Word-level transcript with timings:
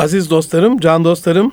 Aziz 0.00 0.30
dostlarım, 0.30 0.78
can 0.78 1.04
dostlarım, 1.04 1.52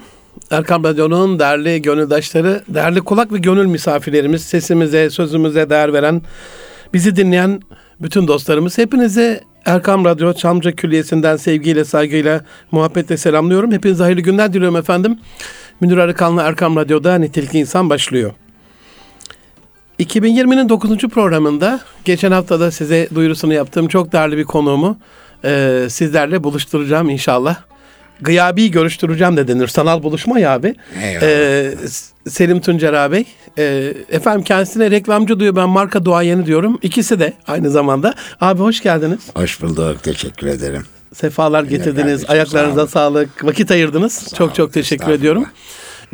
Erkam 0.52 0.84
Radyo'nun 0.84 1.40
değerli 1.40 1.82
gönüldaşları, 1.82 2.64
değerli 2.68 3.02
kulak 3.02 3.34
ve 3.34 3.38
gönül 3.38 3.66
misafirlerimiz, 3.66 4.44
sesimize, 4.44 5.10
sözümüze 5.10 5.70
değer 5.70 5.94
veren, 5.94 6.22
bizi 6.94 7.16
dinleyen 7.16 7.62
bütün 8.00 8.28
dostlarımız, 8.28 8.78
hepinize 8.78 9.42
Erkam 9.66 10.06
Radyo 10.06 10.34
Çamlıca 10.34 10.72
Külliyesi'nden 10.72 11.36
sevgiyle, 11.36 11.86
saygıyla, 11.86 12.42
muhabbetle 12.72 13.18
selamlıyorum. 13.18 13.72
Hepinize 13.72 14.04
hayırlı 14.04 14.22
günler 14.22 14.54
diliyorum 14.54 14.76
efendim. 14.76 15.20
Münir 15.82 15.98
Arıkan'la 15.98 16.44
Erkam 16.44 16.76
Radyo'da 16.76 17.16
Nitelikli 17.16 17.60
İnsan 17.60 17.90
başlıyor. 17.90 18.32
2020'nin 20.00 20.70
9. 20.70 20.98
programında 20.98 21.80
geçen 22.06 22.32
hafta 22.32 22.60
da 22.60 22.72
size 22.72 23.08
duyurusunu 23.16 23.54
yaptığım 23.54 23.88
çok 23.88 24.12
değerli 24.12 24.38
bir 24.38 24.44
konuğumu 24.44 24.98
e, 25.46 25.86
sizlerle 25.90 26.44
buluşturacağım 26.44 27.10
inşallah. 27.10 27.68
Gıyabi 28.22 28.72
görüştüreceğim 28.72 29.38
de 29.38 29.48
denir. 29.48 29.68
Sanal 29.68 30.04
buluşma 30.04 30.40
ya 30.40 30.52
abi. 30.54 30.76
E, 31.22 31.72
Selim 32.30 32.62
Tuncer 32.62 32.94
abi. 32.94 33.26
E, 33.58 33.94
efendim 34.10 34.44
kendisine 34.44 34.92
reklamcı 34.92 35.40
diyor 35.40 35.56
ben 35.56 35.70
marka 35.70 36.06
duayeni 36.06 36.46
diyorum. 36.46 36.80
İkisi 36.82 37.20
de 37.20 37.34
aynı 37.48 37.72
zamanda. 37.72 38.14
Abi 38.42 38.60
hoş 38.62 38.84
geldiniz. 38.84 39.20
Hoş 39.36 39.62
bulduk. 39.62 40.04
Teşekkür 40.04 40.48
ederim. 40.48 40.84
Sefalar 41.14 41.64
getirdiniz. 41.64 42.06
kardeşim, 42.06 42.32
Ayaklarınıza 42.32 42.88
sağ 42.88 42.92
sağlık. 42.92 43.46
Vakit 43.46 43.72
ayırdınız. 43.72 44.34
çok 44.38 44.48
olun, 44.48 44.54
çok 44.54 44.74
teşekkür 44.74 45.12
ediyorum. 45.12 45.46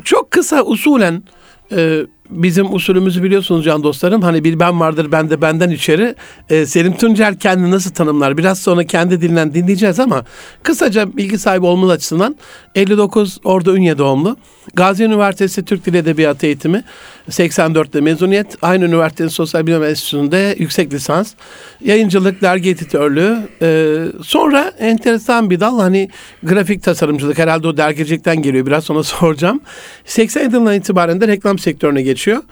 Çok 0.04 0.32
kısa 0.32 0.64
usulen 0.64 1.24
e, 1.72 2.02
bizim 2.34 2.74
usulümüzü 2.76 3.24
biliyorsunuz 3.24 3.66
can 3.66 3.84
dostlarım. 3.84 4.22
Hani 4.22 4.44
bir 4.44 4.60
ben 4.60 4.80
vardır 4.80 5.12
ben 5.12 5.30
de 5.30 5.42
benden 5.42 5.70
içeri. 5.70 6.16
E, 6.50 6.66
Selim 6.66 6.98
Tuncer 6.98 7.40
kendini 7.40 7.72
nasıl 7.72 7.92
tanımlar? 7.92 8.38
Biraz 8.38 8.60
sonra 8.60 8.84
kendi 8.84 9.22
dilinden 9.22 9.54
dinleyeceğiz 9.54 10.00
ama 10.00 10.24
kısaca 10.64 11.18
bilgi 11.18 11.38
sahibi 11.38 11.66
olmanız 11.66 11.92
açısından 11.92 12.36
59 12.76 13.38
Ordu 13.44 13.76
Ünye 13.76 13.98
doğumlu. 13.98 14.38
Gazi 14.74 15.04
Üniversitesi 15.04 15.66
Türk 15.66 15.86
Dili 15.86 15.98
Edebiyatı 15.98 16.46
eğitimi 16.46 16.84
84'te 17.30 18.02
mezuniyet. 18.02 18.58
Aynı 18.62 18.86
üniversitenin 18.86 19.30
Sosyal 19.30 19.68
Bilim 19.68 19.84
Enstitüsü'nde 19.84 20.56
yüksek 20.60 20.94
lisans. 20.94 21.34
Yayıncılık, 21.82 22.42
dergi 22.42 22.70
editörlüğü. 22.70 23.38
E, 23.62 23.98
sonra 24.24 24.74
enteresan 24.80 25.50
bir 25.50 25.60
dal 25.60 25.80
hani 25.80 26.10
grafik 26.44 26.84
tasarımcılık. 26.84 27.38
Herhalde 27.38 27.68
o 27.68 27.78
dergicilikten 27.78 28.42
geliyor. 28.42 28.66
Biraz 28.66 28.84
sonra 28.84 29.04
soracağım. 29.04 29.62
80 30.06 30.44
yılından 30.44 30.76
itibaren 30.76 31.22
de 31.22 31.28
reklam 31.28 31.60
sektörüne 31.60 32.02
geçiyor. 32.02 32.44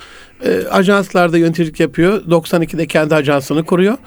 E, 0.45 0.67
ajanslarda 0.67 1.37
yöneticilik 1.37 1.79
yapıyor. 1.79 2.25
92'de 2.25 2.87
kendi 2.87 3.15
ajansını 3.15 3.65
kuruyor. 3.65 3.97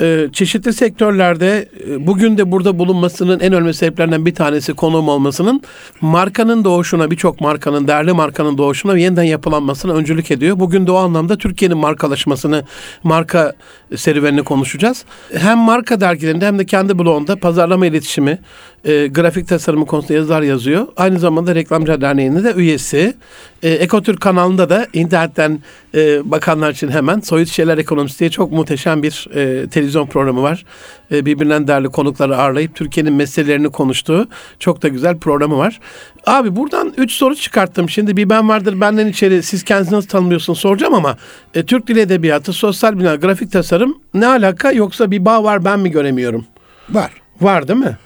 E, 0.00 0.28
çeşitli 0.32 0.72
sektörlerde 0.72 1.68
e, 1.88 2.06
bugün 2.06 2.38
de 2.38 2.52
burada 2.52 2.78
bulunmasının 2.78 3.40
en 3.40 3.52
önemli 3.52 3.74
sebeplerinden 3.74 4.26
bir 4.26 4.34
tanesi 4.34 4.74
konuğum 4.74 5.08
olmasının 5.08 5.62
markanın 6.00 6.64
doğuşuna 6.64 7.10
birçok 7.10 7.40
markanın 7.40 7.88
değerli 7.88 8.12
markanın 8.12 8.58
doğuşuna 8.58 8.98
yeniden 8.98 9.22
yapılanmasına 9.22 9.92
öncülük 9.92 10.30
ediyor. 10.30 10.60
Bugün 10.60 10.86
de 10.86 10.92
o 10.92 10.96
anlamda 10.96 11.38
Türkiye'nin 11.38 11.78
markalaşmasını 11.78 12.64
marka 13.02 13.52
serüvenini 13.96 14.42
konuşacağız. 14.42 15.04
Hem 15.34 15.58
marka 15.58 16.00
dergilerinde 16.00 16.46
hem 16.46 16.58
de 16.58 16.66
kendi 16.66 16.98
blogunda 16.98 17.36
pazarlama 17.36 17.86
iletişimi, 17.86 18.38
e, 18.84 19.06
grafik 19.06 19.48
tasarımı 19.48 19.86
konusunda 19.86 20.14
yazılar 20.14 20.42
yazıyor. 20.42 20.86
Aynı 20.96 21.18
zamanda 21.18 21.54
Reklamcı 21.54 22.00
Derneği'nin 22.00 22.44
de 22.44 22.52
üyesi. 22.52 23.14
E, 23.62 23.70
Ekotürk 23.70 24.20
kanalında 24.20 24.70
da 24.70 24.86
internetten 24.92 25.60
e, 25.94 26.30
bakanlar 26.30 26.70
için 26.70 26.88
hemen 26.88 27.20
Soyut 27.20 27.48
Şeyler 27.48 27.78
Ekonomisi 27.78 28.18
diye 28.18 28.30
çok 28.30 28.52
muhteşem 28.52 29.02
bir 29.02 29.28
e, 29.34 29.68
televizyon 29.68 30.06
programı 30.06 30.42
var. 30.42 30.64
E, 31.12 31.26
birbirinden 31.26 31.68
değerli 31.68 31.88
konukları 31.88 32.36
ağırlayıp 32.36 32.74
Türkiye'nin 32.74 33.12
meselelerini 33.12 33.70
konuştuğu 33.70 34.28
çok 34.58 34.82
da 34.82 34.88
güzel 34.88 35.18
programı 35.18 35.58
var. 35.58 35.80
Abi 36.26 36.56
buradan 36.56 36.92
üç 36.96 37.12
soru 37.12 37.36
çıkarttım. 37.36 37.90
Şimdi 37.90 38.16
bir 38.16 38.30
ben 38.30 38.48
vardır 38.48 38.80
benden 38.80 39.06
içeri 39.06 39.42
siz 39.42 39.64
kendinizi 39.64 39.94
nasıl 39.94 40.08
tanımlıyorsunuz 40.08 40.58
soracağım 40.58 40.94
ama 40.94 41.16
e, 41.54 41.62
Türk 41.62 41.86
Dili 41.86 42.00
Edebiyatı, 42.00 42.52
sosyal 42.52 42.94
bilimler, 42.94 43.16
grafik 43.16 43.52
tasarım 43.52 43.98
ne 44.14 44.26
alaka 44.26 44.72
yoksa 44.72 45.10
bir 45.10 45.24
bağ 45.24 45.44
var 45.44 45.64
ben 45.64 45.80
mi 45.80 45.90
göremiyorum? 45.90 46.46
Var. 46.90 47.10
Var 47.40 47.68
değil 47.68 47.78
mi? 47.78 47.96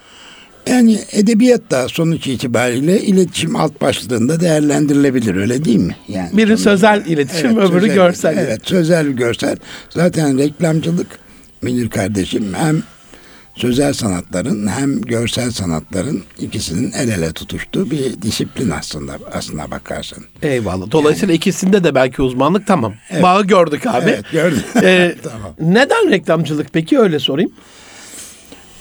Yani 0.66 0.98
edebiyat 1.12 1.70
da 1.70 1.88
sonuç 1.88 2.26
itibariyle 2.26 3.00
iletişim 3.00 3.56
alt 3.56 3.80
başlığında 3.80 4.40
değerlendirilebilir 4.40 5.36
öyle 5.36 5.64
değil 5.64 5.78
mi? 5.78 5.96
Yani 6.08 6.36
Biri 6.36 6.58
sözel 6.58 7.06
iletişim, 7.06 7.46
Evet, 7.58 7.70
öbürü 7.70 7.80
sözel- 7.80 7.94
görsel. 7.94 8.36
Evet 8.38 8.60
sözel 8.64 9.06
görsel. 9.06 9.56
Zaten 9.90 10.38
reklamcılık 10.38 11.06
Münir 11.62 11.90
kardeşim 11.90 12.54
hem 12.54 12.82
sözel 13.56 13.92
sanatların 13.92 14.66
hem 14.66 15.00
görsel 15.00 15.50
sanatların 15.50 16.22
ikisinin 16.38 16.92
el 16.92 17.08
ele 17.08 17.32
tutuştuğu 17.32 17.90
bir 17.90 18.22
disiplin 18.22 18.70
aslında 18.70 19.18
aslına 19.32 19.70
bakarsın. 19.70 20.24
Eyvallah. 20.42 20.90
Dolayısıyla 20.90 21.34
ikisinde 21.34 21.84
de 21.84 21.94
belki 21.94 22.22
uzmanlık 22.22 22.66
tamam. 22.66 22.94
Bağı 23.22 23.46
gördük 23.46 23.86
abi. 23.86 24.04
Evet 24.10 24.24
gördün. 24.32 24.62
Ee, 24.82 25.14
tamam. 25.22 25.54
Neden 25.60 26.10
reklamcılık 26.10 26.66
peki 26.72 26.98
öyle 26.98 27.18
sorayım? 27.18 27.52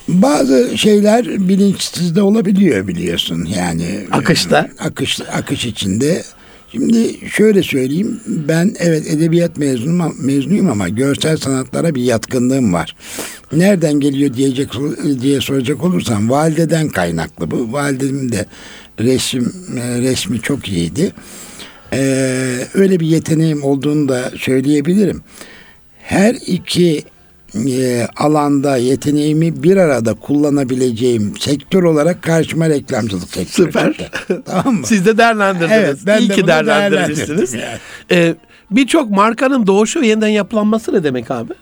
Bazı 0.07 0.77
şeyler 0.77 1.25
bilinçsizde 1.49 2.21
olabiliyor 2.21 2.87
biliyorsun 2.87 3.45
yani. 3.55 3.85
Akışta. 4.11 4.69
e, 4.79 4.83
Akış, 4.83 5.21
akış 5.21 5.65
içinde. 5.65 6.23
Şimdi 6.71 7.29
şöyle 7.29 7.63
söyleyeyim 7.63 8.19
ben 8.27 8.75
evet 8.79 9.07
edebiyat 9.07 9.57
mezunum, 9.57 10.15
mezunuyum 10.25 10.69
ama 10.69 10.89
görsel 10.89 11.37
sanatlara 11.37 11.95
bir 11.95 12.03
yatkınlığım 12.03 12.73
var. 12.73 12.95
Nereden 13.51 13.93
geliyor 13.99 14.33
diyecek 14.33 14.69
diye 15.21 15.41
soracak 15.41 15.83
olursam 15.83 16.29
valideden 16.29 16.89
kaynaklı 16.89 17.51
bu. 17.51 17.73
Validemin 17.73 18.31
de 18.31 18.45
resim 18.99 19.53
e, 19.77 20.01
resmi 20.01 20.41
çok 20.41 20.67
iyiydi. 20.69 21.13
Ee, 21.93 22.67
öyle 22.73 22.99
bir 22.99 23.07
yeteneğim 23.07 23.63
olduğunu 23.63 24.09
da 24.09 24.31
söyleyebilirim. 24.37 25.23
Her 26.03 26.35
iki 26.47 27.03
e, 27.55 28.07
alanda 28.17 28.77
yeteneğimi 28.77 29.63
bir 29.63 29.77
arada 29.77 30.13
kullanabileceğim 30.13 31.33
sektör 31.39 31.83
olarak 31.83 32.21
karşıma 32.21 32.69
reklamcılık 32.69 33.29
sektörü 33.29 33.65
Süper. 33.67 34.09
tamam 34.45 34.75
mı? 34.75 34.85
Siz 34.87 35.05
de 35.05 35.17
değerlendirdiniz. 35.17 35.71
Evet, 35.71 35.97
ben 36.05 36.19
İyi 36.21 36.29
de 36.29 36.35
ki 36.35 36.47
değerlendirmişsiniz. 36.47 37.53
yani. 37.53 37.77
Ee, 38.11 38.35
Birçok 38.71 39.09
markanın 39.09 39.67
doğuşu 39.67 40.01
ve 40.01 40.07
yeniden 40.07 40.27
yapılanması 40.27 40.93
ne 40.93 41.03
demek 41.03 41.31
abi? 41.31 41.53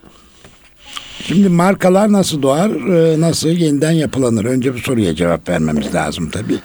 Şimdi 1.26 1.50
markalar 1.50 2.12
nasıl 2.12 2.42
doğar, 2.42 2.70
e, 2.70 3.22
nasıl 3.22 3.50
yeniden 3.50 3.92
yapılanır? 3.92 4.46
Önce 4.46 4.74
bu 4.74 4.80
soruya 4.80 5.16
cevap 5.16 5.50
vermemiz 5.50 5.96
lazım 5.96 6.30
tabii. 6.30 6.58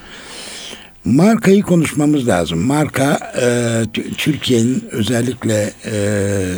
Markayı 1.05 1.63
konuşmamız 1.63 2.29
lazım. 2.29 2.59
Marka 2.67 3.19
e, 3.43 3.83
Türkiye'nin 4.19 4.85
özellikle 4.91 5.73
e, 5.85 5.95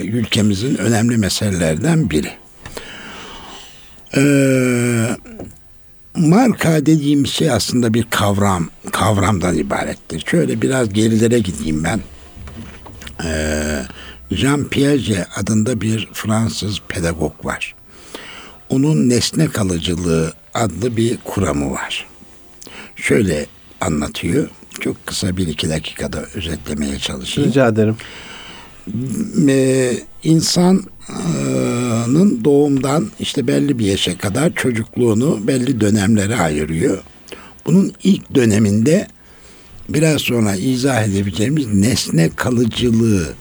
ülkemizin 0.05 0.77
önemli 0.77 1.17
meselelerden 1.17 2.11
biri. 2.11 2.31
E, 4.17 4.23
marka 6.17 6.87
dediğimiz 6.87 7.31
şey 7.31 7.51
aslında 7.51 7.95
bir 7.95 8.07
kavram, 8.11 8.69
kavramdan 8.93 9.57
ibarettir. 9.57 10.25
Şöyle 10.27 10.63
biraz 10.63 10.93
gerilere 10.93 11.39
gideyim 11.39 11.85
ben. 11.85 12.01
E, 13.25 13.31
Jean 14.31 14.69
Piaget 14.69 15.27
adında 15.37 15.81
bir 15.81 16.09
Fransız 16.13 16.81
pedagog 16.89 17.45
var. 17.45 17.75
Onun 18.69 19.09
nesne 19.09 19.49
kalıcılığı 19.49 20.33
adlı 20.55 20.97
bir 20.97 21.19
kuramı 21.25 21.73
var. 21.73 22.07
Şöyle 22.97 23.47
anlatıyor. 23.81 24.49
Çok 24.81 25.07
kısa 25.07 25.37
bir 25.37 25.47
iki 25.47 25.69
dakikada 25.69 26.23
özetlemeye 26.35 26.99
çalışayım. 26.99 27.51
Rica 27.51 27.69
ederim. 27.69 27.97
Ee, 29.49 29.93
insanın 31.09 32.45
doğumdan 32.45 33.09
işte 33.21 33.47
belli 33.47 33.79
bir 33.79 33.87
yaşa 33.87 34.19
kadar 34.19 34.55
çocukluğunu 34.55 35.47
belli 35.47 35.81
dönemlere 35.81 36.37
ayırıyor. 36.37 36.99
Bunun 37.67 37.93
ilk 38.03 38.35
döneminde 38.35 39.09
biraz 39.89 40.21
sonra 40.21 40.57
izah 40.57 41.03
edebileceğimiz 41.03 41.67
nesne 41.67 42.31
kalıcılığı 42.37 43.35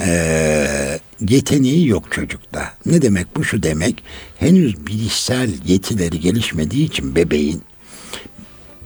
eee, 0.00 1.00
yeteneği 1.28 1.88
yok 1.88 2.12
çocukta. 2.12 2.72
Ne 2.86 3.02
demek 3.02 3.36
bu? 3.36 3.44
Şu 3.44 3.62
demek 3.62 4.02
henüz 4.38 4.86
bilişsel 4.86 5.50
yetileri 5.66 6.20
gelişmediği 6.20 6.86
için 6.86 7.14
bebeğin 7.14 7.62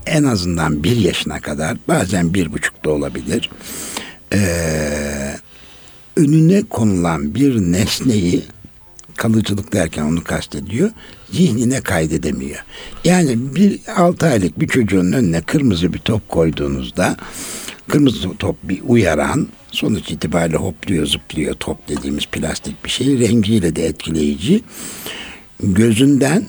en 0.06 0.24
azından 0.24 0.84
bir 0.84 0.96
yaşına 0.96 1.40
kadar 1.40 1.76
bazen 1.88 2.34
bir 2.34 2.52
buçukta 2.52 2.90
olabilir. 2.90 3.50
Eee, 4.32 5.27
önüne 6.18 6.62
konulan 6.62 7.34
bir 7.34 7.60
nesneyi 7.72 8.42
kalıcılık 9.16 9.72
derken 9.72 10.02
onu 10.02 10.24
kastediyor. 10.24 10.90
Zihnine 11.32 11.80
kaydedemiyor. 11.80 12.64
Yani 13.04 13.54
bir 13.54 13.80
altı 13.96 14.26
aylık 14.26 14.60
bir 14.60 14.68
çocuğun 14.68 15.12
önüne 15.12 15.40
kırmızı 15.40 15.92
bir 15.92 15.98
top 15.98 16.28
koyduğunuzda 16.28 17.16
kırmızı 17.88 18.36
top 18.38 18.56
bir 18.62 18.80
uyaran 18.86 19.48
sonuç 19.70 20.10
itibariyle 20.10 20.56
hopluyor 20.56 21.06
zıplıyor 21.06 21.54
top 21.54 21.88
dediğimiz 21.88 22.26
plastik 22.26 22.84
bir 22.84 22.90
şey 22.90 23.18
rengiyle 23.18 23.76
de 23.76 23.86
etkileyici 23.86 24.62
gözünden 25.62 26.46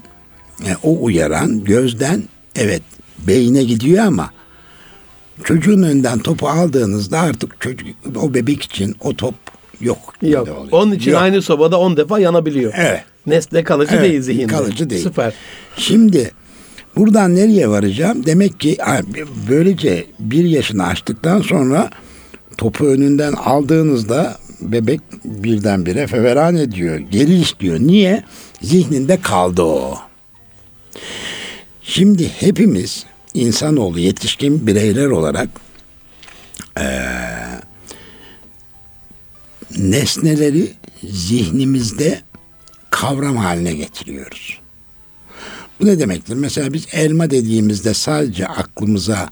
e, 0.65 0.75
o 0.83 1.03
uyaran 1.03 1.63
gözden 1.63 2.23
evet 2.55 2.81
beyine 3.27 3.63
gidiyor 3.63 4.05
ama 4.05 4.31
çocuğun 5.43 5.83
önünden 5.83 6.19
topu 6.19 6.49
aldığınızda 6.49 7.19
artık 7.19 7.61
çocuk 7.61 7.87
o 8.15 8.33
bebek 8.33 8.63
için 8.63 8.95
o 8.99 9.15
top 9.15 9.35
yok. 9.81 10.13
Yok. 10.21 10.41
oluyor. 10.47 10.67
Onun 10.71 10.91
için 10.91 11.11
Yok. 11.11 11.21
aynı 11.21 11.41
sobada 11.41 11.79
10 11.79 11.97
defa 11.97 12.19
yanabiliyor. 12.19 12.73
Evet. 12.77 13.03
Nesne 13.27 13.63
kalıcı 13.63 13.95
Evet, 13.95 14.03
değil 14.09 14.21
zihinde. 14.21 14.47
kalıcı 14.47 14.89
değil. 14.89 15.03
Süper. 15.03 15.33
Şimdi 15.77 16.31
buradan 16.95 17.35
nereye 17.35 17.69
varacağım? 17.69 18.25
Demek 18.25 18.59
ki 18.59 18.77
böylece 19.49 20.05
bir 20.19 20.43
yaşını 20.43 20.85
aştıktan 20.87 21.41
sonra 21.41 21.89
topu 22.57 22.85
önünden 22.85 23.33
aldığınızda 23.33 24.37
bebek 24.61 25.01
birdenbire 25.25 26.07
feveran 26.07 26.55
ediyor. 26.55 26.97
Geri 26.97 27.33
istiyor. 27.33 27.79
Niye? 27.79 28.23
Zihninde 28.61 29.21
kaldı 29.21 29.61
o. 29.61 29.97
Şimdi 31.81 32.27
hepimiz 32.39 33.05
insanoğlu 33.33 33.99
yetişkin 33.99 34.67
bireyler 34.67 35.05
olarak 35.05 35.49
eee, 36.79 37.01
nesneleri 39.77 40.73
zihnimizde 41.03 42.21
kavram 42.89 43.37
haline 43.37 43.73
getiriyoruz. 43.73 44.59
Bu 45.79 45.85
ne 45.85 45.99
demektir? 45.99 46.33
Mesela 46.33 46.73
biz 46.73 46.87
elma 46.91 47.29
dediğimizde 47.29 47.93
sadece 47.93 48.47
aklımıza 48.47 49.29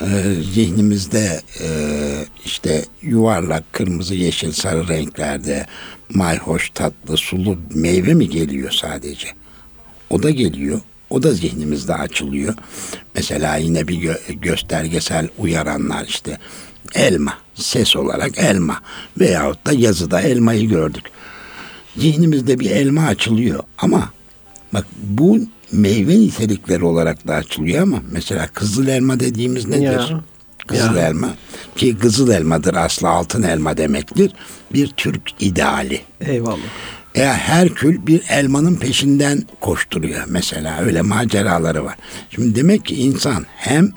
e, 0.00 0.06
zihnimizde 0.54 1.40
e, 1.60 1.68
işte 2.44 2.84
yuvarlak, 3.02 3.72
kırmızı, 3.72 4.14
yeşil, 4.14 4.52
sarı 4.52 4.88
renklerde 4.88 5.66
mayhoş, 6.14 6.70
tatlı, 6.70 7.16
sulu 7.16 7.58
meyve 7.74 8.14
mi 8.14 8.28
geliyor 8.28 8.70
sadece? 8.70 9.28
O 10.10 10.22
da 10.22 10.30
geliyor. 10.30 10.80
O 11.10 11.22
da 11.22 11.32
zihnimizde 11.32 11.94
açılıyor. 11.94 12.54
Mesela 13.14 13.56
yine 13.56 13.88
bir 13.88 13.94
gö- 13.94 14.40
göstergesel 14.40 15.28
uyaranlar 15.38 16.06
işte 16.06 16.38
elma, 16.94 17.34
ses 17.54 17.96
olarak 17.96 18.38
elma 18.38 18.80
veyahut 19.20 19.66
da 19.66 19.72
yazıda 19.72 20.20
elmayı 20.20 20.68
gördük. 20.68 21.04
Zihnimizde 21.96 22.60
bir 22.60 22.70
elma 22.70 23.02
açılıyor 23.06 23.62
ama 23.78 24.10
bak 24.74 24.86
bu 25.02 25.38
meyve 25.72 26.20
nitelikleri 26.20 26.84
olarak 26.84 27.26
da 27.28 27.34
açılıyor 27.34 27.82
ama 27.82 27.98
mesela 28.10 28.46
kızıl 28.54 28.86
elma 28.88 29.20
dediğimiz 29.20 29.66
nedir? 29.66 29.82
Ya. 30.10 30.20
Kızıl 30.66 30.94
Ya. 30.96 31.08
elma 31.08 31.34
ki 31.76 31.96
kızıl 31.98 32.30
elmadır 32.30 32.74
aslı 32.74 33.08
altın 33.08 33.42
elma 33.42 33.76
demektir. 33.76 34.32
Bir 34.72 34.86
Türk 34.86 35.22
ideali. 35.40 36.00
Eyvallah. 36.20 36.58
Ya 37.14 37.34
Herkül 37.34 38.06
bir 38.06 38.22
elmanın 38.28 38.76
peşinden 38.76 39.42
koşturuyor 39.60 40.24
mesela 40.28 40.80
öyle 40.80 41.02
maceraları 41.02 41.84
var. 41.84 41.94
Şimdi 42.30 42.54
demek 42.54 42.84
ki 42.84 42.94
insan 42.94 43.46
hem 43.56 43.92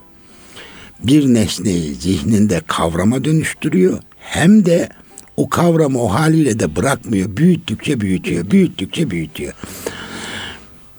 bir 1.04 1.26
nesneyi 1.26 1.96
zihninde 1.96 2.62
kavrama 2.68 3.24
dönüştürüyor 3.26 4.00
hem 4.20 4.66
de 4.66 4.90
o 5.38 5.50
kavramı 5.50 6.02
o 6.02 6.08
haliyle 6.08 6.60
de 6.60 6.76
bırakmıyor. 6.76 7.38
Büyüttükçe 7.38 8.02
büyütüyor, 8.02 8.52
büyüttükçe 8.52 9.12
büyütüyor. 9.12 9.54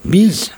Biz 0.05 0.51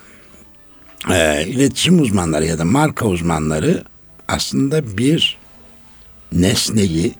e, 1.10 1.46
iletişim 1.46 2.00
uzmanları 2.00 2.46
ya 2.46 2.58
da 2.58 2.64
marka 2.64 3.06
uzmanları 3.06 3.84
aslında 4.28 4.98
bir 4.98 5.38
nesneyi 6.32 7.14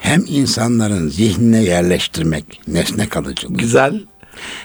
hem 0.00 0.24
insanların 0.28 1.08
zihnine 1.08 1.62
yerleştirmek, 1.64 2.60
nesne 2.68 3.08
kalıcılığı 3.08 3.56
Güzel. 3.56 4.04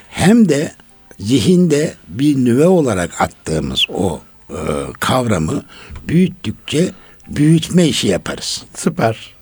hem 0.09 0.49
de 0.49 0.71
zihinde 1.19 1.93
bir 2.07 2.35
nüve 2.35 2.67
olarak 2.67 3.21
attığımız 3.21 3.85
o 3.93 4.21
e, 4.49 4.57
kavramı 4.99 5.63
büyüttükçe 6.07 6.91
büyütme 7.27 7.87
işi 7.87 8.07
yaparız. 8.07 8.63
Süper. 8.75 9.33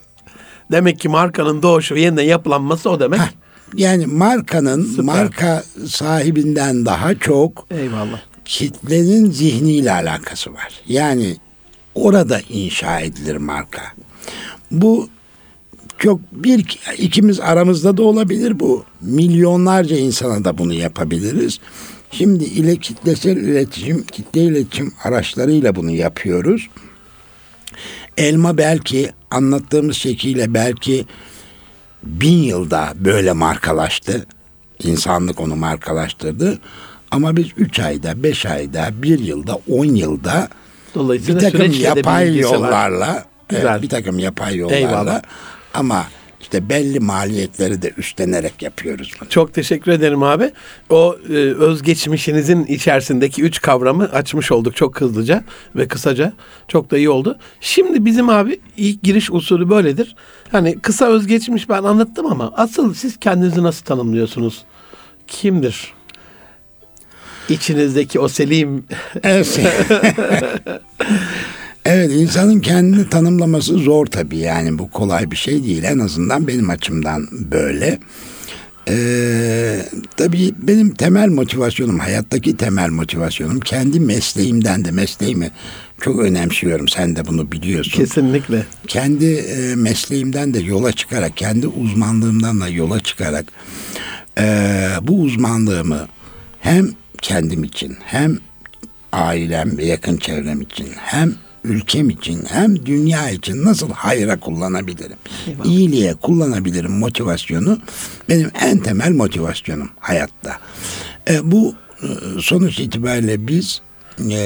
Demek 0.72 1.00
ki 1.00 1.10
markanın 1.10 1.62
doğuşu 1.62 1.96
yeniden 1.96 2.24
yapılanması 2.24 2.90
o 2.90 3.00
demek. 3.00 3.20
Heh, 3.20 3.28
yani 3.76 4.06
markanın 4.06 4.86
Süper. 4.86 5.06
marka 5.06 5.64
sahibinden 5.88 6.86
daha 6.86 7.16
çok 7.16 7.68
Eyvallah. 7.72 8.20
kitlenin 8.46 9.32
zihniyle 9.32 9.92
alakası 9.92 10.54
var. 10.54 10.68
Yani 10.88 11.38
orada 11.96 12.42
inşa 12.50 13.00
edilir 13.00 13.36
marka. 13.38 13.82
Bu 14.72 15.10
çok 15.98 16.20
bir 16.32 16.80
ikimiz 16.98 17.40
aramızda 17.40 17.98
da 17.98 18.04
olabilir 18.04 18.60
bu. 18.60 18.86
Milyonlarca 19.02 19.98
insana 19.98 20.46
da 20.46 20.58
bunu 20.58 20.74
yapabiliriz. 20.74 21.60
Şimdi 22.12 22.44
ile 22.44 22.76
kitlesel 22.76 23.38
iletişim, 23.38 24.04
kitle 24.04 24.42
iletişim 24.42 24.94
araçlarıyla 25.04 25.76
bunu 25.76 25.92
yapıyoruz. 25.92 26.70
Elma 28.18 28.58
belki 28.58 29.12
anlattığımız 29.32 29.98
şekilde 29.98 30.54
belki 30.54 31.06
bin 32.04 32.38
yılda 32.44 32.94
böyle 32.96 33.32
markalaştı. 33.34 34.26
İnsanlık 34.84 35.40
onu 35.40 35.56
markalaştırdı. 35.56 36.60
Ama 37.12 37.36
biz 37.36 37.48
üç 37.58 37.80
ayda, 37.80 38.24
beş 38.24 38.46
ayda, 38.46 38.90
bir 38.94 39.20
yılda, 39.20 39.60
on 39.72 39.86
yılda 39.86 40.48
bir 40.90 40.96
Dolayısıyla 40.96 41.40
takım 41.40 41.72
yapay 41.72 42.26
bir 42.26 42.32
ilgisi 42.32 42.50
var. 42.50 42.54
yollarla, 42.56 43.26
evet, 43.50 43.82
bir 43.82 43.90
takım 43.90 44.20
yapay 44.20 44.56
yollarla 44.56 44.78
Eyvallah. 44.78 45.22
ama 45.74 46.06
işte 46.50 46.70
belli 46.70 47.00
maliyetleri 47.00 47.82
de 47.82 47.92
üstlenerek 47.98 48.62
yapıyoruz 48.62 49.12
bunu. 49.22 49.30
Çok 49.30 49.54
teşekkür 49.54 49.92
ederim 49.92 50.24
abi. 50.24 50.52
O 50.90 51.16
e, 51.30 51.34
özgeçmişinizin 51.34 52.66
içerisindeki 52.66 53.42
üç 53.42 53.62
kavramı 53.62 54.04
açmış 54.04 54.52
olduk 54.52 54.76
çok 54.76 55.02
hızlıca 55.02 55.44
ve 55.76 55.88
kısaca. 55.88 56.34
Çok 56.68 56.92
da 56.92 56.98
iyi 56.98 57.10
oldu. 57.10 57.40
Şimdi 57.62 58.06
bizim 58.06 58.30
abi 58.30 58.60
ilk 58.78 59.04
giriş 59.04 59.32
usulü 59.32 59.70
böyledir. 59.70 60.16
Hani 60.52 60.80
kısa 60.80 61.06
özgeçmiş 61.06 61.70
ben 61.70 61.84
anlattım 61.84 62.26
ama 62.26 62.54
asıl 62.56 62.94
siz 62.94 63.20
kendinizi 63.20 63.64
nasıl 63.64 63.86
tanımlıyorsunuz? 63.86 64.64
Kimdir? 65.28 65.94
İçinizdeki 67.50 68.20
o 68.20 68.28
selim 68.28 68.86
Evet. 69.24 69.60
evet 71.90 72.12
insanın 72.12 72.60
kendini 72.60 73.10
tanımlaması 73.10 73.74
zor 73.74 74.06
tabii 74.06 74.38
yani 74.38 74.80
bu 74.80 74.90
kolay 74.90 75.32
bir 75.32 75.36
şey 75.36 75.64
değil 75.64 75.84
en 75.84 76.00
azından 76.00 76.48
benim 76.48 76.70
açımdan 76.70 77.28
böyle. 77.32 78.00
Ee, 78.92 79.86
tabii 80.18 80.54
benim 80.58 80.90
temel 80.90 81.30
motivasyonum 81.30 82.00
hayattaki 82.00 82.58
temel 82.58 82.90
motivasyonum 82.90 83.60
kendi 83.60 84.00
mesleğimden 84.00 84.86
de 84.86 84.92
mesleğimi 84.92 85.52
çok 86.02 86.20
önemsiyorum 86.20 86.88
sen 86.88 87.16
de 87.16 87.28
bunu 87.28 87.52
biliyorsun. 87.52 87.98
kesinlikle. 87.98 88.66
kendi 88.88 89.26
e, 89.26 89.76
mesleğimden 89.76 90.54
de 90.54 90.60
yola 90.60 90.92
çıkarak, 90.92 91.38
kendi 91.38 91.68
uzmanlığımdan 91.68 92.62
da 92.62 92.70
yola 92.70 93.00
çıkarak 93.00 93.46
e, 94.38 94.88
bu 95.02 95.22
uzmanlığımı 95.22 96.08
hem 96.60 96.90
kendim 97.22 97.64
için, 97.64 97.98
hem 98.06 98.38
ailem 99.12 99.78
ve 99.78 99.86
yakın 99.86 100.18
çevrem 100.18 100.62
için, 100.62 100.88
hem 100.96 101.36
ülkem 101.70 102.10
için, 102.10 102.46
hem 102.50 102.86
dünya 102.86 103.30
için 103.30 103.66
nasıl 103.66 103.92
hayra 103.92 104.40
kullanabilirim, 104.40 105.18
Eyvallah. 105.48 105.66
iyiliğe 105.66 106.14
kullanabilirim 106.14 106.92
motivasyonu 106.92 107.80
benim 108.30 108.52
en 108.62 108.80
temel 108.80 109.12
motivasyonum 109.12 109.90
hayatta. 110.00 110.58
E, 111.30 111.52
bu 111.52 111.76
e, 112.04 112.08
sonuç 112.42 112.80
itibariyle 112.80 113.48
biz 113.48 113.82
e, 114.32 114.40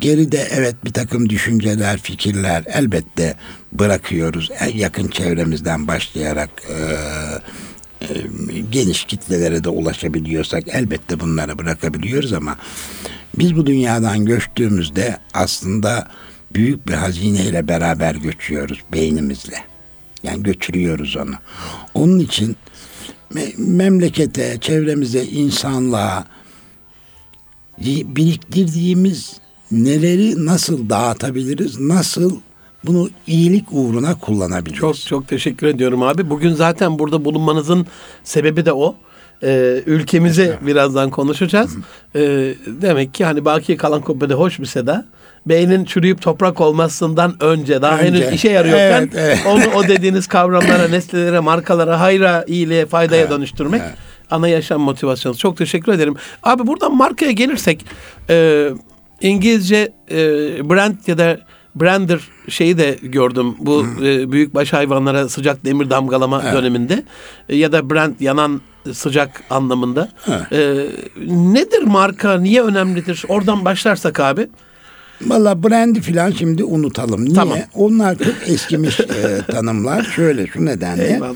geride 0.00 0.48
evet 0.50 0.74
bir 0.84 0.92
takım 0.92 1.28
düşünceler, 1.30 1.98
fikirler 2.00 2.64
elbette 2.66 3.36
bırakıyoruz. 3.72 4.50
En 4.60 4.76
yakın 4.76 5.08
çevremizden 5.08 5.88
başlayarak 5.88 6.50
e, 6.68 6.74
e, 8.02 8.06
geniş 8.70 9.04
kitlelere 9.04 9.64
de 9.64 9.68
ulaşabiliyorsak 9.68 10.64
elbette 10.68 11.20
bunları 11.20 11.58
bırakabiliyoruz 11.58 12.32
ama 12.32 12.56
biz 13.34 13.56
bu 13.56 13.66
dünyadan 13.66 14.24
göçtüğümüzde 14.24 15.18
aslında 15.34 16.08
büyük 16.54 16.88
bir 16.88 16.94
hazineyle 16.94 17.68
beraber 17.68 18.14
göçüyoruz 18.14 18.80
beynimizle. 18.92 19.56
Yani 20.22 20.42
götürüyoruz 20.42 21.16
onu. 21.16 21.34
Onun 21.94 22.18
için 22.18 22.56
me- 23.34 23.56
memlekete, 23.56 24.58
çevremize, 24.60 25.24
insanlığa 25.24 26.24
biriktirdiğimiz 27.88 29.36
neleri 29.70 30.46
nasıl 30.46 30.90
dağıtabiliriz, 30.90 31.80
nasıl 31.80 32.36
bunu 32.84 33.10
iyilik 33.26 33.64
uğruna 33.70 34.18
kullanabiliriz. 34.18 34.80
Çok 34.80 34.96
çok 34.96 35.28
teşekkür 35.28 35.66
ediyorum 35.66 36.02
abi. 36.02 36.30
Bugün 36.30 36.54
zaten 36.54 36.98
burada 36.98 37.24
bulunmanızın 37.24 37.86
sebebi 38.24 38.64
de 38.64 38.72
o. 38.72 38.96
Ee, 39.44 39.82
ülkemizi 39.86 40.56
birazdan 40.60 41.10
konuşacağız. 41.10 41.76
Ee, 42.14 42.20
demek 42.66 43.14
ki 43.14 43.24
hani 43.24 43.44
baki 43.44 43.76
kalan 43.76 44.00
kubbede 44.00 44.34
hoş 44.34 44.60
bir 44.60 44.66
seda. 44.66 45.04
Beynin 45.46 45.84
çürüyüp 45.84 46.22
toprak 46.22 46.60
olmasından 46.60 47.34
önce 47.42 47.82
daha 47.82 47.98
Önce. 47.98 48.06
henüz 48.06 48.32
işe 48.34 48.50
yarıyorken 48.50 49.00
Evet, 49.02 49.12
evet. 49.16 49.38
onu 49.46 49.62
o 49.76 49.82
dediğiniz 49.88 50.26
kavramlara, 50.26 50.88
nesnelere, 50.88 51.40
markalara, 51.40 52.00
hayra, 52.00 52.44
iyiliğe, 52.46 52.86
faydaya 52.86 53.20
Evet, 53.22 53.30
dönüştürmek 53.30 53.80
evet. 53.84 53.94
ana 54.30 54.48
yaşam 54.48 54.80
motivasyonu. 54.80 55.36
Çok 55.36 55.56
teşekkür 55.56 55.92
ederim. 55.92 56.14
Abi 56.42 56.66
buradan 56.66 56.96
markaya 56.96 57.32
gelirsek 57.32 57.84
e, 58.30 58.68
İngilizce 59.20 59.92
e, 60.10 60.16
brand 60.70 60.94
ya 61.06 61.18
da 61.18 61.38
brander 61.74 62.20
şeyi 62.48 62.78
de 62.78 62.98
gördüm 63.02 63.54
bu 63.58 63.86
e, 64.02 64.32
büyükbaş 64.32 64.72
hayvanlara 64.72 65.28
sıcak 65.28 65.64
demir 65.64 65.90
damgalama 65.90 66.42
döneminde 66.52 67.02
E, 67.48 67.56
ya 67.56 67.72
da 67.72 67.90
brand 67.90 68.20
yanan 68.20 68.60
sıcak 68.92 69.42
anlamında. 69.50 70.08
Evet. 70.28 70.52
E, 70.52 70.86
nedir 71.28 71.82
marka? 71.82 72.38
Niye 72.40 72.62
önemlidir? 72.62 73.24
Oradan 73.28 73.64
başlarsak 73.64 74.20
abi. 74.20 74.48
Valla 75.26 75.62
brandi 75.62 76.00
filan 76.00 76.30
şimdi 76.30 76.64
unutalım. 76.64 77.24
Niye? 77.24 77.34
Tamam. 77.34 77.58
Onlar 77.74 78.18
çok 78.18 78.34
eskimiş 78.46 79.00
e, 79.00 79.42
tanımlar. 79.52 80.02
Şöyle 80.02 80.46
şu 80.46 80.64
nedenle. 80.64 81.12
Eyvallah. 81.14 81.34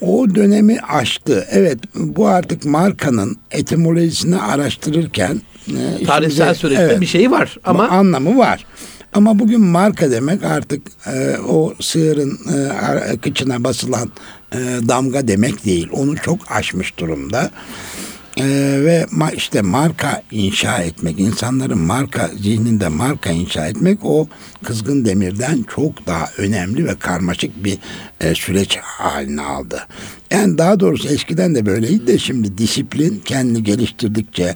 O 0.00 0.34
dönemi 0.34 0.80
aştı. 0.80 1.46
Evet 1.50 1.78
bu 1.94 2.26
artık 2.26 2.64
markanın 2.64 3.36
etimolojisini 3.50 4.36
araştırırken 4.40 5.40
e, 5.68 6.04
Tarihsel 6.04 6.44
işimize- 6.46 6.54
süreçte 6.54 6.82
evet, 6.82 7.00
bir 7.00 7.06
şeyi 7.06 7.30
var 7.30 7.56
ama 7.64 7.88
anlamı 7.88 8.38
var. 8.38 8.66
Ama 9.12 9.38
bugün 9.38 9.60
marka 9.60 10.10
demek 10.10 10.44
artık 10.44 10.82
e, 11.06 11.36
o 11.48 11.74
sığırın 11.80 12.38
e, 13.12 13.16
kıçına 13.16 13.64
basılan 13.64 14.08
e, 14.52 14.58
damga 14.88 15.28
demek 15.28 15.64
değil. 15.64 15.88
Onu 15.92 16.16
çok 16.16 16.52
aşmış 16.52 16.98
durumda. 16.98 17.50
E, 18.36 18.44
ve 18.84 19.06
ma- 19.12 19.34
işte 19.34 19.62
marka 19.62 20.22
inşa 20.30 20.78
etmek, 20.78 21.20
insanların 21.20 21.78
marka 21.78 22.30
zihninde 22.42 22.88
marka 22.88 23.30
inşa 23.30 23.66
etmek 23.66 23.98
o 24.02 24.28
kızgın 24.64 25.04
demirden 25.04 25.64
çok 25.74 26.06
daha 26.06 26.28
önemli 26.38 26.86
ve 26.86 26.94
karmaşık 26.94 27.64
bir 27.64 27.78
e, 28.20 28.34
süreç 28.34 28.76
haline 28.76 29.42
aldı. 29.42 29.86
Yani 30.30 30.58
daha 30.58 30.80
doğrusu 30.80 31.08
eskiden 31.08 31.54
de 31.54 31.66
böyleydi 31.66 32.06
de 32.06 32.18
şimdi 32.18 32.58
disiplin 32.58 33.22
kendini 33.24 33.64
geliştirdikçe 33.64 34.54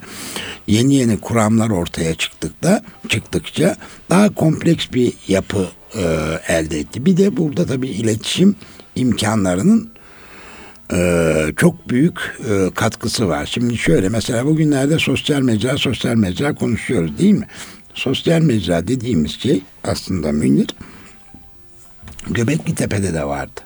yeni 0.66 0.94
yeni 0.94 1.20
kuramlar 1.20 1.70
ortaya 1.70 2.14
çıktıkta 2.14 2.82
çıktıkça 3.08 3.76
daha 4.10 4.34
kompleks 4.34 4.86
bir 4.92 5.12
yapı 5.28 5.68
e, 5.94 6.02
elde 6.48 6.78
etti. 6.78 7.06
Bir 7.06 7.16
de 7.16 7.36
burada 7.36 7.66
tabii 7.66 7.88
iletişim 7.88 8.56
imkanlarının 8.96 9.90
e, 10.92 11.34
çok 11.56 11.88
büyük 11.88 12.18
e, 12.50 12.70
katkısı 12.74 13.28
var. 13.28 13.46
Şimdi 13.46 13.76
şöyle 13.76 14.08
mesela 14.08 14.46
bugünlerde 14.46 14.98
sosyal 14.98 15.40
mecra 15.40 15.78
sosyal 15.78 16.14
mecra 16.14 16.54
konuşuyoruz 16.54 17.18
değil 17.18 17.34
mi? 17.34 17.46
Sosyal 17.94 18.40
mecra 18.40 18.88
dediğimiz 18.88 19.30
şey 19.40 19.62
aslında 19.84 20.32
Münir 20.32 20.68
Göbekli 22.30 22.74
Tepe'de 22.74 23.14
de 23.14 23.24
vardı. 23.24 23.60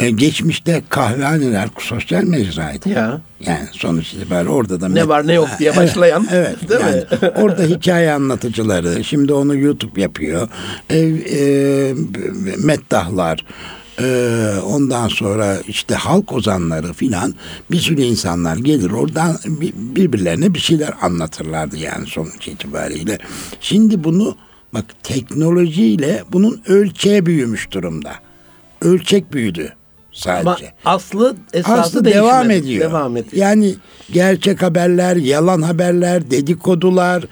E, 0.00 0.10
geçmişte 0.10 0.82
kahvehaneler 0.88 1.68
sosyal 1.78 2.24
mecraydı. 2.24 2.88
Ya. 2.88 3.20
Yani 3.40 3.68
sonuç 3.72 4.14
itibariyle 4.14 4.50
orada 4.50 4.80
da 4.80 4.88
ne 4.88 5.08
var 5.08 5.26
ne 5.26 5.34
yok 5.34 5.48
diye 5.58 5.76
başlayan. 5.76 6.26
Evet. 6.32 6.68
Değil 6.68 6.80
yani 6.80 6.96
mi? 6.96 7.30
orada 7.42 7.62
hikaye 7.62 8.12
anlatıcıları, 8.12 9.04
şimdi 9.04 9.32
onu 9.32 9.56
YouTube 9.56 10.00
yapıyor. 10.00 10.48
Ev, 10.90 11.14
e, 11.14 11.94
meddahlar, 12.64 13.44
e, 14.00 14.06
ondan 14.66 15.08
sonra 15.08 15.56
işte 15.68 15.94
halk 15.94 16.32
ozanları 16.32 16.92
filan 16.92 17.34
bir 17.70 17.76
sürü 17.78 18.02
insanlar 18.02 18.56
gelir 18.56 18.90
oradan 18.90 19.38
bi- 19.46 19.72
birbirlerine 19.76 20.54
bir 20.54 20.58
şeyler 20.58 20.90
anlatırlardı 21.02 21.76
yani 21.76 22.06
sonuç 22.06 22.48
itibariyle. 22.48 23.18
Şimdi 23.60 24.04
bunu 24.04 24.36
bak 24.74 24.84
teknolojiyle 25.02 26.24
bunun 26.32 26.62
ölçeğe 26.66 27.26
büyümüş 27.26 27.70
durumda. 27.70 28.12
Ölçek 28.80 29.32
büyüdü 29.32 29.72
sadece 30.12 30.48
Ama 30.84 30.94
aslı 30.94 31.36
esası 31.52 31.80
aslı 31.80 32.04
devam 32.04 32.50
ediyor. 32.50 32.90
Devam 32.90 33.16
ediyor. 33.16 33.42
Yani 33.46 33.74
gerçek 34.12 34.62
haberler, 34.62 35.16
yalan 35.16 35.62
haberler, 35.62 36.30
dedikodular, 36.30 37.24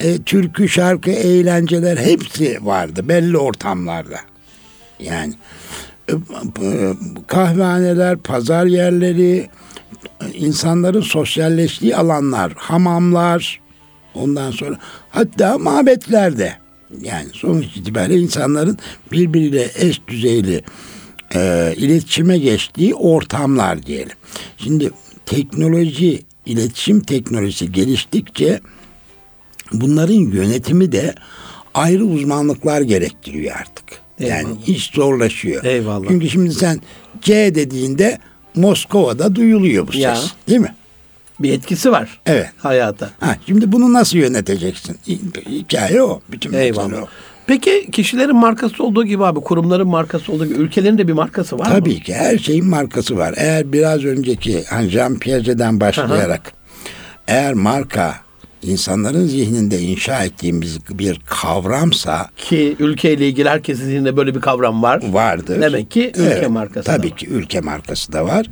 e, 0.00 0.18
türkü, 0.22 0.68
şarkı, 0.68 1.10
eğlenceler 1.10 1.96
hepsi 1.96 2.58
vardı 2.62 3.08
belli 3.08 3.38
ortamlarda. 3.38 4.18
Yani 5.00 5.34
kahvehaneler, 7.26 8.16
pazar 8.18 8.66
yerleri, 8.66 9.48
insanların 10.34 11.00
sosyalleştiği 11.00 11.96
alanlar, 11.96 12.52
hamamlar, 12.56 13.60
ondan 14.14 14.50
sonra 14.50 14.78
hatta 15.10 15.58
mabetlerde 15.58 16.52
yani 17.00 17.28
sonuç 17.32 17.76
itibariyle 17.76 18.20
insanların 18.20 18.78
birbiriyle 19.12 19.70
eş 19.74 20.00
düzeyli 20.08 20.62
e, 21.34 21.74
iletişime 21.76 22.38
geçtiği 22.38 22.94
ortamlar 22.94 23.86
diyelim. 23.86 24.16
Şimdi 24.56 24.90
teknoloji, 25.26 26.22
iletişim 26.46 27.00
teknolojisi 27.00 27.72
geliştikçe 27.72 28.60
bunların 29.72 30.14
yönetimi 30.14 30.92
de 30.92 31.14
ayrı 31.74 32.04
uzmanlıklar 32.04 32.80
gerektiriyor 32.80 33.56
artık. 33.56 34.07
Yani 34.20 34.48
iş 34.66 34.86
zorlaşıyor. 34.94 35.64
Eyvallah. 35.64 36.08
Çünkü 36.08 36.28
şimdi 36.30 36.52
sen 36.54 36.80
C 37.22 37.54
dediğinde 37.54 38.18
Moskova'da 38.54 39.34
duyuluyor 39.34 39.88
bu 39.88 39.92
ses. 39.92 40.00
Ya. 40.02 40.16
Değil 40.48 40.60
mi? 40.60 40.74
Bir 41.40 41.52
etkisi 41.52 41.92
var 41.92 42.20
Evet. 42.26 42.48
hayata. 42.58 43.10
Ha, 43.20 43.36
şimdi 43.46 43.72
bunu 43.72 43.92
nasıl 43.92 44.18
yöneteceksin? 44.18 44.96
Hi- 45.08 45.46
Hikaye 45.50 46.02
o. 46.02 46.20
Bütün 46.32 46.52
Eyvallah. 46.52 47.02
o. 47.02 47.06
Peki 47.46 47.88
kişilerin 47.92 48.36
markası 48.36 48.84
olduğu 48.84 49.04
gibi 49.04 49.24
abi 49.24 49.40
kurumların 49.40 49.88
markası 49.88 50.32
olduğu 50.32 50.46
gibi 50.46 50.58
ülkelerin 50.58 50.98
de 50.98 51.08
bir 51.08 51.12
markası 51.12 51.58
var 51.58 51.66
mı? 51.66 51.72
Tabii 51.72 52.02
ki 52.02 52.14
her 52.14 52.38
şeyin 52.38 52.66
markası 52.66 53.16
var. 53.16 53.34
Eğer 53.36 53.72
biraz 53.72 54.04
önceki 54.04 54.64
hani 54.64 54.88
Jean 54.88 55.18
Piaget'den 55.18 55.80
başlayarak 55.80 56.52
eğer 57.28 57.54
marka 57.54 58.14
insanların 58.62 59.26
zihninde 59.26 59.78
inşa 59.80 60.24
ettiğimiz 60.24 60.78
bir 60.90 61.20
kavramsa 61.26 62.30
Ki 62.36 62.76
ülkeyle 62.78 63.28
ilgili 63.28 63.48
herkesin 63.48 63.84
zihninde 63.84 64.16
böyle 64.16 64.34
bir 64.34 64.40
kavram 64.40 64.82
var. 64.82 65.02
vardır. 65.12 65.60
Demek 65.60 65.90
ki 65.90 66.12
ülke 66.16 66.46
markası 66.46 66.86
da 66.88 66.96
Tabii 66.96 67.10
var. 67.10 67.16
ki 67.16 67.26
ülke 67.28 67.60
markası 67.60 68.12
da 68.12 68.24
var 68.24 68.46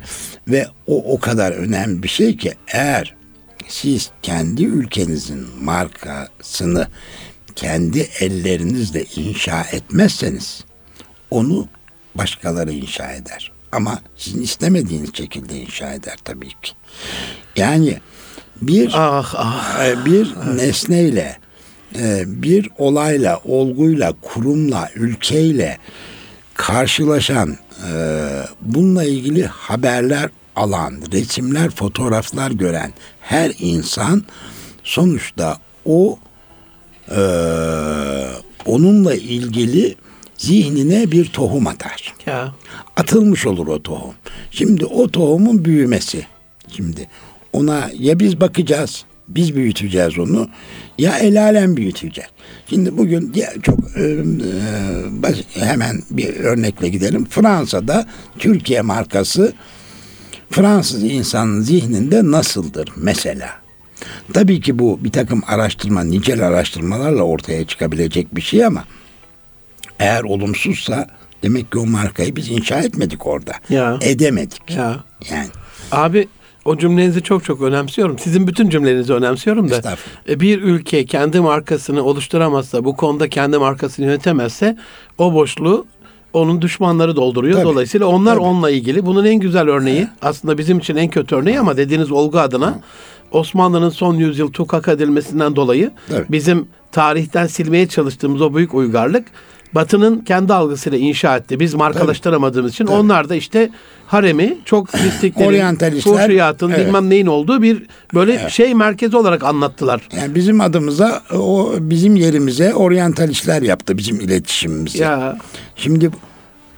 ve 0.49 0.67
o 0.87 1.13
o 1.15 1.21
kadar 1.21 1.53
önemli 1.53 2.03
bir 2.03 2.09
şey 2.09 2.37
ki 2.37 2.53
eğer 2.69 3.15
siz 3.69 4.11
kendi 4.23 4.65
ülkenizin 4.65 5.47
markasını 5.63 6.89
kendi 7.57 8.09
ellerinizle 8.21 9.05
inşa 9.17 9.63
etmezseniz 9.73 10.65
onu 11.31 11.69
başkaları 12.15 12.73
inşa 12.73 13.13
eder. 13.13 13.53
Ama 13.73 14.01
sizin 14.17 14.43
istemediğiniz 14.43 15.11
şekilde 15.15 15.61
inşa 15.61 15.93
eder 15.93 16.17
tabii 16.25 16.49
ki. 16.49 16.73
Yani 17.57 18.01
bir 18.63 18.91
Ah 18.95 19.35
ah. 19.37 19.87
e, 19.87 20.05
bir 20.05 20.35
nesneyle, 20.57 21.37
e, 21.99 22.25
bir 22.43 22.71
olayla, 22.79 23.41
olguyla, 23.45 24.13
kurumla, 24.23 24.91
ülkeyle 24.95 25.79
karşılaşan, 26.55 27.57
e, 27.93 27.93
bununla 28.61 29.05
ilgili 29.05 29.47
haberler 29.47 30.31
alan, 30.57 31.03
resimler, 31.13 31.71
fotoğraflar 31.71 32.51
gören 32.51 32.93
her 33.21 33.53
insan 33.59 34.25
sonuçta 34.85 35.59
o 35.85 36.19
e, 37.11 37.21
onunla 38.67 39.15
ilgili 39.15 39.97
zihnine 40.39 41.11
bir 41.13 41.25
tohum 41.27 41.67
atar 41.67 42.15
Ya. 42.27 42.55
atılmış 42.97 43.47
olur 43.47 43.67
o 43.67 43.83
tohum. 43.83 44.15
Şimdi 44.51 44.85
o 44.85 45.09
tohumun 45.09 45.65
büyümesi. 45.65 46.27
Şimdi 46.77 47.09
ona 47.53 47.91
ya 47.99 48.19
biz 48.19 48.41
bakacağız, 48.41 49.05
biz 49.29 49.55
büyüteceğiz 49.57 50.19
onu 50.19 50.49
ya 50.99 51.19
el 51.19 51.43
alem 51.43 51.77
büyütecek. 51.77 52.27
Şimdi 52.71 52.99
bugün 52.99 53.35
çok 53.63 53.79
e, 53.97 54.03
e, 55.59 55.65
hemen 55.65 56.03
bir 56.11 56.37
örnekle 56.37 56.89
gidelim. 56.89 57.27
Fransa'da 57.31 58.07
Türkiye 58.39 58.83
markası 58.83 59.53
Fransız 60.51 61.03
insanın 61.05 61.61
zihninde 61.61 62.31
nasıldır 62.31 62.89
mesela? 62.97 63.49
Tabii 64.33 64.61
ki 64.61 64.79
bu 64.79 65.05
bir 65.05 65.13
takım 65.13 65.43
araştırma, 65.47 66.05
nicel 66.05 66.47
araştırmalarla 66.47 67.23
ortaya 67.23 67.67
çıkabilecek 67.67 68.37
bir 68.37 68.41
şey 68.41 68.65
ama 68.65 68.85
eğer 70.01 70.23
olumsuzsa 70.23 71.07
demek 71.43 71.73
ki 71.73 71.79
o 71.79 71.87
markayı 71.87 72.37
biz 72.37 72.51
inşa 72.51 72.79
etmedik 72.81 73.27
orada. 73.27 73.53
Ya. 73.71 73.99
Edemedik. 74.01 74.71
Ya. 74.71 74.97
Yani 75.31 75.47
Abi 75.93 76.29
o 76.65 76.79
cümlenizi 76.79 77.23
çok 77.23 77.45
çok 77.45 77.63
önemsiyorum. 77.63 78.19
Sizin 78.19 78.47
bütün 78.47 78.71
cümlenizi 78.71 79.13
önemsiyorum 79.13 79.71
da. 79.71 79.97
E, 80.29 80.41
Bir 80.41 80.63
ülke 80.63 81.05
kendi 81.07 81.41
markasını 81.41 82.03
oluşturamazsa, 82.03 82.85
bu 82.85 82.97
konuda 82.97 83.29
kendi 83.29 83.59
markasını 83.59 84.07
yönetemezse 84.07 84.77
o 85.19 85.35
boşluğu 85.35 85.87
onun 86.33 86.63
düşmanları 86.63 87.17
dolduruyor. 87.17 87.55
Tabii. 87.55 87.65
Dolayısıyla 87.65 88.07
onlar 88.07 88.35
Tabii. 88.35 88.45
onunla 88.45 88.71
ilgili. 88.71 89.07
Bunun 89.07 89.25
en 89.25 89.35
güzel 89.35 89.69
örneği 89.69 90.09
aslında 90.23 90.59
bizim 90.59 90.79
için 90.79 90.97
en 90.97 91.09
kötü 91.11 91.35
örneği 91.37 91.61
ama 91.61 91.77
dediğiniz 91.77 92.11
olgu 92.13 92.39
adına 92.39 92.81
Osmanlı'nın 93.31 93.91
son 93.91 94.15
yüzyıl 94.15 94.53
tukak 94.53 94.89
edilmesinden 94.89 95.57
dolayı 95.57 95.91
Tabii. 96.09 96.27
bizim 96.29 96.69
tarihten 96.93 97.47
silmeye 97.47 97.87
çalıştığımız 97.89 98.43
o 98.43 98.55
büyük 98.55 98.75
uygarlık 98.75 99.25
Batı'nın 99.77 100.21
kendi 100.21 100.55
algısıyla 100.55 100.99
inşa 100.99 101.37
etti. 101.37 101.61
Biz 101.61 101.75
markalaştıramadığımız 101.75 102.73
için 102.73 102.87
onlar 102.87 103.29
da 103.29 103.35
işte 103.35 103.71
haremi 104.07 104.59
çok 104.65 104.95
mistiklerin, 104.95 106.01
fuhşiyatın 106.01 106.71
evet. 106.71 106.87
bilmem 106.87 107.11
neyin 107.11 107.27
olduğu 107.27 107.63
bir 107.63 107.87
böyle 108.15 108.51
şey 108.51 108.75
merkezi 108.75 109.17
olarak 109.17 109.45
anlattılar. 109.45 110.09
Yani 110.17 110.35
bizim 110.35 110.61
adımıza 110.61 111.23
o 111.35 111.73
bizim 111.81 112.17
yerimize 112.17 112.75
oryantalistler 112.75 113.63
yaptı 113.63 113.99
bizim 113.99 114.21
iletişimimizi. 114.21 114.99
Ya 114.99 115.39
Şimdi 115.77 116.11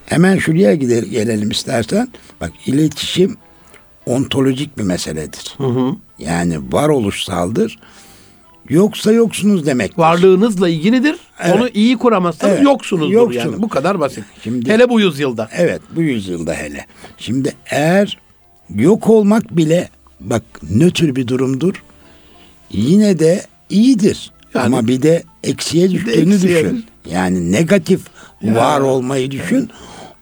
hemen 0.07 0.39
şuraya 0.39 0.75
gider, 0.75 1.03
gelelim 1.03 1.51
istersen. 1.51 2.09
Bak 2.41 2.51
iletişim 2.67 3.37
ontolojik 4.07 4.79
bir 4.79 4.85
meseledir. 4.85 5.57
Yani 6.19 6.59
varoluşsaldır. 6.73 7.79
Yoksa 8.69 9.13
yoksunuz 9.13 9.67
demek. 9.67 9.99
varlığınızla 9.99 10.69
ilgilidir. 10.69 11.17
Evet. 11.41 11.55
Onu 11.57 11.69
iyi 11.69 11.97
kuramazsanız 11.99 12.55
Evet, 12.55 12.65
yoksunuzdur 12.65 13.13
yoksun. 13.15 13.41
yani. 13.41 13.63
Bu 13.63 13.69
kadar 13.69 14.01
basit. 14.01 14.25
Şimdi- 14.45 14.71
Hele 14.73 14.89
bu 14.89 15.01
yüzyılda. 15.01 15.49
Evet 15.57 15.81
bu 15.97 16.03
yüzyılda 16.03 16.55
hele. 16.55 16.87
Şimdi 17.19 17.55
eğer 17.71 18.19
yok 18.75 19.09
olmak 19.11 19.57
bile 19.57 19.89
bak 20.21 20.43
nötr 20.71 21.17
bir 21.17 21.27
durumdur. 21.29 21.83
Yine 22.71 23.19
de 23.19 23.43
iyidir. 23.71 24.31
Yani- 24.55 24.67
Ama 24.67 24.89
bir 24.89 25.03
de 25.03 25.23
eksiye 25.45 25.91
düştüğünü 25.91 26.35
eksiye 26.35 26.65
düşün. 26.65 26.85
Yani 27.11 27.53
negatif 27.53 28.01
var 28.43 28.81
olmayı 28.81 29.31
düşün. 29.31 29.71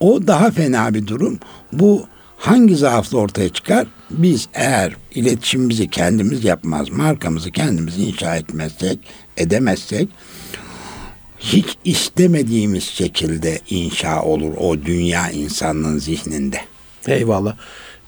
O 0.01 0.27
daha 0.27 0.51
fena 0.51 0.95
bir 0.95 1.07
durum. 1.07 1.39
Bu 1.73 2.07
hangi 2.47 2.77
zaafla 2.77 3.19
ortaya 3.19 3.49
çıkar? 3.49 3.87
Biz 4.11 4.49
eğer 4.55 4.97
iletişimimizi 5.15 5.91
kendimiz 5.91 6.45
yapmaz, 6.45 6.91
markamızı 6.91 7.51
kendimiz 7.51 7.99
inşa 7.99 8.37
etmezsek, 8.37 8.99
edemezsek 9.37 10.09
hiç 11.39 11.67
istemediğimiz 11.85 12.85
şekilde 12.85 13.61
inşa 13.71 14.23
olur 14.23 14.55
o 14.59 14.77
dünya 14.83 15.31
insanlığın 15.31 15.99
zihninde. 15.99 16.61
Eyvallah. 17.07 17.57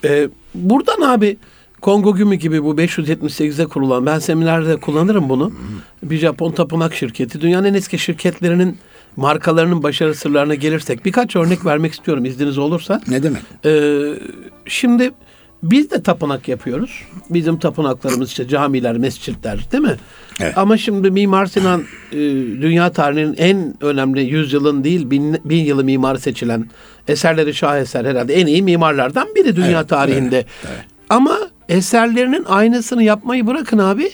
Ee, 0.05 0.29
buradan 0.55 1.01
abi 1.01 1.37
Kongo 1.81 2.15
Gümü 2.15 2.35
gibi 2.35 2.65
bu 2.65 2.75
578'de 2.75 3.67
kurulan 3.67 4.07
ben 4.07 4.19
seminerde 4.19 4.77
kullanırım 4.77 5.29
bunu. 5.29 5.53
Bir 6.03 6.19
Japon 6.19 6.53
tapınak 6.53 6.95
şirketi. 6.95 7.41
Dünyanın 7.41 7.65
en 7.65 7.75
eski 7.75 7.99
şirketlerinin 7.99 8.79
markalarının 9.19 9.83
başarı 9.83 10.15
sırlarına 10.15 10.55
gelirsek 10.55 11.05
birkaç 11.05 11.37
örnek 11.37 11.65
vermek 11.67 11.93
istiyorum 11.93 12.25
izniniz 12.25 12.59
olursa. 12.59 13.01
Ne 13.09 13.23
demek? 13.23 13.43
Ee, 13.65 14.15
şimdi 14.67 15.11
biz 15.63 15.91
de 15.91 16.03
tapınak 16.03 16.49
yapıyoruz. 16.49 17.03
Bizim 17.31 17.59
tapınaklarımız 17.59 18.29
işte 18.29 18.49
camiler, 18.49 18.99
mescitler 18.99 19.67
değil 19.73 19.83
mi? 19.83 19.97
Evet. 20.41 20.59
Ama 20.59 20.77
şimdi 20.77 21.11
Mimar 21.11 21.47
Sinan 21.47 21.83
e, 22.13 22.17
dünya 22.63 22.93
tarihinin 22.93 23.35
en 23.39 23.75
önemli 23.81 24.23
yüzyılın 24.23 24.85
değil 24.85 25.11
bin, 25.11 25.41
bin 25.45 25.65
yılı 25.65 25.85
mimarı 25.85 26.19
seçilen 26.19 26.71
eserleri 27.09 27.55
şaheser 27.55 28.05
herhalde 28.05 28.35
en 28.35 28.47
iyi 28.47 28.63
mimarlardan 28.63 29.29
biri 29.37 29.57
dünya 29.57 29.79
Evet, 29.79 29.89
tarihinde. 29.89 30.37
evet, 30.37 30.47
evet. 30.69 30.85
Ama 31.09 31.39
eserlerinin 31.69 32.45
aynısını 32.45 33.03
yapmayı 33.03 33.47
bırakın 33.47 33.79
abi. 33.79 34.11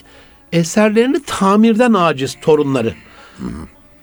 Eserlerini 0.53 1.23
tamirden 1.27 1.93
aciz 1.93 2.37
torunları. 2.43 2.95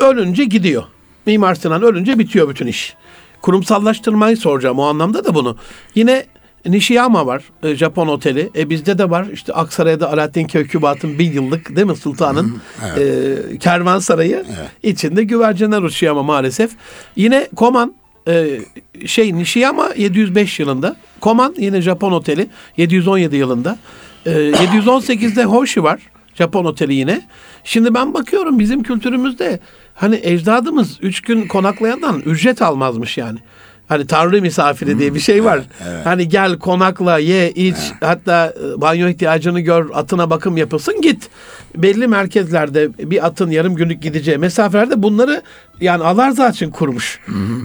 Ölünce 0.02 0.44
gidiyor. 0.44 0.84
Mimar 1.26 1.56
Sinan 1.56 1.84
ölünce 1.84 2.20
bitiyor 2.20 2.50
bütün 2.50 2.68
iş. 2.68 2.96
Kurumsallaştırmayı 3.42 4.38
soracağım 4.38 4.80
o 4.80 4.84
anlamda 4.84 5.26
da 5.26 5.36
bunu. 5.36 5.58
Yine 5.96 6.26
Nishiyama 6.66 7.26
var, 7.26 7.44
e, 7.64 7.76
Japon 7.76 8.08
oteli. 8.08 8.50
E 8.56 8.70
bizde 8.70 8.98
de 8.98 9.10
var 9.10 9.26
işte 9.34 9.54
Aksaray'da 9.54 10.12
Alaaddin 10.14 10.48
Keykubat'ın 10.48 11.20
bin 11.20 11.32
yıllık 11.32 11.76
değil 11.76 11.88
mi 11.88 11.96
sultanın 11.96 12.62
e, 12.98 13.58
kervansarayı. 13.58 14.46
içinde 14.84 15.24
güvercinler 15.24 15.82
uçuyor 15.82 16.12
ama 16.12 16.24
maalesef. 16.24 16.72
Yine 17.16 17.48
Koman 17.56 17.96
e, 18.28 18.60
şey 19.06 19.36
Nishiyama 19.36 19.90
705 19.98 20.60
yılında. 20.60 20.96
Koman 21.20 21.56
yine 21.58 21.82
Japon 21.82 22.12
oteli 22.12 22.48
717 22.78 23.36
yılında. 23.36 23.78
E, 24.26 24.32
718'de 24.32 25.44
Hoshi 25.44 25.84
var. 25.84 26.02
Japon 26.36 26.66
oteli 26.66 26.94
yine. 26.94 27.22
Şimdi 27.64 27.94
ben 27.94 28.14
bakıyorum 28.14 28.60
bizim 28.60 28.84
kültürümüzde 28.84 29.60
hani 30.02 30.20
ecdadımız 30.24 30.98
üç 31.02 31.22
gün 31.22 31.48
konaklayandan 31.48 32.20
ücret 32.20 32.62
almazmış 32.62 33.18
yani. 33.18 33.40
Hani 33.88 34.08
tanrı 34.08 34.42
misafiri 34.42 35.00
diye 35.00 35.14
bir 35.14 35.20
şey 35.20 35.44
var. 35.44 35.62
Hani 36.04 36.30
gel 36.30 36.60
konakla 36.60 37.18
ye 37.18 37.52
iç 37.52 37.76
hatta 38.02 38.54
e, 38.78 38.82
banyo 38.82 39.08
ihtiyacını 39.08 39.60
gör 39.60 39.90
atına 39.94 40.30
bakım 40.30 40.58
yapılsın 40.58 41.02
git. 41.02 41.30
Belli 41.76 42.08
merkezlerde 42.08 42.90
bir 43.12 43.26
atın 43.26 43.52
yarım 43.52 43.76
günlük 43.76 44.02
gideceği 44.02 44.38
mesafelerde 44.38 45.04
bunları 45.04 45.42
yani 45.82 46.04
Alarza 46.04 46.50
için 46.50 46.72
kurmuş. 46.72 47.20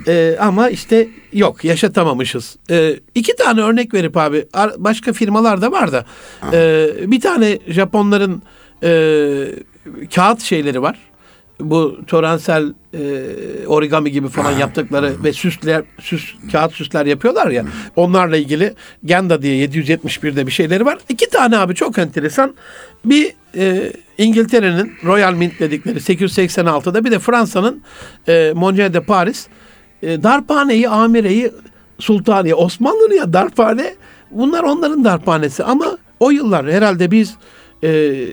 Ee, 0.09 0.37
ama 0.41 0.69
işte 0.69 1.09
yok 1.33 1.65
yaşatamamışız. 1.65 2.57
Ee, 2.71 2.97
iki 3.15 3.37
tane 3.37 3.61
örnek 3.61 3.95
verip 3.95 4.17
abi 4.17 4.47
başka 4.77 5.13
firmalar 5.13 5.63
da 5.63 5.73
var 5.73 5.93
da 5.93 6.05
ee, 6.53 6.91
bir 7.07 7.21
tane 7.21 7.59
Japonların 7.69 8.43
ee, 8.83 9.47
kağıt 10.15 10.41
şeyleri 10.41 10.83
var. 10.83 10.97
Bu 11.61 12.01
törensel 12.07 12.73
e, 12.95 13.01
origami 13.67 14.13
gibi 14.13 14.29
falan 14.29 14.51
yaptıkları 14.59 15.25
ve 15.25 15.33
süsler 15.33 15.83
süs 16.01 16.35
kağıt 16.53 16.73
süsler 16.73 17.07
yapıyorlar 17.07 17.51
ya. 17.51 17.65
Onlarla 17.97 18.37
ilgili 18.37 18.75
Genda 19.05 19.43
diye 19.43 19.67
771'de 19.67 20.47
bir 20.47 20.53
şeyleri 20.53 20.85
var. 20.85 20.99
İki 21.09 21.31
tane 21.31 21.59
abi 21.59 21.75
çok 21.75 21.99
enteresan. 21.99 22.55
Bir 23.05 23.33
e, 23.57 23.93
İngiltere'nin 24.19 24.93
Royal 25.05 25.33
Mint 25.33 25.61
dedikleri 25.61 25.99
886'da 25.99 27.05
bir 27.05 27.11
de 27.11 27.19
Fransa'nın 27.19 27.83
e, 28.29 28.53
Mondial 28.55 28.95
de 28.95 29.01
Paris 29.01 29.47
e, 30.03 30.23
darphaneyi, 30.23 30.89
amireyi 30.89 31.53
Sultaniye, 31.99 32.55
Osmanlı'nın 32.55 33.15
ya 33.15 33.33
darphane 33.33 33.95
bunlar 34.31 34.63
onların 34.63 35.05
darphanesi 35.05 35.65
ama 35.65 35.99
o 36.21 36.31
yıllar 36.31 36.73
herhalde 36.73 37.11
biz 37.11 37.35
e, 37.85 38.25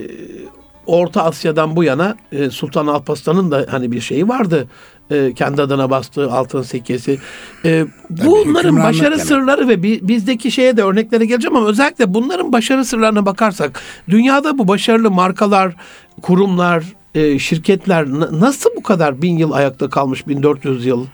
Orta 0.86 1.24
Asya'dan 1.24 1.76
bu 1.76 1.84
yana 1.84 2.16
e, 2.32 2.50
Sultan 2.50 2.86
Alparslan'ın 2.86 3.50
da 3.50 3.66
hani 3.70 3.92
bir 3.92 4.00
şeyi 4.00 4.28
vardı. 4.28 4.68
E, 5.10 5.32
kendi 5.34 5.62
adına 5.62 5.90
bastığı 5.90 6.32
altın 6.32 6.62
sikkesi. 6.62 7.18
E, 7.64 7.86
bunların 8.10 8.76
başarı 8.82 9.12
demek. 9.12 9.26
sırları 9.26 9.68
ve 9.68 9.82
bi- 9.82 10.00
bizdeki 10.08 10.50
şeye 10.50 10.76
de 10.76 10.82
örneklere 10.82 11.26
geleceğim 11.26 11.56
ama 11.56 11.68
özellikle 11.68 12.14
bunların 12.14 12.52
başarı 12.52 12.84
sırlarına 12.84 13.26
bakarsak 13.26 13.80
dünyada 14.08 14.58
bu 14.58 14.68
başarılı 14.68 15.10
markalar, 15.10 15.76
kurumlar, 16.22 16.84
e, 17.14 17.38
şirketler 17.38 18.06
nasıl 18.40 18.70
bu 18.76 18.82
kadar 18.82 19.22
bin 19.22 19.36
yıl 19.38 19.52
ayakta 19.52 19.90
kalmış 19.90 20.26
1400 20.28 20.86
yıl? 20.86 21.06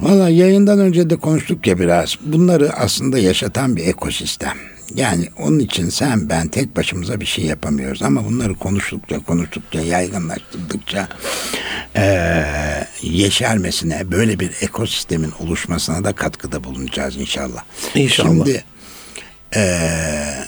Valla 0.00 0.28
yayından 0.28 0.78
önce 0.78 1.10
de 1.10 1.16
konuştuk 1.16 1.66
ya 1.66 1.78
biraz. 1.78 2.16
Bunları 2.20 2.70
aslında 2.72 3.18
yaşatan 3.18 3.76
bir 3.76 3.86
ekosistem. 3.86 4.52
Yani 4.94 5.28
onun 5.38 5.58
için 5.58 5.88
sen 5.88 6.28
ben 6.28 6.48
tek 6.48 6.76
başımıza 6.76 7.20
bir 7.20 7.26
şey 7.26 7.44
yapamıyoruz. 7.44 8.02
Ama 8.02 8.24
bunları 8.24 8.54
konuştukça 8.54 9.18
konuştukça 9.18 9.80
yaygınlaştırdıkça 9.80 11.08
eee 11.96 12.88
yeşermesine 13.02 14.10
böyle 14.10 14.40
bir 14.40 14.50
ekosistemin 14.60 15.32
oluşmasına 15.40 16.04
da 16.04 16.12
katkıda 16.12 16.64
bulunacağız 16.64 17.16
inşallah. 17.16 17.64
İnşallah. 17.94 18.28
Şimdi 18.28 18.64
eee, 19.56 20.44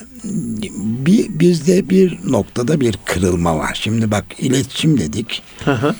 bir, 1.04 1.40
bizde 1.40 1.90
bir 1.90 2.18
noktada 2.24 2.80
bir 2.80 2.98
kırılma 3.04 3.58
var. 3.58 3.78
Şimdi 3.82 4.10
bak 4.10 4.24
iletişim 4.38 4.98
dedik. 5.00 5.42
Hı 5.64 5.72
hı. 5.72 5.94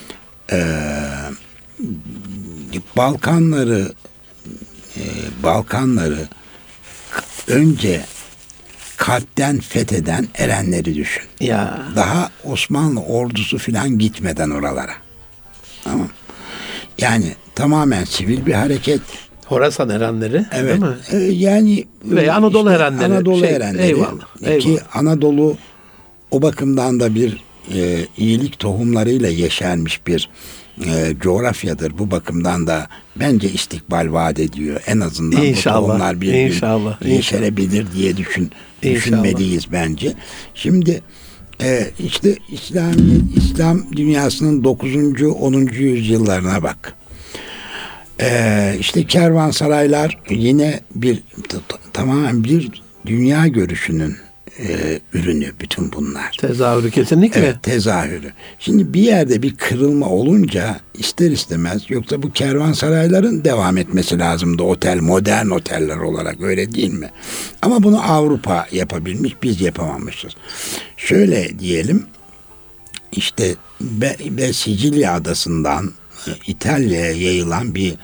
Balkanları 2.97 3.93
e, 4.97 5.03
Balkanları 5.43 6.29
önce 7.47 8.05
kalpten 8.99 9.61
fetheden 9.61 10.29
erenleri 10.35 10.95
düşün. 10.95 11.23
ya 11.41 11.79
Daha 11.97 12.31
Osmanlı 12.45 13.01
ordusu 13.01 13.59
filan 13.59 13.99
gitmeden 13.99 14.51
oralara. 14.51 14.93
Tamam. 15.85 16.09
Yani 16.99 17.33
tamamen 17.55 18.05
sivil 18.05 18.47
bir 18.47 18.53
hareket. 18.53 19.01
Horasan 19.47 19.89
erenleri 19.89 20.45
Evet. 20.53 20.71
değil 20.71 20.93
mi? 20.93 20.97
E, 21.13 21.17
yani 21.33 21.85
Veya 22.05 22.35
Anadolu 22.35 22.71
erenleri. 22.71 23.05
Anadolu 23.13 23.39
Şey, 23.41 23.51
erenleri. 23.57 23.83
eyvallah, 23.87 24.35
Ki 24.39 24.47
eyvallah. 24.47 24.97
Anadolu 24.97 25.57
o 26.31 26.43
bakımdan 26.43 27.01
da 27.01 27.15
bir 27.15 27.45
e, 27.75 28.07
iyilik 28.17 28.59
tohumlarıyla 28.59 29.29
yeşermiş 29.29 30.07
bir 30.07 30.29
e, 30.87 31.15
coğrafyadır. 31.21 31.99
Bu 31.99 32.11
bakımdan 32.11 32.67
da 32.67 32.89
bence 33.17 33.51
istikbal 33.51 34.13
vaat 34.13 34.39
ediyor. 34.39 34.81
En 34.87 35.01
azından 35.01 35.43
İnşallah, 35.43 35.83
bu 35.83 35.87
tohumlar 35.87 36.21
bir 36.21 36.33
inşallah, 36.33 37.01
gün 37.01 37.11
yeşerebilir 37.11 37.87
diye 37.97 38.17
düşün, 38.17 38.51
İnşallah. 38.83 38.95
düşünmeliyiz 38.97 39.73
bence. 39.73 40.15
Şimdi 40.55 41.03
e, 41.61 41.87
işte 41.99 42.37
İslamiyet, 42.53 43.37
İslam 43.37 43.97
dünyasının 43.97 44.65
9. 44.65 45.23
10. 45.23 45.53
yüzyıllarına 45.55 46.63
bak. 46.63 46.95
Ee, 48.21 48.77
işte 48.81 49.05
kervansaraylar 49.07 50.19
yine 50.31 50.81
bir 50.95 51.23
tamamen 51.93 52.45
bir 52.45 52.83
dünya 53.07 53.47
görüşünün 53.47 54.17
e, 54.59 55.01
ürünü 55.13 55.53
bütün 55.61 55.93
bunlar. 55.93 56.37
Tezahürü 56.41 56.91
kesinlikle. 56.91 57.41
Evet 57.41 57.63
tezahürü. 57.63 58.33
Şimdi 58.59 58.95
bir 58.95 59.01
yerde 59.01 59.43
bir 59.43 59.57
kırılma 59.57 60.09
olunca 60.09 60.81
ister 60.95 61.31
istemez 61.31 61.83
yoksa 61.89 62.23
bu 62.23 62.33
kervansarayların 62.33 63.45
devam 63.45 63.77
etmesi 63.77 64.19
lazımdı 64.19 64.63
otel 64.63 65.01
modern 65.01 65.51
oteller 65.51 65.97
olarak 65.97 66.41
öyle 66.41 66.75
değil 66.75 66.93
mi? 66.93 67.11
Ama 67.63 67.83
bunu 67.83 68.13
Avrupa 68.13 68.67
yapabilmiş 68.73 69.33
biz 69.43 69.61
yapamamışız. 69.61 70.33
Şöyle 70.97 71.59
diyelim 71.59 72.07
işte 73.13 73.55
ve, 73.81 74.17
ve 74.31 74.53
Sicilya 74.53 75.15
adasından 75.15 75.93
e, 76.27 76.31
İtalya'ya 76.47 77.13
yayılan 77.13 77.75
bir 77.75 77.95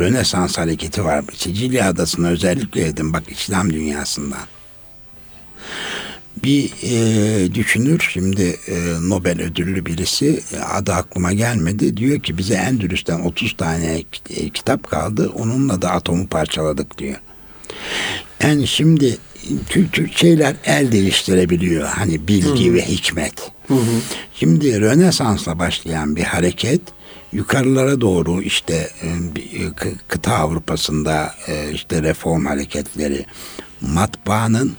Rönesans 0.00 0.58
hareketi 0.58 1.04
var. 1.04 1.24
Sicilya 1.36 1.88
adasına 1.88 2.28
özellikle 2.28 2.86
dedim 2.86 3.12
bak 3.12 3.22
İslam 3.30 3.72
dünyasından 3.72 4.42
bir 6.44 6.70
e, 6.82 7.54
düşünür 7.54 8.08
şimdi 8.12 8.56
e, 8.68 8.74
Nobel 9.00 9.42
ödüllü 9.42 9.86
birisi 9.86 10.40
e, 10.56 10.58
adı 10.58 10.92
aklıma 10.92 11.32
gelmedi 11.32 11.96
diyor 11.96 12.20
ki 12.20 12.38
bize 12.38 12.54
Endülüs'ten 12.54 13.20
30 13.20 13.56
tane 13.56 14.02
e, 14.30 14.48
kitap 14.48 14.90
kaldı 14.90 15.30
onunla 15.34 15.82
da 15.82 15.90
atomu 15.90 16.26
parçaladık 16.26 16.98
diyor. 16.98 17.16
Yani 18.42 18.66
şimdi 18.66 19.16
kültür 19.68 20.10
şeyler 20.12 20.56
el 20.64 20.92
değiştirebiliyor 20.92 21.88
hani 21.88 22.28
bilgi 22.28 22.70
hı 22.70 22.74
ve 22.74 22.88
hikmet. 22.88 23.52
Hı 23.68 23.74
hı. 23.74 24.00
Şimdi 24.34 24.80
Rönesans'la 24.80 25.58
başlayan 25.58 26.16
bir 26.16 26.22
hareket 26.22 26.80
yukarılara 27.32 28.00
doğru 28.00 28.42
işte 28.42 28.90
e, 29.02 29.08
kıta 30.08 30.34
Avrupa'sında 30.34 31.34
işte 31.72 32.02
reform 32.02 32.46
hareketleri 32.46 33.26
matbaanın 33.80 34.76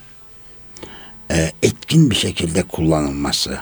e, 1.32 1.52
etkin 1.64 2.10
bir 2.10 2.16
şekilde 2.16 2.64
kullanılması, 2.64 3.58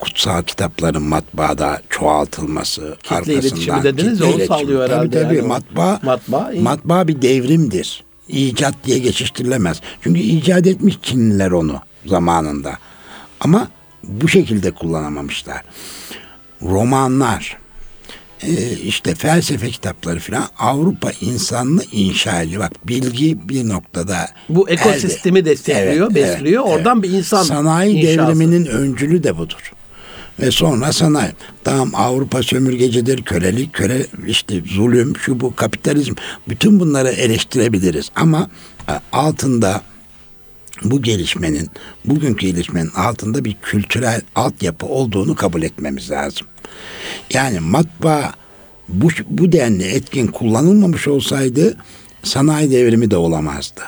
kutsal 0.00 0.42
kitapların 0.42 1.02
matbaada 1.02 1.82
çoğaltılması, 1.90 2.96
kitle 3.02 3.16
arkasından 3.16 3.82
dediniz 3.82 4.18
kitle 4.18 4.34
onu 4.34 4.46
sağlıyor 4.46 4.90
herhalde. 4.90 5.10
Tabii 5.10 5.24
tabii 5.24 5.36
yani 5.36 5.48
matbaa, 5.48 6.00
matbaa, 6.02 6.50
matbaa 6.60 7.08
bir 7.08 7.22
devrimdir. 7.22 8.04
İcat 8.28 8.74
diye 8.84 8.98
geçiştirilemez. 8.98 9.80
Çünkü 10.00 10.20
icat 10.20 10.66
etmiş 10.66 10.98
Çinliler 11.02 11.50
onu 11.50 11.80
zamanında. 12.06 12.78
Ama 13.40 13.68
bu 14.04 14.28
şekilde 14.28 14.70
kullanamamışlar. 14.70 15.62
Romanlar, 16.62 17.58
işte 18.84 19.14
felsefe 19.14 19.70
kitapları 19.70 20.20
falan 20.20 20.48
Avrupa 20.58 21.10
insanını 21.20 21.82
inşa 21.92 22.42
ediyor. 22.42 22.62
Bak 22.62 22.88
bilgi 22.88 23.48
bir 23.48 23.68
noktada 23.68 24.28
bu 24.48 24.68
ekosistemi 24.68 25.38
elde. 25.38 25.50
destekliyor, 25.50 26.10
evet, 26.12 26.14
besliyor. 26.14 26.62
Evet, 26.66 26.74
Oradan 26.74 26.98
evet. 26.98 27.12
bir 27.12 27.18
insan 27.18 27.42
sanayi 27.42 27.96
inşası. 27.96 28.18
devriminin 28.18 28.66
öncülü 28.66 29.22
de 29.22 29.38
budur. 29.38 29.72
Ve 30.40 30.50
sonra 30.50 30.92
sanayi. 30.92 31.32
Tamam 31.64 31.90
Avrupa 31.94 32.42
sömürgecidir, 32.42 33.22
kölelik, 33.22 33.72
köle 33.72 34.06
işte 34.26 34.62
zulüm, 34.66 35.16
şu 35.16 35.40
bu 35.40 35.54
kapitalizm. 35.54 36.14
Bütün 36.48 36.80
bunları 36.80 37.08
eleştirebiliriz 37.08 38.10
ama 38.14 38.50
e, 38.88 38.92
altında 39.12 39.82
bu 40.84 41.02
gelişmenin, 41.02 41.70
bugünkü 42.04 42.46
gelişmenin 42.46 42.90
altında 42.90 43.44
bir 43.44 43.56
kültürel 43.62 44.20
altyapı 44.34 44.86
olduğunu 44.86 45.34
kabul 45.34 45.62
etmemiz 45.62 46.10
lazım. 46.10 46.46
Yani 47.32 47.60
matbaa 47.60 48.32
bu, 48.88 49.08
bu 49.28 49.52
denli 49.52 49.84
etkin 49.84 50.26
kullanılmamış 50.26 51.08
olsaydı 51.08 51.76
sanayi 52.22 52.70
devrimi 52.70 53.10
de 53.10 53.16
olamazdı. 53.16 53.80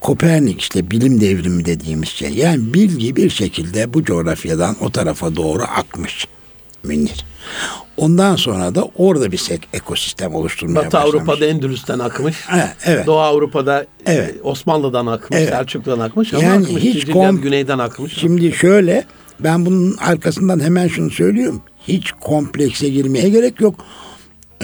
Kopernik 0.00 0.60
işte 0.60 0.90
bilim 0.90 1.20
devrimi 1.20 1.64
dediğimiz 1.64 2.08
şey. 2.08 2.30
Yani 2.30 2.74
bilgi 2.74 3.16
bir 3.16 3.30
şekilde 3.30 3.94
bu 3.94 4.04
coğrafyadan 4.04 4.76
o 4.80 4.90
tarafa 4.90 5.36
doğru 5.36 5.62
akmış. 5.62 6.26
Münir. 6.84 7.24
Ondan 7.96 8.36
sonra 8.36 8.74
da 8.74 8.88
orada 8.96 9.32
bir 9.32 9.42
ekosistem 9.72 10.34
oluşturmaya 10.34 10.76
Batı 10.76 10.96
başlamış. 10.96 11.14
Avrupa'da 11.14 11.46
Endülüs'ten 11.46 11.98
akmış. 11.98 12.36
Evet, 12.54 12.76
evet. 12.84 13.06
Doğu 13.06 13.18
Avrupa'da 13.18 13.82
e, 13.82 13.86
evet. 14.06 14.34
Osmanlı'dan 14.42 15.06
akmış, 15.06 15.40
evet. 15.40 15.48
Selçuklu'dan 15.48 16.00
akmış 16.00 16.32
yani 16.32 16.66
akmış, 16.66 16.82
hiç 16.82 17.04
kom- 17.04 17.40
güneyden 17.40 17.78
akmış. 17.78 18.18
Şimdi 18.18 18.52
şöyle 18.52 19.04
ben 19.40 19.66
bunun 19.66 19.96
arkasından 19.96 20.60
hemen 20.60 20.88
şunu 20.88 21.10
söylüyorum. 21.10 21.62
Hiç 21.88 22.12
komplekse 22.12 22.88
girmeye 22.88 23.28
gerek 23.28 23.60
yok. 23.60 23.74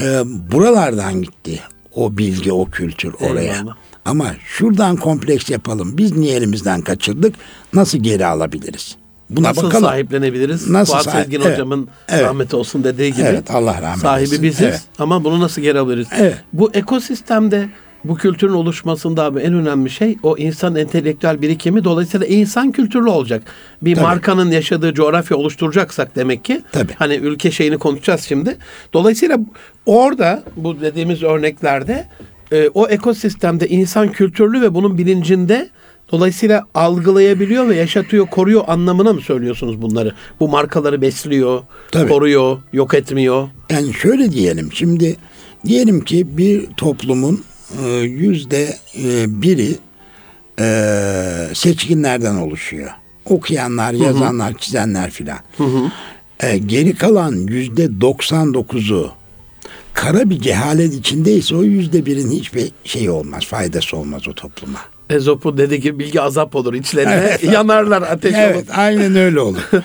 Ee, 0.01 0.23
buralardan 0.53 1.23
gitti 1.23 1.61
o 1.95 2.19
bilgi, 2.19 2.53
o 2.53 2.65
kültür 2.65 3.15
oraya. 3.21 3.55
Eyvallah. 3.55 3.75
Ama 4.05 4.35
şuradan 4.45 4.97
kompleks 4.97 5.51
yapalım. 5.51 5.99
Biz 5.99 6.17
niye 6.17 6.37
elimizden 6.37 6.81
kaçırdık? 6.81 7.35
Nasıl 7.73 7.99
geri 7.99 8.27
alabiliriz? 8.27 8.97
Buna 9.31 9.49
Nasıl 9.49 9.63
bakalım. 9.63 9.85
sahiplenebiliriz? 9.85 10.71
Nasıl 10.71 10.93
Fuat 10.93 11.05
sahip? 11.05 11.21
Sezgin 11.21 11.41
evet. 11.41 11.53
hocamın 11.53 11.89
evet. 12.09 12.25
rahmeti 12.25 12.57
olsun 12.57 12.85
dediği 12.85 13.13
gibi. 13.13 13.23
Evet 13.23 13.51
Allah 13.51 13.83
rahmet 13.83 13.99
Sahibi 13.99 14.25
etsin. 14.25 14.43
biziz 14.43 14.63
evet. 14.63 14.83
ama 14.99 15.25
bunu 15.25 15.41
nasıl 15.41 15.63
geri 15.63 15.79
alırız? 15.79 16.09
Evet. 16.17 16.37
Bu 16.53 16.71
ekosistemde 16.75 17.69
bu 18.05 18.15
kültürün 18.15 18.53
oluşmasında 18.53 19.25
abi 19.25 19.41
en 19.41 19.55
önemli 19.55 19.91
şey 19.91 20.17
o 20.23 20.37
insan 20.37 20.77
entelektüel 20.77 21.43
birikimi. 21.43 21.85
Dolayısıyla 21.85 22.27
insan 22.27 22.73
kültürlü 22.73 23.09
olacak. 23.09 23.43
Bir 23.83 23.95
Tabii. 23.95 24.05
markanın 24.05 24.51
yaşadığı 24.51 24.95
coğrafya 24.95 25.37
oluşturacaksak 25.37 26.17
demek 26.17 26.45
ki. 26.45 26.63
Tabii. 26.73 26.93
Hani 26.99 27.15
ülke 27.15 27.51
şeyini 27.51 27.79
konuşacağız 27.79 28.21
şimdi. 28.21 28.57
Dolayısıyla 28.93 29.39
orada 29.87 30.43
bu 30.57 30.81
dediğimiz 30.81 31.23
örneklerde 31.23 32.07
e, 32.53 32.69
o 32.69 32.89
ekosistemde 32.89 33.69
insan 33.69 34.13
kültürlü 34.13 34.61
ve 34.61 34.75
bunun 34.75 34.99
bilincinde 34.99 35.69
Dolayısıyla 36.13 36.65
algılayabiliyor 36.75 37.69
ve 37.69 37.77
yaşatıyor, 37.77 38.27
koruyor 38.27 38.65
anlamına 38.67 39.13
mı 39.13 39.21
söylüyorsunuz 39.21 39.83
bunları? 39.83 40.15
Bu 40.41 40.49
markaları 40.49 41.03
besliyor, 41.03 41.63
Tabii. 41.93 42.09
koruyor, 42.09 42.59
yok 42.73 42.95
etmiyor. 42.95 43.49
Yani 43.71 43.95
şöyle 43.95 44.33
diyelim. 44.33 44.73
Şimdi 44.73 45.17
diyelim 45.67 46.05
ki 46.05 46.39
bir 46.39 46.67
toplumun 46.77 47.45
yüzde 48.03 48.77
e, 49.05 49.43
biri 49.43 49.77
e, 50.61 51.55
seçkinlerden 51.55 52.35
oluşuyor. 52.35 52.91
Okuyanlar, 53.25 53.93
yazanlar, 53.93 54.51
hı 54.51 54.55
hı. 54.55 54.59
çizenler 54.59 55.11
filan. 55.11 55.39
Geri 56.67 56.95
kalan 56.95 57.33
yüzde 57.33 57.85
99'u 57.85 59.13
kara 59.95 60.31
bir 60.31 60.41
cehalet 60.41 60.95
içindeyse 60.95 61.57
o 61.57 61.63
yüzde 61.63 62.07
birin 62.07 62.31
hiçbir 62.31 62.71
şey 62.85 63.11
olmaz, 63.11 63.47
faydası 63.47 63.97
olmaz 63.97 64.29
o 64.29 64.33
topluma. 64.35 64.79
Ezop'un 65.11 65.59
dediği 65.59 65.81
gibi 65.81 65.99
bilgi 65.99 66.21
azap 66.21 66.57
olur 66.57 66.75
içlerine. 66.75 67.13
Evet. 67.15 67.45
Yanarlar 67.45 68.03
ateş 68.03 68.35
evet, 68.37 68.57
olur. 68.57 68.67
aynen 68.77 69.17
öyle 69.17 69.41
olur. 69.41 69.71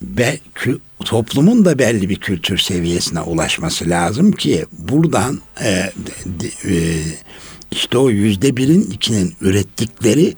Be, 0.00 0.38
kü, 0.54 0.78
toplumun 1.04 1.64
da 1.64 1.78
belli 1.78 2.08
bir 2.08 2.16
kültür 2.16 2.58
seviyesine 2.58 3.20
ulaşması 3.20 3.90
lazım 3.90 4.32
ki 4.32 4.66
buradan 4.72 5.40
e, 5.60 5.92
de, 6.26 6.46
e, 6.74 7.02
işte 7.70 7.98
o 7.98 8.10
yüzde 8.10 8.56
birin 8.56 8.82
ikinin 8.82 9.34
ürettikleri 9.40 10.34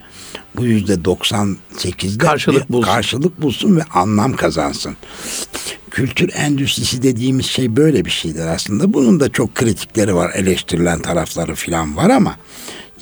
bu 0.56 0.64
yüzde 0.64 0.94
98'de 0.94 2.18
karşılık 2.18 2.70
bulsun. 2.70 2.92
karşılık 2.92 3.42
bulsun 3.42 3.76
ve 3.76 3.82
anlam 3.94 4.36
kazansın. 4.36 4.96
Kültür 5.90 6.30
endüstrisi 6.34 7.02
dediğimiz 7.02 7.46
şey 7.46 7.76
böyle 7.76 8.04
bir 8.04 8.10
şeydir 8.10 8.46
aslında. 8.46 8.94
Bunun 8.94 9.20
da 9.20 9.28
çok 9.28 9.54
kritikleri 9.54 10.14
var, 10.14 10.32
eleştirilen 10.34 11.02
tarafları 11.02 11.54
falan 11.54 11.96
var 11.96 12.10
ama 12.10 12.36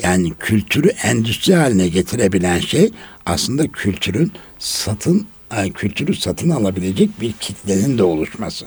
yani 0.03 0.33
kültürü 0.41 0.89
endüstri 0.89 1.55
haline 1.55 1.89
getirebilen 1.89 2.61
şey 2.61 2.91
aslında 3.27 3.69
kültürün 3.69 4.33
satın 4.59 5.27
kültürü 5.75 6.15
satın 6.15 6.51
alabilecek 6.51 7.21
bir 7.21 7.33
kitlenin 7.33 7.99
de 7.99 8.03
oluşması. 8.03 8.67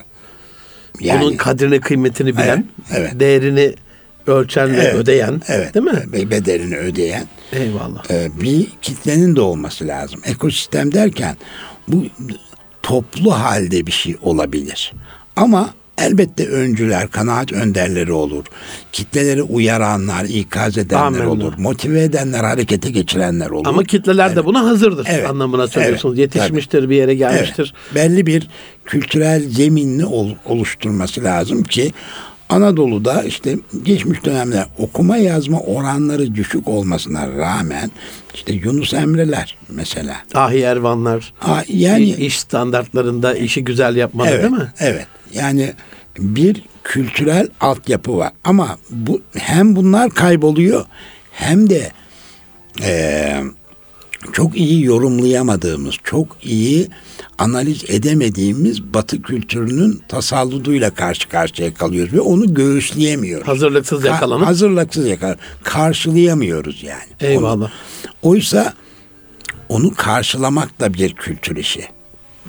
Yani, 1.00 1.24
Onun 1.24 1.36
kadrini 1.36 1.80
kıymetini 1.80 2.36
bilen, 2.36 2.66
evet, 2.90 3.00
evet. 3.00 3.20
değerini 3.20 3.74
ölçen 4.26 4.68
evet, 4.68 4.78
ve 4.78 4.92
ödeyen, 4.92 5.42
evet, 5.48 5.74
değil 5.74 5.86
mi? 5.86 6.30
Bedelini 6.30 6.76
ödeyen. 6.76 7.26
Eyvallah. 7.52 8.10
E, 8.10 8.30
bir 8.40 8.66
kitlenin 8.82 9.36
de 9.36 9.40
olması 9.40 9.86
lazım. 9.86 10.20
Ekosistem 10.24 10.92
derken 10.92 11.36
bu 11.88 12.06
toplu 12.82 13.32
halde 13.32 13.86
bir 13.86 13.92
şey 13.92 14.16
olabilir. 14.22 14.92
Ama 15.36 15.74
Elbette 16.00 16.48
öncüler, 16.48 17.10
kanaat 17.10 17.52
önderleri 17.52 18.12
olur. 18.12 18.44
Kitleleri 18.92 19.42
uyaranlar, 19.42 20.24
ikaz 20.24 20.78
edenler 20.78 21.06
Amenna. 21.06 21.30
olur. 21.30 21.52
Motive 21.58 22.02
edenler, 22.02 22.44
harekete 22.44 22.90
geçirenler 22.90 23.50
olur. 23.50 23.66
Ama 23.66 23.84
kitleler 23.84 24.26
evet. 24.26 24.36
de 24.36 24.44
buna 24.44 24.64
hazırdır 24.64 25.06
evet. 25.10 25.30
anlamına 25.30 25.66
söylüyorsunuz. 25.68 26.18
Evet. 26.18 26.34
Yetişmiştir, 26.34 26.78
Tabii. 26.78 26.90
bir 26.90 26.96
yere 26.96 27.14
gelmiştir. 27.14 27.74
Evet. 27.84 27.94
Belli 27.94 28.26
bir 28.26 28.48
kültürel 28.84 29.48
zeminini 29.48 30.06
oluşturması 30.44 31.24
lazım 31.24 31.62
ki 31.62 31.92
Anadolu'da 32.50 33.22
işte 33.22 33.56
geçmiş 33.82 34.24
dönemler 34.24 34.66
okuma 34.78 35.16
yazma 35.16 35.60
oranları 35.60 36.34
düşük 36.34 36.68
olmasına 36.68 37.28
rağmen 37.28 37.90
işte 38.34 38.52
Yunus 38.52 38.94
Emre'ler 38.94 39.56
mesela. 39.68 40.16
Ahi 40.34 40.60
Ervanlar. 40.60 41.32
Ah, 41.42 41.64
yani 41.68 42.08
iş 42.10 42.40
standartlarında 42.40 43.34
işi 43.34 43.64
güzel 43.64 43.96
yapmalı 43.96 44.28
evet, 44.30 44.42
değil 44.42 44.52
mi? 44.52 44.72
Evet. 44.78 45.06
Yani 45.32 45.72
bir 46.18 46.62
kültürel 46.84 47.48
altyapı 47.60 48.16
var. 48.16 48.32
Ama 48.44 48.78
bu 48.90 49.22
hem 49.38 49.76
bunlar 49.76 50.10
kayboluyor 50.10 50.84
hem 51.32 51.70
de 51.70 51.92
e, 52.82 53.42
çok 54.32 54.56
iyi 54.56 54.84
yorumlayamadığımız, 54.84 55.94
çok 56.04 56.36
iyi 56.42 56.88
analiz 57.38 57.84
edemediğimiz 57.88 58.82
Batı 58.94 59.22
kültürünün 59.22 60.02
tasalluduyla 60.08 60.94
karşı 60.94 61.28
karşıya 61.28 61.74
kalıyoruz 61.74 62.12
ve 62.12 62.20
onu 62.20 62.54
göğüsleyemiyoruz. 62.54 63.48
Hazırlıksız 63.48 64.04
yakalanıp. 64.04 64.42
Ka- 64.42 64.46
hazırlıksız 64.46 65.06
yakalanıp 65.06 65.38
karşılayamıyoruz 65.64 66.82
yani. 66.82 67.02
Eyvallah. 67.20 67.56
Onu. 67.56 67.70
Oysa 68.22 68.74
onu 69.68 69.94
karşılamak 69.94 70.80
da 70.80 70.94
bir 70.94 71.14
kültür 71.14 71.56
işi. 71.56 71.88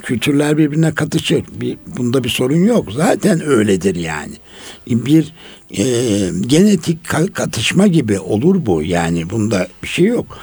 Kültürler 0.02 0.58
birbirine 0.58 0.94
katışır. 0.94 1.44
Bir, 1.52 1.78
bunda 1.96 2.24
bir 2.24 2.28
sorun 2.28 2.64
yok. 2.64 2.92
Zaten 2.92 3.46
öyledir 3.46 3.94
yani. 3.94 4.32
Bir 4.86 5.32
e, 5.70 5.84
genetik 6.46 6.98
katışma 7.34 7.86
gibi 7.86 8.20
olur 8.20 8.66
bu. 8.66 8.82
Yani 8.82 9.30
bunda 9.30 9.68
bir 9.82 9.88
şey 9.88 10.06
yok. 10.06 10.38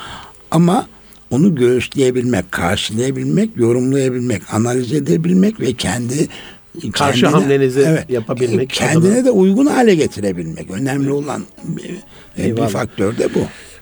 Ama 0.52 0.88
onu 1.32 1.56
göğüsleyebilmek, 1.56 2.52
karşılayabilmek, 2.52 3.50
yorumlayabilmek, 3.58 4.54
analiz 4.54 4.94
edebilmek 4.94 5.60
ve 5.60 5.74
kendi 5.74 6.28
karşı 6.92 7.22
kendine, 7.22 7.42
hamlenizi 7.42 7.80
evet, 7.80 8.10
yapabilmek. 8.10 8.70
Kendine 8.70 9.14
adına. 9.14 9.26
de 9.26 9.32
uygun 9.32 9.66
hale 9.66 9.96
getirebilmek. 9.96 10.72
Önemli 10.72 11.12
olan 11.12 11.44
bir, 11.64 12.56
bir 12.58 12.68
faktör 12.68 13.18
de 13.18 13.34
bu. 13.36 13.40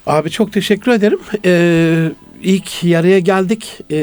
Abi 0.07 0.29
çok 0.29 0.53
teşekkür 0.53 0.91
ederim. 0.91 1.19
Ee, 1.45 2.11
ilk 2.43 2.83
yarıya 2.83 3.19
geldik 3.19 3.79
e, 3.91 3.95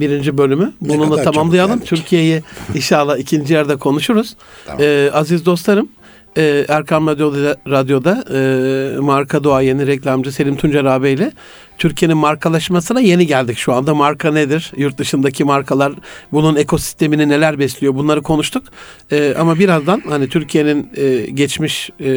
birinci 0.00 0.38
bölümü. 0.38 0.72
Bununla 0.80 1.22
tamamlayalım. 1.22 1.80
Türkiye'yi 1.80 2.42
inşallah 2.74 3.18
ikinci 3.18 3.54
yarıda 3.54 3.76
konuşuruz. 3.76 4.36
Tamam. 4.66 4.82
Ee, 4.82 5.10
aziz 5.12 5.46
dostlarım 5.46 5.88
e, 6.36 6.64
Erkam 6.68 7.06
Radyo'da, 7.06 7.56
Radyo'da 7.70 8.24
e, 8.34 9.00
marka 9.00 9.44
duayeni 9.44 9.86
reklamcı 9.86 10.32
Selim 10.32 10.56
Tuncer 10.56 10.84
abi 10.84 11.10
ile 11.10 11.32
Türkiye'nin 11.78 12.16
markalaşmasına 12.16 13.00
yeni 13.00 13.26
geldik 13.26 13.58
şu 13.58 13.72
anda. 13.72 13.94
Marka 13.94 14.32
nedir? 14.32 14.72
Yurt 14.76 14.98
dışındaki 14.98 15.44
markalar 15.44 15.92
bunun 16.32 16.56
ekosistemini 16.56 17.28
neler 17.28 17.58
besliyor? 17.58 17.94
Bunları 17.94 18.22
konuştuk. 18.22 18.64
E, 19.10 19.34
ama 19.38 19.58
birazdan 19.58 20.02
hani 20.08 20.28
Türkiye'nin 20.28 20.90
e, 20.96 21.26
geçmiş 21.30 21.90
e, 22.00 22.10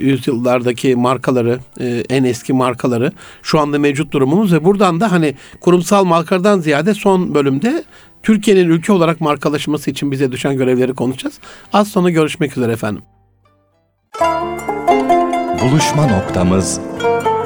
yüzyıllardaki 0.00 0.96
markaları, 0.96 1.58
e, 1.80 2.04
en 2.10 2.24
eski 2.24 2.52
markaları, 2.52 3.12
şu 3.42 3.60
anda 3.60 3.78
mevcut 3.78 4.12
durumumuz 4.12 4.52
ve 4.52 4.64
buradan 4.64 5.00
da 5.00 5.12
hani 5.12 5.34
kurumsal 5.60 6.04
markadan 6.04 6.60
ziyade 6.60 6.94
son 6.94 7.34
bölümde 7.34 7.84
Türkiye'nin 8.22 8.68
ülke 8.68 8.92
olarak 8.92 9.20
markalaşması 9.20 9.90
için 9.90 10.10
bize 10.10 10.32
düşen 10.32 10.56
görevleri 10.56 10.94
konuşacağız. 10.94 11.38
Az 11.72 11.88
sonra 11.88 12.10
görüşmek 12.10 12.56
üzere 12.56 12.72
efendim. 12.72 13.02
Buluşma 14.20 16.06
noktamız 16.06 16.80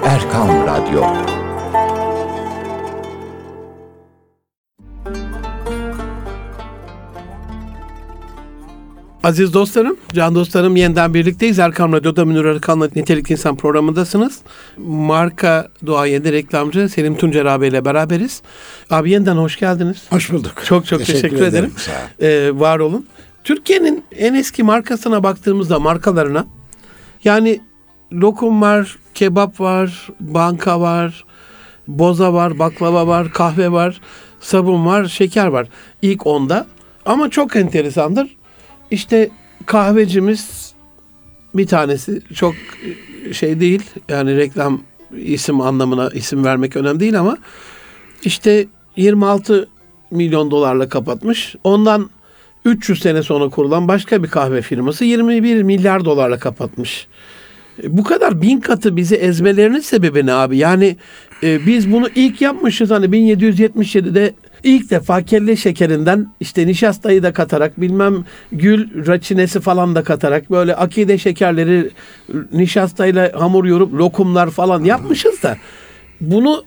Erkan 0.05 0.67
Radyo. 0.67 1.03
Aziz 9.23 9.55
dostlarım, 9.55 9.97
can 10.13 10.35
dostlarım 10.35 10.77
yeniden 10.77 11.15
birlikteyiz. 11.15 11.59
Erkam 11.59 11.93
Radyo'da 11.93 12.25
Münir 12.25 12.45
Arıkan'la 12.45 12.89
Nitelik 12.97 13.31
İnsan 13.31 13.57
programındasınız. 13.57 14.39
Marka 14.87 15.69
duayeni 15.87 16.33
reklamcı 16.33 16.89
Selim 16.89 17.17
Tuncer 17.17 17.45
abiyle 17.45 17.85
beraberiz. 17.85 18.43
Abi 18.91 19.11
yeniden 19.11 19.37
hoş 19.37 19.57
geldiniz. 19.57 20.03
Hoş 20.11 20.33
bulduk. 20.33 20.53
Çok 20.65 20.87
çok 20.87 20.99
teşekkür, 20.99 21.21
teşekkür 21.21 21.37
ederim. 21.37 21.53
ederim. 21.53 21.73
Sağ 21.77 22.27
ee, 22.27 22.61
var 22.61 22.79
olun. 22.79 23.07
Türkiye'nin 23.49 24.05
en 24.17 24.35
eski 24.35 24.63
markasına 24.63 25.23
baktığımızda 25.23 25.79
markalarına 25.79 26.47
yani 27.25 27.61
lokum 28.13 28.63
var, 28.63 28.99
kebap 29.15 29.61
var, 29.61 30.09
banka 30.21 30.81
var, 30.81 31.25
boza 31.87 32.33
var, 32.33 32.59
baklava 32.59 33.07
var, 33.07 33.33
kahve 33.33 33.73
var, 33.73 34.01
sabun 34.41 34.87
var, 34.87 35.05
şeker 35.07 35.47
var. 35.47 35.69
İlk 36.03 36.27
onda. 36.27 36.67
Ama 37.07 37.31
çok 37.31 37.57
enteresandır. 37.57 38.37
İşte 38.91 39.31
kahvecimiz 39.67 40.75
bir 41.55 41.67
tanesi 41.67 42.23
çok 42.35 42.55
şey 43.33 43.61
değil. 43.61 43.83
Yani 44.09 44.37
reklam 44.37 44.81
isim 45.17 45.61
anlamına 45.61 46.09
isim 46.09 46.45
vermek 46.45 46.77
önemli 46.77 47.01
değil 47.01 47.21
ama 47.21 47.39
işte 48.25 48.67
26 48.97 49.69
milyon 50.11 50.51
dolarla 50.51 50.89
kapatmış. 50.89 51.57
Ondan 51.65 52.11
300 52.65 53.03
sene 53.03 53.23
sonra 53.23 53.49
kurulan 53.49 53.89
başka 53.89 54.23
bir 54.23 54.29
kahve 54.29 54.63
firması 54.63 55.05
21 55.05 55.63
milyar 55.63 56.05
dolarla 56.05 56.39
kapatmış. 56.39 57.07
Bu 57.85 58.05
kadar 58.05 58.43
bin 58.43 58.61
katı 58.61 58.97
bizi 58.97 59.17
ezmelerinin 59.17 59.81
sebebi 59.81 60.27
ne 60.27 60.33
abi? 60.33 60.57
Yani 60.57 60.97
e, 61.43 61.67
biz 61.67 61.93
bunu 61.93 62.09
ilk 62.15 62.41
yapmışız 62.41 62.91
hani 62.91 63.07
1777'de 63.07 64.35
ilk 64.63 64.91
defa 64.91 65.23
kelle 65.23 65.57
şekerinden 65.57 66.27
işte 66.41 66.67
nişastayı 66.67 67.23
da 67.23 67.33
katarak 67.33 67.81
bilmem 67.81 68.25
gül 68.53 69.07
raçinesi 69.07 69.61
falan 69.61 69.95
da 69.95 70.03
katarak 70.03 70.51
böyle 70.51 70.75
akide 70.75 71.19
şekerleri 71.19 71.91
nişastayla 72.53 73.33
hamur 73.35 73.65
yorup 73.65 73.95
lokumlar 73.95 74.51
falan 74.51 74.85
yapmışız 74.85 75.43
da 75.43 75.57
bunu 76.21 76.65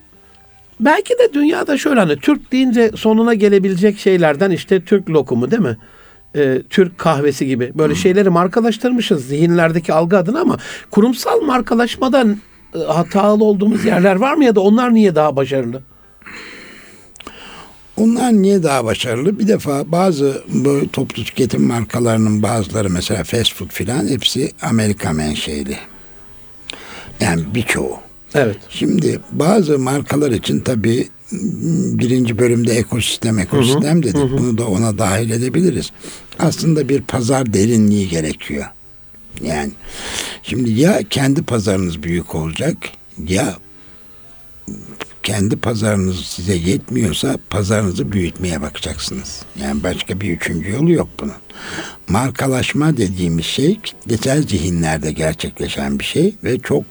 belki 0.84 1.14
de 1.14 1.32
dünyada 1.34 1.78
şöyle 1.78 2.00
hani 2.00 2.16
Türk 2.16 2.52
deyince 2.52 2.90
sonuna 2.96 3.34
gelebilecek 3.34 3.98
şeylerden 3.98 4.50
işte 4.50 4.84
Türk 4.84 5.10
lokumu 5.10 5.50
değil 5.50 5.62
mi? 5.62 5.76
e, 6.36 6.62
Türk 6.70 6.98
kahvesi 6.98 7.46
gibi 7.46 7.72
böyle 7.74 7.94
şeyleri 7.94 8.30
markalaştırmışız 8.30 9.26
zihinlerdeki 9.26 9.92
algı 9.92 10.18
adına 10.18 10.40
ama 10.40 10.58
kurumsal 10.90 11.40
markalaşmadan 11.40 12.36
e, 12.74 12.78
hatalı 12.78 13.44
olduğumuz 13.44 13.84
yerler 13.84 14.16
var 14.16 14.34
mı 14.34 14.44
ya 14.44 14.54
da 14.54 14.60
onlar 14.60 14.94
niye 14.94 15.14
daha 15.14 15.36
başarılı? 15.36 15.82
Onlar 17.96 18.32
niye 18.32 18.62
daha 18.62 18.84
başarılı? 18.84 19.38
Bir 19.38 19.48
defa 19.48 19.92
bazı 19.92 20.42
böyle 20.48 20.88
toplu 20.88 21.24
tüketim 21.24 21.62
markalarının 21.62 22.42
bazıları 22.42 22.90
mesela 22.90 23.24
fast 23.24 23.54
food 23.54 23.68
filan 23.70 24.08
hepsi 24.08 24.52
Amerika 24.62 25.12
menşeli. 25.12 25.76
Yani 27.20 27.42
birçoğu. 27.54 28.11
Evet. 28.34 28.56
Şimdi 28.68 29.20
bazı 29.32 29.78
markalar 29.78 30.30
için 30.30 30.60
tabii 30.60 31.08
birinci 31.98 32.38
bölümde 32.38 32.72
ekosistem 32.72 33.38
ekosistem 33.38 33.94
hı 33.94 33.98
hı, 33.98 34.02
dedik. 34.02 34.16
Hı. 34.16 34.38
Bunu 34.38 34.58
da 34.58 34.66
ona 34.66 34.98
dahil 34.98 35.30
edebiliriz. 35.30 35.90
Aslında 36.38 36.88
bir 36.88 37.02
pazar 37.02 37.52
derinliği 37.52 38.08
gerekiyor. 38.08 38.64
Yani 39.42 39.70
şimdi 40.42 40.70
ya 40.70 41.00
kendi 41.10 41.42
pazarınız 41.42 42.02
büyük 42.02 42.34
olacak 42.34 42.76
ya 43.28 43.56
kendi 45.22 45.56
pazarınız 45.56 46.16
size 46.16 46.54
yetmiyorsa 46.54 47.38
pazarınızı 47.50 48.12
büyütmeye 48.12 48.62
bakacaksınız. 48.62 49.42
Yani 49.60 49.82
başka 49.82 50.20
bir 50.20 50.30
üçüncü 50.30 50.70
yolu 50.70 50.92
yok 50.92 51.08
bunun. 51.20 51.34
Markalaşma 52.08 52.96
dediğimiz 52.96 53.46
şey 53.46 53.80
kitlesel 53.80 54.42
zihinlerde 54.48 55.12
gerçekleşen 55.12 55.98
bir 55.98 56.04
şey 56.04 56.34
ve 56.44 56.58
çok 56.58 56.84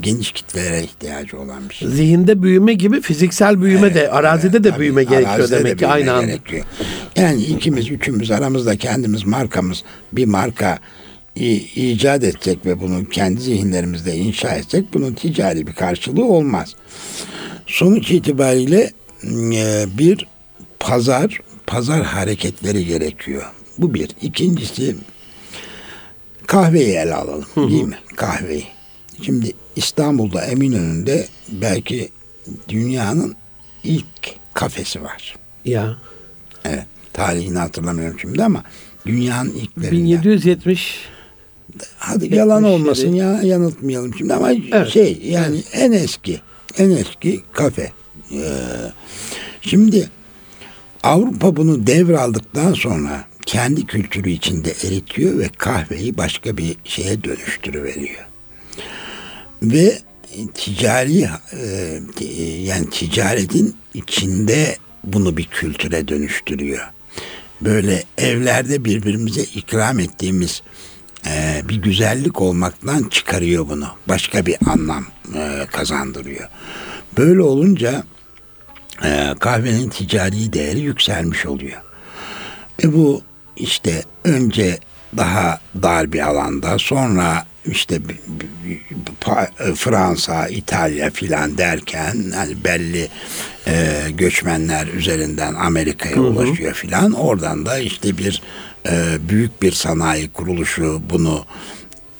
geniş 0.00 0.32
kitlelere 0.32 0.82
ihtiyacı 0.82 1.40
olan 1.40 1.68
bir 1.68 1.74
şey. 1.74 1.88
Zihinde 1.88 2.42
büyüme 2.42 2.74
gibi 2.74 3.00
fiziksel 3.00 3.62
büyüme 3.62 3.86
evet, 3.86 3.94
de 3.94 4.10
arazide 4.10 4.56
evet, 4.56 4.74
de 4.74 4.78
büyüme 4.78 5.04
gerekiyor 5.04 5.50
demek 5.50 5.72
de 5.72 5.76
ki 5.76 5.86
aynı 5.86 6.12
anda. 6.12 6.26
Gerekiyor. 6.26 6.64
Yani 7.16 7.42
ikimiz 7.42 7.90
üçümüz 7.90 8.30
aramızda 8.30 8.76
kendimiz 8.76 9.26
markamız 9.26 9.84
bir 10.12 10.24
marka 10.24 10.78
icat 11.36 12.24
edecek 12.24 12.66
ve 12.66 12.80
bunu 12.80 13.08
kendi 13.08 13.40
zihinlerimizde 13.40 14.16
inşa 14.16 14.48
etsek 14.48 14.94
bunun 14.94 15.12
ticari 15.12 15.66
bir 15.66 15.72
karşılığı 15.72 16.24
olmaz. 16.24 16.74
Sonuç 17.66 18.10
itibariyle 18.10 18.90
e, 19.54 19.86
bir 19.98 20.26
pazar 20.80 21.40
pazar 21.66 22.02
hareketleri 22.02 22.84
gerekiyor. 22.84 23.42
Bu 23.78 23.94
bir. 23.94 24.10
İkincisi 24.22 24.96
kahveyi 26.46 26.96
ele 26.96 27.14
alalım. 27.14 27.46
Değil 27.56 27.84
mi? 27.84 27.98
Kahveyi. 28.16 28.75
Şimdi 29.22 29.52
İstanbul'da 29.76 30.44
Eminönü'nde 30.44 31.26
belki 31.48 32.08
dünyanın 32.68 33.36
ilk 33.84 34.36
kafesi 34.54 35.02
var. 35.02 35.34
Ya. 35.64 35.96
Evet. 36.64 36.86
Tarihini 37.12 37.58
hatırlamıyorum 37.58 38.20
şimdi 38.20 38.44
ama 38.44 38.62
dünyanın 39.06 39.50
ilklerinden. 39.50 39.92
1770 39.92 41.08
Hadi 41.98 42.34
yalan 42.34 42.64
olmasın 42.64 43.14
ya 43.14 43.42
yanıltmayalım 43.42 44.14
şimdi 44.18 44.34
ama 44.34 44.52
evet. 44.52 44.88
şey 44.88 45.20
yani 45.24 45.56
evet. 45.56 45.68
en 45.72 45.92
eski 45.92 46.40
en 46.78 46.90
eski 46.90 47.42
kafe. 47.52 47.92
Ee, 48.32 48.42
şimdi 49.60 50.10
Avrupa 51.02 51.56
bunu 51.56 51.86
devraldıktan 51.86 52.72
sonra 52.72 53.24
kendi 53.46 53.86
kültürü 53.86 54.30
içinde 54.30 54.74
eritiyor 54.84 55.38
ve 55.38 55.48
kahveyi 55.48 56.16
başka 56.16 56.56
bir 56.56 56.76
şeye 56.84 57.24
dönüştürüveriyor 57.24 58.25
ve 59.62 59.98
ticari 60.54 61.28
e, 61.52 62.26
yani 62.62 62.90
ticaretin 62.90 63.76
içinde 63.94 64.76
bunu 65.04 65.36
bir 65.36 65.44
kültüre 65.44 66.08
dönüştürüyor. 66.08 66.86
Böyle 67.60 68.04
evlerde 68.18 68.84
birbirimize 68.84 69.42
ikram 69.42 69.98
ettiğimiz 69.98 70.62
e, 71.26 71.62
bir 71.68 71.76
güzellik 71.76 72.40
olmaktan 72.40 73.02
çıkarıyor 73.02 73.68
bunu. 73.68 73.88
Başka 74.08 74.46
bir 74.46 74.56
anlam 74.66 75.06
e, 75.34 75.66
kazandırıyor. 75.72 76.48
Böyle 77.18 77.42
olunca 77.42 78.04
e, 79.04 79.34
kahvenin 79.40 79.88
ticari 79.88 80.52
değeri 80.52 80.80
yükselmiş 80.80 81.46
oluyor. 81.46 81.82
E 82.82 82.92
bu 82.92 83.22
işte 83.56 84.02
önce 84.24 84.78
daha 85.16 85.60
dar 85.82 86.12
bir 86.12 86.20
alanda 86.20 86.78
sonra 86.78 87.46
işte 87.66 88.00
e, 89.60 89.74
Fransa, 89.74 90.48
İtalya 90.48 91.10
filan 91.10 91.58
derken 91.58 92.16
hani 92.34 92.64
belli 92.64 93.08
e, 93.66 94.04
göçmenler 94.10 94.86
üzerinden 94.86 95.54
Amerika'ya 95.54 96.20
ulaşıyor 96.20 96.74
filan. 96.74 97.12
Oradan 97.12 97.66
da 97.66 97.78
işte 97.78 98.18
bir 98.18 98.42
e, 98.88 99.16
büyük 99.28 99.62
bir 99.62 99.72
sanayi 99.72 100.28
kuruluşu 100.28 101.02
bunu 101.10 101.44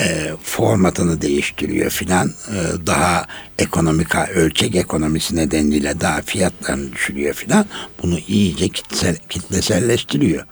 e, 0.00 0.30
formatını 0.42 1.22
değiştiriyor 1.22 1.90
filan. 1.90 2.28
E, 2.28 2.86
daha 2.86 3.26
ekonomik 3.58 4.14
ölçek 4.14 4.76
ekonomisi 4.76 5.36
nedeniyle 5.36 6.00
daha 6.00 6.22
fiyatlarını 6.22 6.92
düşürüyor 6.92 7.34
filan. 7.34 7.66
Bunu 8.02 8.18
iyice 8.28 8.68
kitlesel, 8.68 9.16
kitleselleştiriyor. 9.28 10.44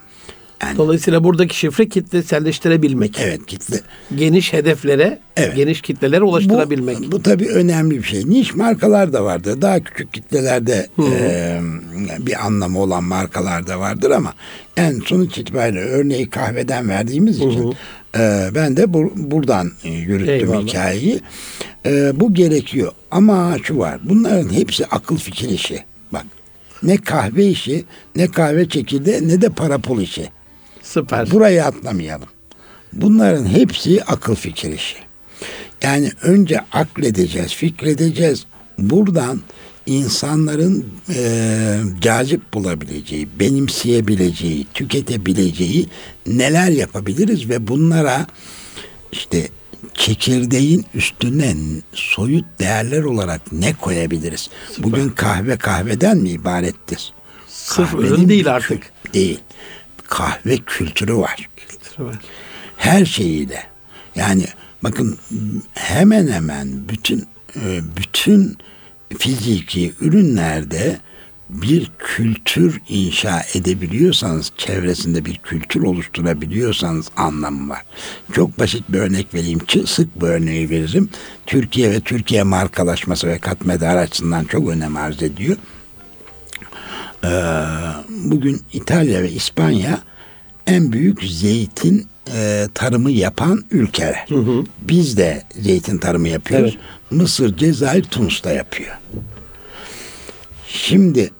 Yani 0.64 0.78
Dolayısıyla 0.78 1.24
buradaki 1.24 1.56
şifre 1.58 1.88
kitleselleştirebilmek. 1.88 3.18
evet 3.20 3.46
kitle 3.46 3.80
Geniş 4.14 4.52
hedeflere, 4.52 5.18
Evet. 5.36 5.56
geniş 5.56 5.80
kitlelere 5.82 6.22
ulaştırabilmek. 6.24 6.98
Bu, 7.00 7.12
bu 7.12 7.22
tabii 7.22 7.48
önemli 7.48 7.98
bir 7.98 8.02
şey. 8.02 8.22
Niş 8.30 8.54
markalar 8.54 9.12
da 9.12 9.24
vardır. 9.24 9.62
Daha 9.62 9.80
küçük 9.80 10.12
kitlelerde 10.12 10.86
e, 10.98 11.58
bir 12.18 12.46
anlamı 12.46 12.78
olan 12.80 13.04
markalar 13.04 13.66
da 13.66 13.80
vardır 13.80 14.10
ama 14.10 14.34
en 14.76 14.92
sonuç 15.00 15.38
itibariyle 15.38 15.80
örneği 15.80 16.30
kahveden 16.30 16.88
verdiğimiz 16.88 17.36
için 17.36 17.74
e, 18.18 18.48
ben 18.54 18.76
de 18.76 18.82
bur- 18.82 19.30
buradan 19.30 19.70
yürüttüm 19.84 20.34
Eyvallah. 20.34 20.62
hikayeyi. 20.62 21.20
E, 21.86 22.20
bu 22.20 22.34
gerekiyor. 22.34 22.92
Ama 23.10 23.56
şu 23.62 23.78
var. 23.78 24.00
Bunların 24.04 24.52
hepsi 24.52 24.86
akıl 24.86 25.16
fikir 25.16 25.48
işi. 25.48 25.84
Bak 26.12 26.24
ne 26.82 26.96
kahve 26.96 27.46
işi, 27.46 27.84
ne 28.16 28.30
kahve 28.30 28.68
çekirdeği, 28.68 29.28
ne 29.28 29.40
de 29.40 29.48
para 29.48 29.78
pul 29.78 30.00
işi. 30.00 30.28
Süper. 30.84 31.30
Burayı 31.30 31.64
atlamayalım. 31.64 32.28
Bunların 32.92 33.46
hepsi 33.46 34.04
akıl 34.04 34.34
fikir 34.34 34.72
işi. 34.72 34.96
Yani 35.82 36.10
önce 36.22 36.60
akledeceğiz, 36.72 37.54
fikredeceğiz. 37.54 38.46
Buradan 38.78 39.40
insanların 39.86 40.86
eee 41.08 41.80
cazip 42.00 42.54
bulabileceği, 42.54 43.28
benimseyebileceği, 43.40 44.66
tüketebileceği 44.74 45.88
neler 46.26 46.68
yapabiliriz 46.68 47.48
ve 47.48 47.68
bunlara 47.68 48.26
işte 49.12 49.48
çekirdeğin 49.94 50.84
üstüne 50.94 51.54
soyut 51.92 52.44
değerler 52.58 53.02
olarak 53.02 53.52
ne 53.52 53.74
koyabiliriz? 53.74 54.50
Bugün 54.78 55.08
kahve 55.08 55.56
kahveden 55.56 56.16
mi 56.16 56.30
ibarettir? 56.30 57.12
Sırf 57.48 57.92
Kahvenin 57.92 58.06
ürün 58.06 58.28
değil 58.28 58.54
artık. 58.54 58.82
Değil. 59.14 59.40
Kahve 60.08 60.56
kültürü 60.56 61.16
var 61.16 61.48
Süper. 61.96 62.14
her 62.76 63.04
şeyiyle. 63.04 63.62
Yani 64.14 64.44
bakın 64.82 65.18
hemen 65.72 66.26
hemen 66.26 66.88
bütün 66.88 67.26
e, 67.56 67.80
bütün 67.96 68.56
fiziki 69.18 69.92
ürünlerde 70.00 70.98
bir 71.48 71.90
kültür 71.98 72.80
inşa 72.88 73.42
edebiliyorsanız, 73.54 74.52
çevresinde 74.56 75.24
bir 75.24 75.36
kültür 75.36 75.82
oluşturabiliyorsanız 75.82 77.10
anlamı 77.16 77.68
var. 77.68 77.82
Çok 78.32 78.58
basit 78.58 78.84
bir 78.88 78.98
örnek 78.98 79.34
vereyim. 79.34 79.60
Sık 79.86 80.20
bir 80.20 80.26
örneği 80.26 80.70
veririm. 80.70 81.08
Türkiye 81.46 81.90
ve 81.90 82.00
Türkiye 82.00 82.42
markalaşması 82.42 83.26
ve 83.26 83.38
katma 83.38 83.72
açısından 83.72 84.44
çok 84.44 84.68
önem 84.68 84.96
arz 84.96 85.22
ediyor. 85.22 85.56
Ee, 87.24 87.28
bugün 88.08 88.60
İtalya 88.72 89.22
ve 89.22 89.30
İspanya 89.30 90.02
en 90.66 90.92
büyük 90.92 91.22
zeytin 91.22 92.06
e, 92.34 92.66
tarımı 92.74 93.10
yapan 93.10 93.64
ülkeler. 93.70 94.26
Biz 94.80 95.16
de 95.16 95.42
zeytin 95.60 95.98
tarımı 95.98 96.28
yapıyoruz. 96.28 96.78
Mısır, 97.10 97.56
Cezayir, 97.56 98.04
Tunus 98.04 98.44
da 98.44 98.52
yapıyor. 98.52 98.98
Şimdi 100.68 101.30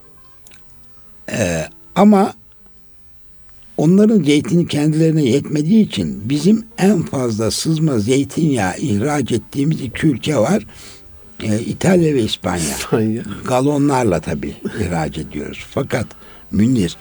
e, 1.33 1.68
ama 1.94 2.35
onların 3.77 4.23
zeytini 4.23 4.68
kendilerine 4.68 5.25
yetmediği 5.25 5.87
için 5.87 6.29
bizim 6.29 6.66
en 6.79 7.03
fazla 7.03 7.51
sızma 7.51 7.99
zeytinyağı 7.99 8.77
ihraç 8.79 9.33
ettiğimiz 9.33 9.81
iki 9.81 10.07
ülke 10.07 10.37
var. 10.37 10.66
E, 11.44 11.61
İtalya 11.61 12.14
ve 12.14 12.22
İspanya 12.22 12.76
İspanya. 12.76 13.22
galonlarla 13.44 14.20
tabii 14.20 14.54
ihraç 14.80 15.18
ediyoruz. 15.18 15.64
Fakat 15.70 16.07
Münir 16.50 16.96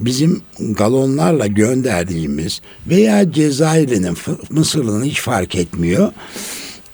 bizim 0.00 0.42
galonlarla 0.58 1.46
gönderdiğimiz 1.46 2.60
veya 2.86 3.32
Cezayir'in, 3.32 4.16
Mısır'ın 4.50 5.04
hiç 5.04 5.20
fark 5.20 5.54
etmiyor. 5.54 6.12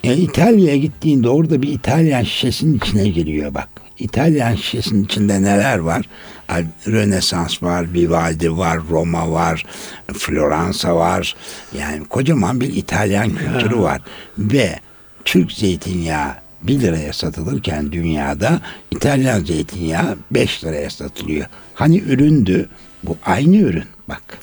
E, 0.05 0.17
İtalya'ya 0.17 0.77
gittiğinde 0.77 1.29
orada 1.29 1.63
bir 1.63 1.69
İtalyan 1.69 2.23
şişesinin 2.23 2.77
içine 2.77 3.09
giriyor 3.09 3.55
bak. 3.55 3.69
İtalyan 3.99 4.55
şişesinin 4.55 5.05
içinde 5.05 5.43
neler 5.43 5.79
var? 5.79 6.07
Rönesans 6.87 7.63
var, 7.63 7.93
Vivaldi 7.95 8.57
var, 8.57 8.79
Roma 8.91 9.31
var, 9.31 9.67
Floransa 10.13 10.97
var. 10.97 11.37
Yani 11.79 12.05
kocaman 12.05 12.61
bir 12.61 12.75
İtalyan 12.77 13.31
kültürü 13.35 13.79
var. 13.79 14.01
Ve 14.39 14.79
Türk 15.25 15.53
zeytinyağı 15.53 16.35
1 16.63 16.81
liraya 16.81 17.13
satılırken 17.13 17.93
dünyada 17.93 18.61
İtalyan 18.91 19.45
zeytinyağı 19.45 20.17
5 20.31 20.65
liraya 20.65 20.91
satılıyor. 20.91 21.47
Hani 21.75 21.99
üründü? 21.99 22.69
Bu 23.03 23.17
aynı 23.27 23.57
ürün 23.57 23.85
bak. 24.09 24.39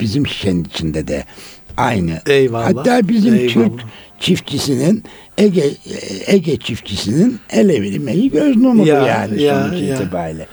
Bizim 0.00 0.26
şişenin 0.26 0.64
içinde 0.64 1.08
de 1.08 1.24
aynı. 1.76 2.20
Eyvallah, 2.26 2.66
Hatta 2.66 3.08
bizim 3.08 3.34
eyvallah. 3.34 3.48
Türk 3.54 3.72
çiftçisinin 4.20 5.04
Ege 5.38 5.70
Ege 6.26 6.56
çiftçisinin 6.56 7.38
el 7.50 7.68
emeği 7.68 8.30
göz 8.30 8.56
numudur 8.56 8.86
Ya, 8.86 9.06
yani 9.06 9.42
ya, 9.42 9.62
sonuç 9.68 9.82
ya. 9.82 9.96
itibariyle. 9.96 10.46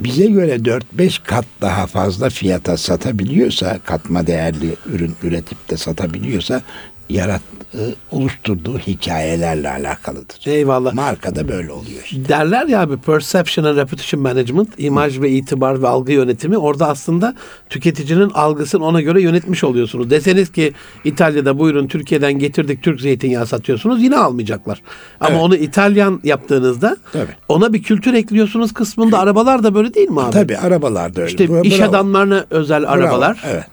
Bize 0.00 0.26
göre 0.26 0.56
4-5 0.56 1.22
kat 1.24 1.44
daha 1.60 1.86
fazla 1.86 2.30
fiyata 2.30 2.76
satabiliyorsa, 2.76 3.78
katma 3.84 4.26
değerli 4.26 4.74
ürün 4.86 5.14
üretip 5.22 5.70
de 5.70 5.76
satabiliyorsa 5.76 6.62
yarat 7.08 7.40
e, 7.74 7.78
oluşturduğu 8.10 8.78
hikayelerle 8.78 9.70
alakalıdır. 9.70 10.38
Eyvallah. 10.46 10.94
Marka 10.94 11.34
da 11.36 11.48
böyle 11.48 11.72
oluyor 11.72 12.02
işte. 12.04 12.28
Derler 12.28 12.66
ya 12.66 12.80
abi 12.80 12.96
perception 12.96 13.64
and 13.64 13.76
reputation 13.76 14.22
management, 14.22 14.68
imaj 14.78 15.20
ve 15.20 15.30
itibar 15.30 15.82
ve 15.82 15.88
algı 15.88 16.12
yönetimi. 16.12 16.58
Orada 16.58 16.88
aslında 16.88 17.34
tüketicinin 17.70 18.30
algısını 18.30 18.84
ona 18.84 19.00
göre 19.00 19.22
yönetmiş 19.22 19.64
oluyorsunuz. 19.64 20.10
Deseniz 20.10 20.52
ki 20.52 20.72
İtalya'da 21.04 21.58
bu 21.58 21.68
ürün 21.68 21.88
Türkiye'den 21.88 22.32
getirdik 22.32 22.82
Türk 22.82 23.00
zeytinyağı 23.00 23.46
satıyorsunuz 23.46 24.02
yine 24.02 24.16
almayacaklar. 24.16 24.82
Ama 25.20 25.30
Evet. 25.30 25.40
onu 25.42 25.56
İtalyan 25.56 26.20
yaptığınızda 26.24 26.96
Tabii. 27.12 27.26
ona 27.48 27.72
bir 27.72 27.82
kültür 27.82 28.14
ekliyorsunuz 28.14 28.72
kısmında 28.74 29.18
arabalar 29.18 29.62
da 29.62 29.74
böyle 29.74 29.94
değil 29.94 30.08
mi 30.08 30.20
abi? 30.20 30.30
Tabii 30.32 30.56
arabalar 30.58 31.16
da 31.16 31.20
öyle. 31.20 31.30
İşte 31.30 31.44
Bra- 31.44 31.66
iş 31.66 31.78
bravo. 31.80 31.88
adamlarına 31.90 32.44
özel 32.50 32.88
arabalar. 32.92 33.42
Evet. 33.46 33.64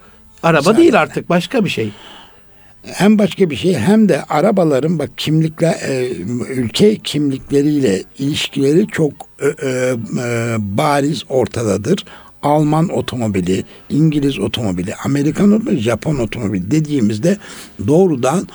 Araba 0.44 0.58
Mesela- 0.60 0.78
değil 0.78 1.02
artık 1.02 1.30
başka 1.30 1.66
bir 1.66 1.70
şey. 1.70 1.92
Hem 2.84 3.20
başka 3.20 3.50
bir 3.50 3.56
şey 3.56 3.74
hem 3.74 4.10
de 4.10 4.24
arabaların 4.24 5.00
bak 5.00 5.10
kimlikler 5.18 5.74
e, 5.90 6.10
ülke 6.50 6.96
kimlikleriyle 6.96 8.04
ilişkileri 8.20 8.88
çok 8.88 9.14
e, 9.42 9.68
e, 9.68 9.70
e, 10.20 10.56
bariz 10.60 11.24
ortadadır. 11.30 12.06
Alman 12.44 12.90
otomobili, 12.90 13.64
İngiliz 13.90 14.40
otomobili, 14.40 14.96
Amerikan 14.96 15.52
otomobili, 15.52 15.82
Japon 15.82 16.16
otomobili 16.18 16.72
dediğimizde 16.72 17.38
doğrudan 17.88 18.48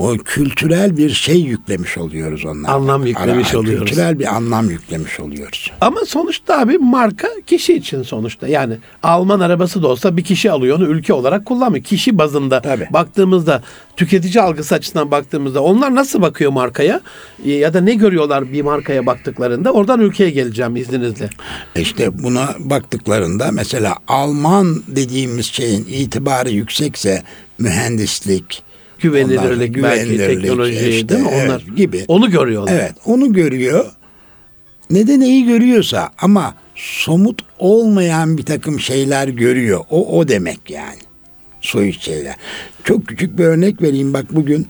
o 0.00 0.16
kültürel 0.24 0.96
bir 0.96 1.10
şey 1.10 1.40
yüklemiş 1.40 1.98
oluyoruz 1.98 2.44
onlara. 2.44 2.72
Anlam 2.72 3.06
yüklemiş 3.06 3.50
Ara- 3.54 3.58
oluyoruz. 3.58 3.88
Kültürel 3.88 4.18
bir 4.18 4.34
anlam 4.36 4.70
yüklemiş 4.70 5.20
oluyoruz. 5.20 5.70
Ama 5.80 6.00
sonuçta 6.06 6.60
abi 6.60 6.78
marka 6.78 7.28
kişi 7.46 7.74
için 7.74 8.02
sonuçta. 8.02 8.48
Yani 8.48 8.74
Alman 9.02 9.40
arabası 9.40 9.82
da 9.82 9.88
olsa 9.88 10.16
bir 10.16 10.24
kişi 10.24 10.50
alıyor 10.50 10.78
onu 10.78 10.86
ülke 10.86 11.12
olarak 11.12 11.46
kullanmıyor. 11.46 11.84
Kişi 11.84 12.18
bazında 12.18 12.60
Tabii. 12.62 12.88
baktığımızda 12.90 13.62
tüketici 13.96 14.42
algısı 14.42 14.74
açısından 14.74 15.10
baktığımızda 15.10 15.62
onlar 15.62 15.94
nasıl 15.94 16.22
bakıyor 16.22 16.50
markaya 16.52 17.00
E, 17.44 17.50
ya 17.52 17.74
da 17.74 17.80
ne 17.80 17.94
görüyorlar 17.94 18.52
bir 18.52 18.62
markaya 18.62 19.06
baktıklarında 19.06 19.72
oradan 19.72 20.00
ülkeye 20.00 20.30
geleceğim 20.30 20.76
izninizle. 20.76 21.30
İşte 21.76 22.22
buna 22.22 22.48
baktıklarında 22.58 23.50
mesela 23.52 23.94
Alman 24.08 24.82
dediğimiz 24.88 25.46
şeyin 25.46 25.84
itibarı 25.88 26.50
yüksekse 26.50 27.22
mühendislik, 27.58 28.62
Güvenilirlik 29.00 29.76
ondan- 29.76 29.90
belki 29.90 30.16
teknoloji 30.16 30.88
işte, 30.88 31.08
değil 31.08 31.20
mi 31.20 31.28
evet, 31.32 31.50
onlar 31.50 31.76
gibi. 31.76 32.04
onu 32.08 32.30
görüyorlar. 32.30 32.72
Evet 32.72 32.94
onu 33.04 33.32
görüyor. 33.32 33.84
Ne 34.90 35.06
de 35.06 35.20
neyi 35.20 35.46
görüyorsa 35.46 36.10
ama 36.18 36.54
somut 36.74 37.42
olmayan 37.58 38.38
bir 38.38 38.42
takım 38.44 38.80
şeyler 38.80 39.28
görüyor. 39.28 39.80
O 39.90 40.18
o 40.18 40.28
demek 40.28 40.70
yani. 40.70 40.98
Soyut 41.60 42.00
şeyler. 42.00 42.34
Çok 42.84 43.06
küçük 43.06 43.38
bir 43.38 43.44
örnek 43.44 43.82
vereyim. 43.82 44.14
Bak 44.14 44.26
bugün 44.30 44.66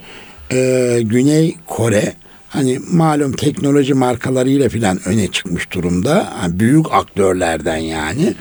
e, 0.53 0.99
Güney 1.03 1.57
Kore 1.67 2.15
hani 2.49 2.79
malum 2.91 3.33
teknoloji 3.33 3.95
markalarıyla 3.95 4.69
filan 4.69 5.01
öne 5.05 5.29
çıkmış 5.29 5.71
durumda. 5.73 6.33
Yani 6.43 6.61
büyük 6.61 6.93
aktörlerden 6.93 7.77
yani. 7.77 8.35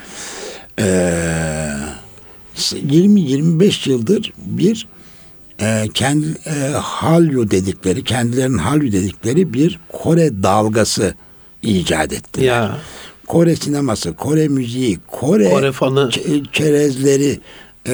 Ee, 0.80 1.70
20-25 2.56 3.90
yıldır 3.90 4.34
bir 4.38 4.88
e, 5.62 5.86
kendi 5.94 6.28
e, 6.46 6.52
Hallyu 6.74 7.52
dedikleri, 7.52 8.04
kendilerinin 8.04 8.58
Hallyu 8.58 8.92
dedikleri 8.92 9.54
bir 9.54 9.80
Kore 9.90 10.44
dalgası 10.44 11.14
icat 11.62 12.14
etti. 12.14 12.44
Ya 12.44 12.78
Kore 13.28 13.56
sineması, 13.56 14.14
Kore 14.14 14.48
müziği, 14.48 15.00
Kore, 15.08 15.50
Kore 15.50 15.72
fanı. 15.72 16.00
ç- 16.00 16.52
çerezleri, 16.52 17.40
e, 17.88 17.94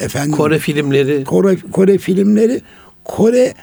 efendim 0.00 0.32
Kore 0.36 0.58
filmleri. 0.58 1.24
Kore, 1.24 1.56
Kore 1.72 1.98
filmleri, 1.98 2.62
Kore 3.04 3.54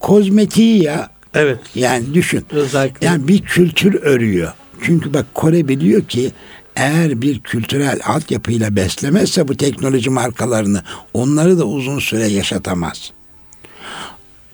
kozmetiği 0.00 0.82
ya. 0.82 1.10
Evet. 1.34 1.58
Yani 1.74 2.14
düşün. 2.14 2.44
Özellikle. 2.50 3.06
Yani 3.06 3.28
bir 3.28 3.42
kültür 3.42 3.94
örüyor. 4.02 4.52
Çünkü 4.82 5.14
bak 5.14 5.26
Kore 5.34 5.68
biliyor 5.68 6.02
ki 6.02 6.32
eğer 6.78 7.22
bir 7.22 7.40
kültürel 7.40 8.00
altyapıyla 8.04 8.76
beslemezse 8.76 9.48
bu 9.48 9.56
teknoloji 9.56 10.10
markalarını 10.10 10.82
onları 11.14 11.58
da 11.58 11.64
uzun 11.64 11.98
süre 11.98 12.26
yaşatamaz. 12.26 13.10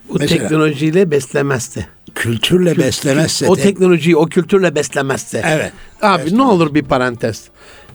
Bu 0.08 0.16
Mesela- 0.18 0.40
teknolojiyle 0.42 1.10
beslemezse. 1.10 1.86
Kültürle 2.14 2.76
beslemezse 2.78 3.48
o 3.48 3.54
tek- 3.56 3.64
teknolojiyi 3.64 4.16
o 4.16 4.26
kültürle 4.26 4.74
beslemezse. 4.74 5.42
Evet. 5.46 5.72
Abi 6.02 6.18
Beslemez. 6.18 6.32
ne 6.32 6.42
olur 6.42 6.74
bir 6.74 6.82
parantez. 6.82 7.44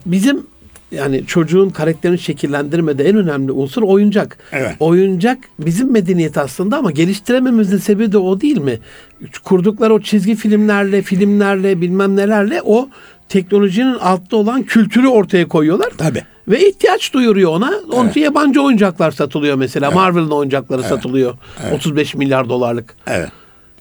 Bizim 0.06 0.46
yani 0.92 1.26
çocuğun 1.26 1.70
karakterini 1.70 2.18
şekillendirmede 2.18 3.08
en 3.08 3.16
önemli 3.16 3.52
unsur 3.52 3.82
oyuncak. 3.82 4.38
Evet. 4.52 4.76
Oyuncak 4.80 5.38
bizim 5.58 5.92
medeniyet 5.92 6.38
aslında 6.38 6.76
ama 6.78 6.90
geliştirememizin 6.90 7.78
sebebi 7.78 8.12
de 8.12 8.18
o 8.18 8.40
değil 8.40 8.58
mi? 8.58 8.78
Kurdukları 9.44 9.94
o 9.94 10.00
çizgi 10.00 10.34
filmlerle, 10.36 11.02
filmlerle, 11.02 11.80
bilmem 11.80 12.16
nelerle 12.16 12.60
o 12.64 12.88
teknolojinin 13.30 13.94
altta 13.94 14.36
olan 14.36 14.62
kültürü 14.62 15.08
ortaya 15.08 15.48
koyuyorlar. 15.48 15.90
Tabii. 15.98 16.24
Ve 16.48 16.68
ihtiyaç 16.68 17.12
duyuruyor 17.12 17.50
ona. 17.50 17.72
Onun 17.92 18.08
için 18.08 18.20
yabancı 18.20 18.62
oyuncaklar 18.62 19.10
satılıyor 19.10 19.56
mesela. 19.56 19.90
Marvel'ın 19.90 20.30
oyuncakları 20.30 20.82
satılıyor. 20.82 21.34
35 21.74 22.14
milyar 22.14 22.48
dolarlık. 22.48 22.94
Evet. 23.06 23.28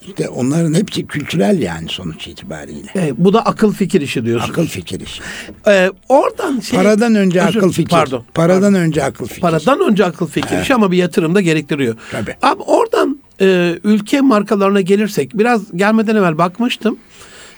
İşte 0.07 0.29
onların 0.29 0.73
hepsi 0.73 1.07
kültürel 1.07 1.59
yani 1.61 1.89
sonuç 1.89 2.27
itibariyle. 2.27 2.91
E, 2.95 3.13
bu 3.17 3.33
da 3.33 3.45
akıl 3.45 3.73
fikir 3.73 4.01
işi 4.01 4.25
diyorsun. 4.25 4.49
Akıl 4.51 4.67
fikir 4.67 4.99
işi. 4.99 5.21
E, 5.67 5.91
oradan 6.09 6.59
şey, 6.59 6.79
Paradan 6.79 7.15
önce 7.15 7.41
Özür- 7.41 7.59
akıl 7.59 7.71
fikir. 7.71 7.89
Pardon. 7.89 8.23
Paradan 8.33 8.73
önce 8.73 9.03
akıl 9.03 9.27
fikir. 9.27 9.41
Paradan 9.41 9.79
önce 9.79 10.05
akıl 10.05 10.27
fikir 10.27 10.61
işi 10.61 10.73
ama 10.73 10.91
bir 10.91 10.97
yatırım 10.97 11.35
da 11.35 11.41
gerektiriyor. 11.41 11.95
Tabii. 12.11 12.35
Abi 12.41 12.61
oradan 12.61 13.19
e, 13.41 13.79
ülke 13.83 14.21
markalarına 14.21 14.81
gelirsek 14.81 15.37
biraz 15.37 15.77
gelmeden 15.77 16.15
evvel 16.15 16.37
bakmıştım. 16.37 16.99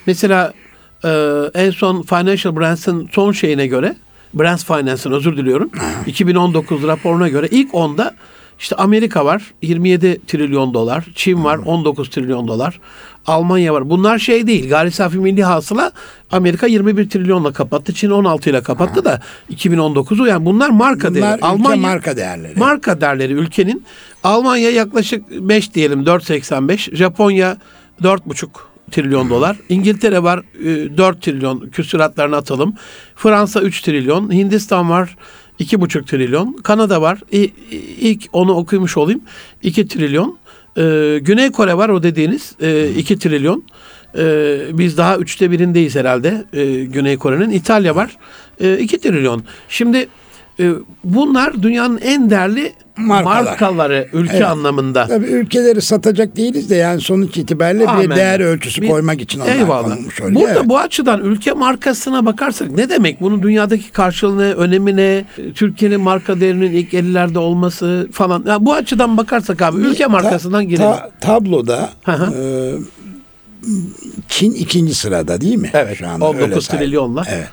Mesela 0.06 0.54
e, 1.04 1.10
en 1.54 1.72
son 1.72 2.02
Financial 2.02 2.56
Brands'ın 2.56 3.10
son 3.12 3.32
şeyine 3.32 3.68
göre 3.68 3.96
Brands 4.34 4.66
Finance'ın 4.66 5.12
özür 5.14 5.38
diliyorum. 5.38 5.70
2019 6.06 6.84
raporuna 6.84 7.30
göre 7.30 7.48
ilk 7.52 7.76
onda 7.76 8.14
işte 8.60 8.76
Amerika 8.76 9.26
var 9.26 9.54
27 9.62 10.26
trilyon 10.28 10.74
dolar, 10.74 11.06
Çin 11.16 11.44
var 11.44 11.58
19 11.58 12.10
trilyon 12.10 12.48
dolar, 12.48 12.80
Almanya 13.28 13.74
var. 13.74 13.90
Bunlar 13.90 14.20
şey 14.20 14.48
değil. 14.48 14.70
Gayri 14.70 14.92
safi 14.92 15.18
milli 15.18 15.44
hasıla 15.44 15.92
Amerika 16.32 16.68
21 16.68 17.10
trilyonla 17.10 17.54
kapattı. 17.54 17.94
Çin 17.94 18.10
16 18.10 18.50
ile 18.50 18.62
kapattı 18.64 19.06
da 19.06 19.22
2019'u 19.52 20.28
yani 20.28 20.46
bunlar 20.46 20.70
marka 20.70 21.10
Bunlar 21.10 21.22
değeri. 21.22 21.36
ülke 21.36 21.46
Almanya 21.46 21.82
marka 21.82 22.18
değerleri. 22.18 22.60
Marka 22.60 23.02
değerleri 23.02 23.34
ülkenin 23.34 23.84
Almanya 24.24 24.70
yaklaşık 24.70 25.32
5 25.32 25.74
diyelim 25.74 26.04
4.85, 26.04 26.96
Japonya 26.96 27.58
4.5 28.02 28.48
trilyon 28.92 29.30
dolar. 29.30 29.58
İngiltere 29.70 30.24
var 30.24 30.44
e, 30.64 30.98
4 30.98 31.22
trilyon 31.22 31.70
küsuratlarını 31.70 32.36
atalım. 32.36 32.74
Fransa 33.16 33.62
3 33.62 33.82
trilyon, 33.82 34.32
Hindistan 34.34 34.90
var 34.90 35.16
2,5 35.60 36.06
trilyon, 36.06 36.54
Kanada 36.64 37.02
var 37.02 37.20
ilk 38.02 38.24
onu 38.34 38.54
okumuş 38.54 38.98
olayım 38.98 39.22
2 39.64 39.88
trilyon. 39.88 40.38
E, 40.78 41.20
Güney 41.22 41.52
Kore 41.52 41.78
var 41.78 41.90
o 41.90 42.04
dediğiniz 42.04 42.56
e, 42.62 42.90
2 42.90 43.20
trilyon. 43.20 43.64
E, 44.18 44.58
biz 44.74 44.98
daha 44.98 45.18
üçte 45.18 45.52
birindeyiz 45.52 45.96
herhalde 45.96 46.46
e, 46.54 46.84
Güney 46.84 47.18
Kore'nin. 47.18 47.52
İtalya 47.52 47.96
var 47.96 48.18
e, 48.60 48.78
2 48.78 49.00
trilyon. 49.00 49.44
Şimdi 49.70 50.08
e, 50.60 50.72
bunlar 51.04 51.64
dünyanın 51.64 51.98
en 51.98 52.30
değerli 52.30 52.74
Markalar. 53.08 53.44
markaları 53.44 54.08
ülke 54.14 54.34
Evet. 54.38 54.46
anlamında. 54.48 55.08
Tabii 55.08 55.26
ülkeleri 55.26 55.82
satacak 55.82 56.36
değiliz 56.36 56.70
de 56.70 56.76
yani 56.76 57.02
sonuç 57.02 57.38
itibariyle 57.38 57.84
bir 57.84 57.88
Amenna. 57.88 58.16
değer 58.16 58.40
ölçüsü 58.40 58.82
Bir- 58.82 58.88
koymak 58.90 59.22
için 59.22 59.40
onlar 59.40 59.56
Eyvallah. 59.56 59.84
konulmuş 59.84 60.22
öyle. 60.22 60.36
Burada 60.36 60.52
Evet. 60.52 60.62
bu 60.66 60.80
açıdan 60.80 61.22
ülke 61.22 61.52
markasına 61.52 62.26
bakarsak 62.26 62.72
ne 62.72 62.90
demek? 62.90 63.22
Bunun 63.22 63.44
dünyadaki 63.44 63.92
karşılığını, 63.92 64.54
önemi 64.54 64.96
ne? 64.96 65.26
Türkiye'nin 65.56 66.02
marka 66.02 66.40
değerinin 66.40 66.72
ilk 66.72 66.94
50'lerde 66.94 67.38
olması 67.40 68.10
falan. 68.12 68.44
Ya 68.48 68.66
bu 68.66 68.74
açıdan 68.74 69.18
bakarsak 69.18 69.62
abi 69.62 69.82
ülke 69.82 70.04
Ta- 70.04 70.10
markasından 70.10 70.68
girelim. 70.68 70.84
ta- 70.92 71.10
tabloda 71.22 71.90
Hı 72.04 72.12
hı. 72.12 72.34
e, 72.34 72.42
Çin 74.28 74.52
ikinci 74.52 74.94
sırada 74.94 75.42
değil 75.42 75.56
mi? 75.58 75.70
Evet, 75.74 75.98
Şu 75.98 76.08
anda 76.08 76.26
19 76.26 76.42
öyle 76.50 76.62
say- 76.62 76.80
trilyonla. 76.80 77.24
Evet. 77.30 77.48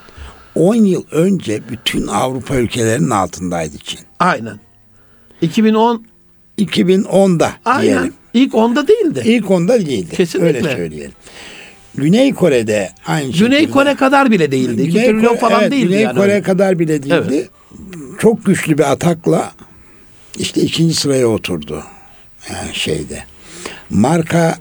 10 0.55 0.75
yıl 0.75 1.03
önce 1.13 1.61
bütün 1.71 2.07
Avrupa 2.07 2.55
ülkelerinin 2.57 3.11
altındaydı 3.11 3.79
Çin. 3.79 4.01
Aynen. 4.19 4.59
2010 5.43 6.05
2010'da 6.59 7.53
aynen. 7.65 7.83
diyelim. 7.83 8.13
İlk 8.35 8.55
onda 8.55 8.89
değildi. 8.89 9.23
İlk 9.25 9.51
onda 9.51 9.87
değildi. 9.87 10.17
Kesinlikle. 10.17 10.59
Öyle 10.59 10.77
söyleyelim. 10.77 11.13
Güney 11.95 12.35
Kore'de 12.35 12.91
aynı 13.07 13.33
Güney 13.33 13.59
şekilde. 13.59 13.73
Kore 13.73 13.95
kadar 13.95 14.31
bile 14.31 14.51
değildi. 14.51 14.83
2 14.83 14.93
Güney 14.93 15.07
trilyon 15.07 15.35
Kore- 15.35 15.39
falan 15.39 15.63
evet, 15.63 15.73
değildi 15.73 15.89
Güney 15.89 16.03
yani. 16.03 16.19
Kore 16.19 16.43
kadar 16.43 16.79
bile 16.79 17.03
değildi. 17.03 17.27
Evet. 17.31 17.49
Çok 18.19 18.45
güçlü 18.45 18.79
bir 18.79 18.93
atakla 18.93 19.53
işte 20.39 20.61
ikinci 20.61 20.95
sıraya 20.95 21.27
oturdu. 21.27 21.83
Yani 22.51 22.75
şeyde. 22.75 23.25
Marka 23.91 24.59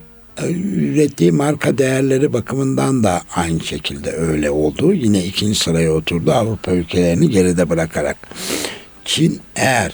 ürettiği 0.49 1.32
marka 1.32 1.78
değerleri 1.78 2.34
bakımından 2.34 3.03
da 3.03 3.21
aynı 3.36 3.59
şekilde 3.59 4.11
öyle 4.11 4.49
oldu. 4.49 4.93
Yine 4.93 5.25
ikinci 5.25 5.59
sıraya 5.59 5.91
oturdu 5.91 6.32
Avrupa 6.32 6.71
ülkelerini 6.71 7.30
geride 7.30 7.69
bırakarak. 7.69 8.17
Çin 9.05 9.39
eğer 9.55 9.93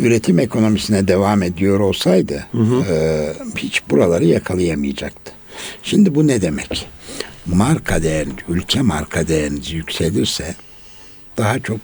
üretim 0.00 0.38
ekonomisine 0.38 1.08
devam 1.08 1.42
ediyor 1.42 1.80
olsaydı 1.80 2.46
e, 2.90 3.32
hiç 3.56 3.82
buraları 3.90 4.24
yakalayamayacaktı. 4.24 5.32
Şimdi 5.82 6.14
bu 6.14 6.26
ne 6.26 6.42
demek? 6.42 6.86
Marka 7.46 8.02
değeriniz, 8.02 8.34
ülke 8.48 8.82
marka 8.82 9.28
değeriniz 9.28 9.72
yükselirse 9.72 10.54
daha 11.36 11.58
çok 11.58 11.80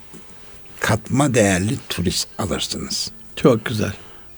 katma 0.81 1.35
değerli 1.35 1.75
turist 1.89 2.29
alırsınız. 2.39 3.11
Çok 3.37 3.65
güzel. 3.65 3.93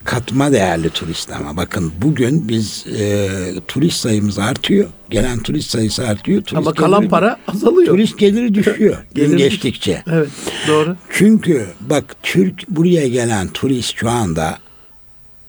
Katma 0.05 0.53
değerli 0.53 0.91
turist 0.91 1.31
ama 1.33 1.57
bakın 1.57 1.93
bugün 2.03 2.49
biz 2.49 2.85
e, 3.01 3.29
turist 3.69 4.01
sayımız 4.01 4.39
artıyor. 4.39 4.89
Gelen 5.11 5.39
turist 5.39 5.71
sayısı 5.71 6.07
artıyor. 6.09 6.43
Turist 6.43 6.67
Ama 6.67 6.73
kalan 6.73 7.01
geliri- 7.03 7.11
para 7.11 7.37
azalıyor. 7.49 7.87
Turist 7.87 8.19
geliri 8.19 8.55
düşüyor 8.55 8.97
gün 9.15 9.37
geçtikçe. 9.37 10.03
Evet, 10.13 10.29
doğru. 10.69 10.97
Çünkü 11.11 11.67
bak 11.81 12.17
Türk 12.23 12.69
buraya 12.71 13.09
gelen 13.09 13.49
turist 13.49 13.97
şu 13.97 14.11
anda 14.11 14.59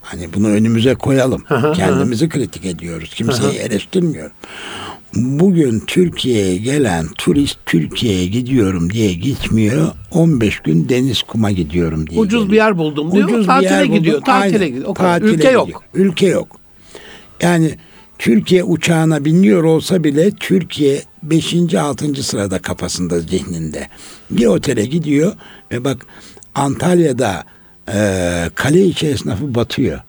hani 0.01 0.33
bunu 0.33 0.47
önümüze 0.47 0.95
koyalım. 0.95 1.43
Kendimizi 1.75 2.29
kritik 2.29 2.65
ediyoruz. 2.65 3.09
Kimseyi 3.13 3.53
eleştirmiyorum. 3.59 4.31
Bugün 5.15 5.79
Türkiye'ye 5.87 6.57
gelen 6.57 7.05
turist 7.17 7.57
Türkiye'ye 7.65 8.25
gidiyorum 8.25 8.89
diye 8.93 9.13
gitmiyor. 9.13 9.87
15 10.11 10.59
gün 10.59 10.89
deniz 10.89 11.21
kuma 11.21 11.51
gidiyorum 11.51 12.09
diye. 12.09 12.19
Ucuz 12.19 12.31
geliyor. 12.43 12.51
bir 12.51 12.55
yer 12.55 12.77
buldum 12.77 13.11
diyor. 13.11 13.27
Ucuz 13.29 13.41
bir 13.41 13.45
tatile 13.47 13.69
yer 13.73 13.83
buldum. 13.87 13.95
gidiyor. 13.95 14.21
Tatile 14.21 14.55
Aynen. 14.57 14.67
gidiyor. 14.67 14.85
O. 14.87 14.93
Tatile 14.93 15.29
Ülke 15.29 15.51
yok. 15.51 15.65
gidiyor. 15.67 15.81
Ülke 15.93 16.27
yok. 16.27 16.57
Yani 17.41 17.71
Türkiye 18.19 18.63
uçağına 18.63 19.25
biniyor 19.25 19.63
olsa 19.63 20.03
bile 20.03 20.31
Türkiye 20.31 21.01
5. 21.23 21.55
6. 21.75 22.23
sırada 22.23 22.59
kafasında 22.59 23.19
zihninde. 23.19 23.87
Bir 24.31 24.45
otele 24.45 24.85
gidiyor 24.85 25.33
ve 25.71 25.83
bak 25.83 26.05
Antalya'da 26.55 27.43
e, 27.93 27.99
kale 28.55 28.85
içi 28.85 29.07
esnafı 29.07 29.55
batıyor. 29.55 29.99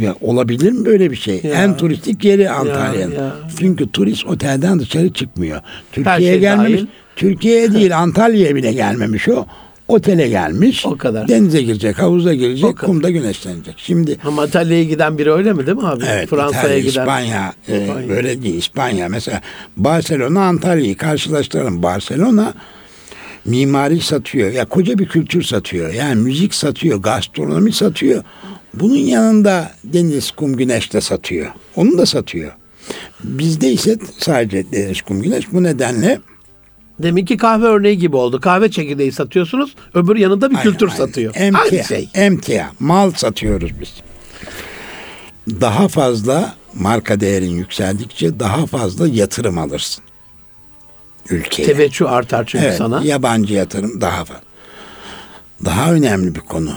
Ya 0.00 0.14
olabilir 0.20 0.72
mi 0.72 0.84
böyle 0.84 1.10
bir 1.10 1.16
şey? 1.16 1.40
Ya. 1.44 1.62
En 1.62 1.76
turistik 1.76 2.24
yeri 2.24 2.50
Antalya'nın. 2.50 3.14
ya. 3.14 3.36
Çünkü 3.58 3.90
turist 3.92 4.26
otelden 4.26 4.78
dışarı 4.78 5.12
çıkmıyor. 5.12 5.60
Türkiye'ye 5.92 6.32
şey 6.32 6.40
gelmemiş. 6.40 6.72
dahil. 6.80 6.86
Türkiye'ye 7.16 7.72
değil 7.72 7.98
Antalya'ya 7.98 8.54
bile 8.54 8.72
gelmemiş 8.72 9.28
o. 9.28 9.46
Otele 9.88 10.28
gelmiş. 10.28 10.86
O 10.86 10.98
kadar. 10.98 11.28
Denize 11.28 11.62
girecek, 11.62 11.98
havuza 11.98 12.34
girecek, 12.34 12.78
kumda 12.78 13.10
güneşlenecek. 13.10 13.74
Şimdi 13.76 14.16
Ama 14.24 14.42
Antalya'ya 14.42 14.84
giden 14.84 15.18
biri 15.18 15.32
öyle 15.32 15.52
mi 15.52 15.66
değil 15.66 15.78
mi 15.78 15.86
abi? 15.86 16.04
Evet, 16.08 16.28
Fransa'ya 16.30 16.78
giden. 16.78 16.88
İspanya, 16.88 17.52
e, 17.68 17.80
İspanya. 17.82 18.08
böyle 18.08 18.42
değil. 18.42 18.54
İspanya 18.54 19.08
mesela 19.08 19.40
Barcelona, 19.76 20.40
Antalya'yı 20.44 20.96
karşılaştıralım. 20.96 21.82
Barcelona 21.82 22.54
mimari 23.44 24.00
satıyor. 24.00 24.52
Ya 24.52 24.64
koca 24.64 24.98
bir 24.98 25.06
kültür 25.06 25.42
satıyor. 25.42 25.92
Yani 25.94 26.14
müzik 26.22 26.54
satıyor, 26.54 27.02
gastronomi 27.02 27.72
satıyor. 27.72 28.22
Bunun 28.80 28.96
yanında 28.96 29.72
deniz, 29.84 30.30
kum, 30.30 30.56
güneş 30.56 30.92
de 30.92 31.00
satıyor. 31.00 31.46
Onu 31.76 31.98
da 31.98 32.06
satıyor. 32.06 32.52
Bizde 33.24 33.72
ise 33.72 33.98
sadece 34.18 34.72
deniz, 34.72 35.02
kum, 35.02 35.22
güneş. 35.22 35.52
Bu 35.52 35.62
nedenle 35.62 36.18
Deminki 36.98 37.36
kahve 37.36 37.64
örneği 37.66 37.98
gibi 37.98 38.16
oldu. 38.16 38.40
Kahve 38.40 38.70
çekirdeği 38.70 39.12
satıyorsunuz. 39.12 39.74
Öbür 39.94 40.16
yanında 40.16 40.50
bir 40.50 40.56
kültür 40.56 40.86
Aynen, 40.88 40.94
aynen. 41.00 41.06
satıyor. 41.06 41.32
Emtia, 41.36 41.62
Aynı 41.62 41.84
şey. 41.84 42.08
emtia. 42.14 42.66
Mal 42.80 43.12
satıyoruz 43.12 43.70
biz. 43.80 43.94
Daha 45.60 45.88
fazla 45.88 46.54
marka 46.74 47.20
değerin 47.20 47.50
yükseldikçe 47.50 48.40
daha 48.40 48.66
fazla 48.66 49.08
yatırım 49.08 49.58
alırsın. 49.58 50.04
Ülkeye. 51.30 51.64
Teveccüh 51.66 52.10
artar 52.12 52.44
çünkü 52.46 52.64
Evet, 52.64 52.76
sana. 52.76 53.02
yabancı 53.04 53.54
yatırım 53.54 54.00
daha 54.00 54.24
fazla. 54.24 54.42
Daha 55.64 55.92
önemli 55.92 56.34
bir 56.34 56.40
konu. 56.40 56.72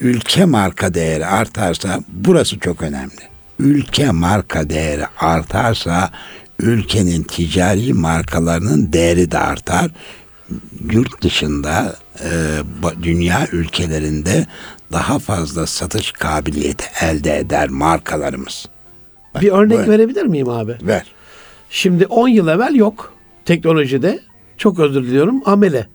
Ülke 0.00 0.44
marka 0.44 0.94
değeri 0.94 1.26
artarsa 1.26 2.00
burası 2.08 2.58
çok 2.58 2.82
önemli. 2.82 3.22
Ülke 3.58 4.10
marka 4.10 4.70
değeri 4.70 5.06
artarsa 5.20 6.10
ülkenin 6.58 7.22
ticari 7.22 7.92
markalarının 7.92 8.92
değeri 8.92 9.30
de 9.30 9.38
artar. 9.38 9.90
Yurt 10.92 11.22
dışında 11.22 11.96
e, 12.20 12.30
dünya 13.02 13.46
ülkelerinde 13.52 14.46
daha 14.92 15.18
fazla 15.18 15.66
satış 15.66 16.12
kabiliyeti 16.12 16.84
elde 17.00 17.38
eder 17.38 17.68
markalarımız. 17.68 18.66
Bak, 19.34 19.42
Bir 19.42 19.52
örnek 19.52 19.78
böyle. 19.78 19.90
verebilir 19.90 20.22
miyim 20.26 20.48
abi? 20.48 20.76
Ver. 20.82 21.06
Şimdi 21.70 22.06
10 22.06 22.28
yıl 22.28 22.48
evvel 22.48 22.74
yok 22.74 23.12
teknolojide. 23.44 24.18
Çok 24.58 24.78
özür 24.78 25.02
diliyorum. 25.04 25.42
Amele. 25.44 25.86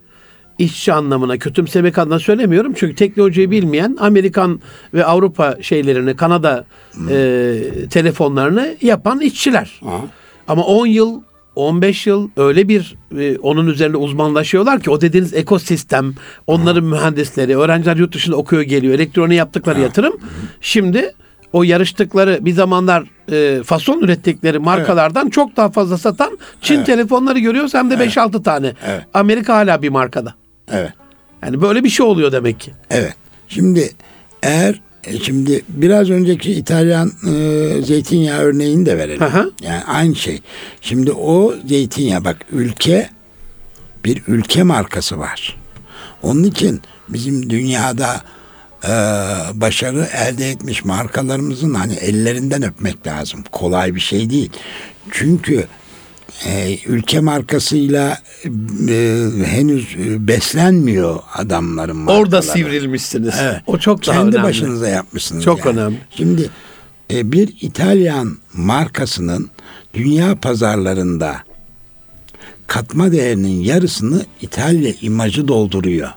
İşçi 0.61 0.93
anlamına, 0.93 1.37
kötümsemek 1.37 1.97
adına 1.97 2.19
söylemiyorum. 2.19 2.73
Çünkü 2.75 2.95
teknolojiyi 2.95 3.51
bilmeyen 3.51 3.97
Amerikan 3.99 4.61
ve 4.93 5.05
Avrupa 5.05 5.57
şeylerini, 5.61 6.15
Kanada 6.15 6.65
e, 7.09 7.57
telefonlarını 7.89 8.75
yapan 8.81 9.21
işçiler. 9.21 9.81
Aha. 9.85 10.01
Ama 10.47 10.63
10 10.63 10.85
yıl, 10.85 11.21
15 11.55 12.07
yıl 12.07 12.29
öyle 12.37 12.67
bir 12.67 12.95
e, 13.19 13.37
onun 13.37 13.67
üzerine 13.67 13.97
uzmanlaşıyorlar 13.97 14.79
ki 14.79 14.89
o 14.91 15.01
dediğiniz 15.01 15.33
ekosistem, 15.33 16.13
onların 16.47 16.83
mühendisleri, 16.83 17.57
öğrenciler 17.57 17.95
yurt 17.97 18.15
dışında 18.15 18.35
okuyor 18.35 18.61
geliyor, 18.61 18.93
elektroniğe 18.93 19.37
yaptıkları 19.37 19.79
yatırım. 19.81 20.13
Şimdi 20.61 21.11
o 21.53 21.63
yarıştıkları 21.63 22.39
bir 22.41 22.53
zamanlar 22.53 23.03
e, 23.31 23.63
fason 23.63 23.99
ürettikleri 23.99 24.59
markalardan 24.59 25.29
çok 25.29 25.57
daha 25.57 25.69
fazla 25.69 25.97
satan 25.97 26.37
Çin 26.61 26.75
Evet. 26.75 26.85
telefonları 26.85 27.39
görüyoruz 27.39 27.73
hem 27.73 27.89
de 27.89 27.93
5-6 27.93 28.43
tane. 28.43 28.73
Evet. 28.87 29.01
Amerika 29.13 29.55
hala 29.55 29.81
bir 29.81 29.89
markada. 29.89 30.40
Evet. 30.71 30.91
Yani 31.43 31.61
böyle 31.61 31.83
bir 31.83 31.89
şey 31.89 32.05
oluyor 32.05 32.31
demek 32.31 32.59
ki. 32.59 32.71
Evet. 32.89 33.15
Şimdi 33.47 33.89
eğer 34.43 34.81
e, 35.03 35.19
şimdi 35.19 35.61
biraz 35.69 36.09
önceki 36.09 36.51
İtalyan 36.51 37.11
e, 37.27 37.81
zeytinyağı 37.81 38.39
örneğini 38.39 38.85
de 38.85 38.97
verelim. 38.97 39.21
Hı. 39.21 39.51
Yani 39.61 39.83
aynı 39.83 40.15
şey. 40.15 40.41
Şimdi 40.81 41.11
o 41.11 41.53
zeytinyağı 41.65 42.23
bak 42.23 42.37
ülke 42.51 43.09
bir 44.05 44.23
ülke 44.27 44.63
markası 44.63 45.19
var. 45.19 45.57
Onun 46.23 46.43
için 46.43 46.81
bizim 47.09 47.49
dünyada 47.49 48.21
e, 48.83 48.89
başarı 49.53 50.07
elde 50.27 50.49
etmiş 50.49 50.85
markalarımızın 50.85 51.73
hani 51.73 51.93
ellerinden 51.93 52.63
öpmek 52.63 53.07
lazım. 53.07 53.43
Kolay 53.51 53.95
bir 53.95 53.99
şey 53.99 54.29
değil. 54.29 54.51
Çünkü 55.11 55.67
e, 56.45 56.77
ülke 56.85 57.19
markasıyla 57.19 58.17
e, 58.89 59.27
henüz 59.45 59.95
e, 59.95 60.27
beslenmiyor 60.27 61.19
adamların 61.33 61.97
markaları. 61.97 62.21
Orada 62.23 62.41
sivrilmişsiniz. 62.41 63.35
Evet. 63.41 63.61
O 63.67 63.77
çok 63.77 64.07
daha 64.07 64.15
Kendi 64.17 64.35
önemli. 64.35 64.47
başınıza 64.47 64.87
yapmışsınız. 64.87 65.43
Çok 65.43 65.65
yani. 65.65 65.79
önemli. 65.79 65.97
Şimdi 66.09 66.49
e, 67.11 67.31
bir 67.31 67.55
İtalyan 67.61 68.37
markasının 68.53 69.49
dünya 69.93 70.35
pazarlarında 70.35 71.35
katma 72.67 73.11
değerinin 73.11 73.61
yarısını 73.61 74.25
İtalya 74.41 74.93
imajı 75.01 75.47
dolduruyor. 75.47 76.09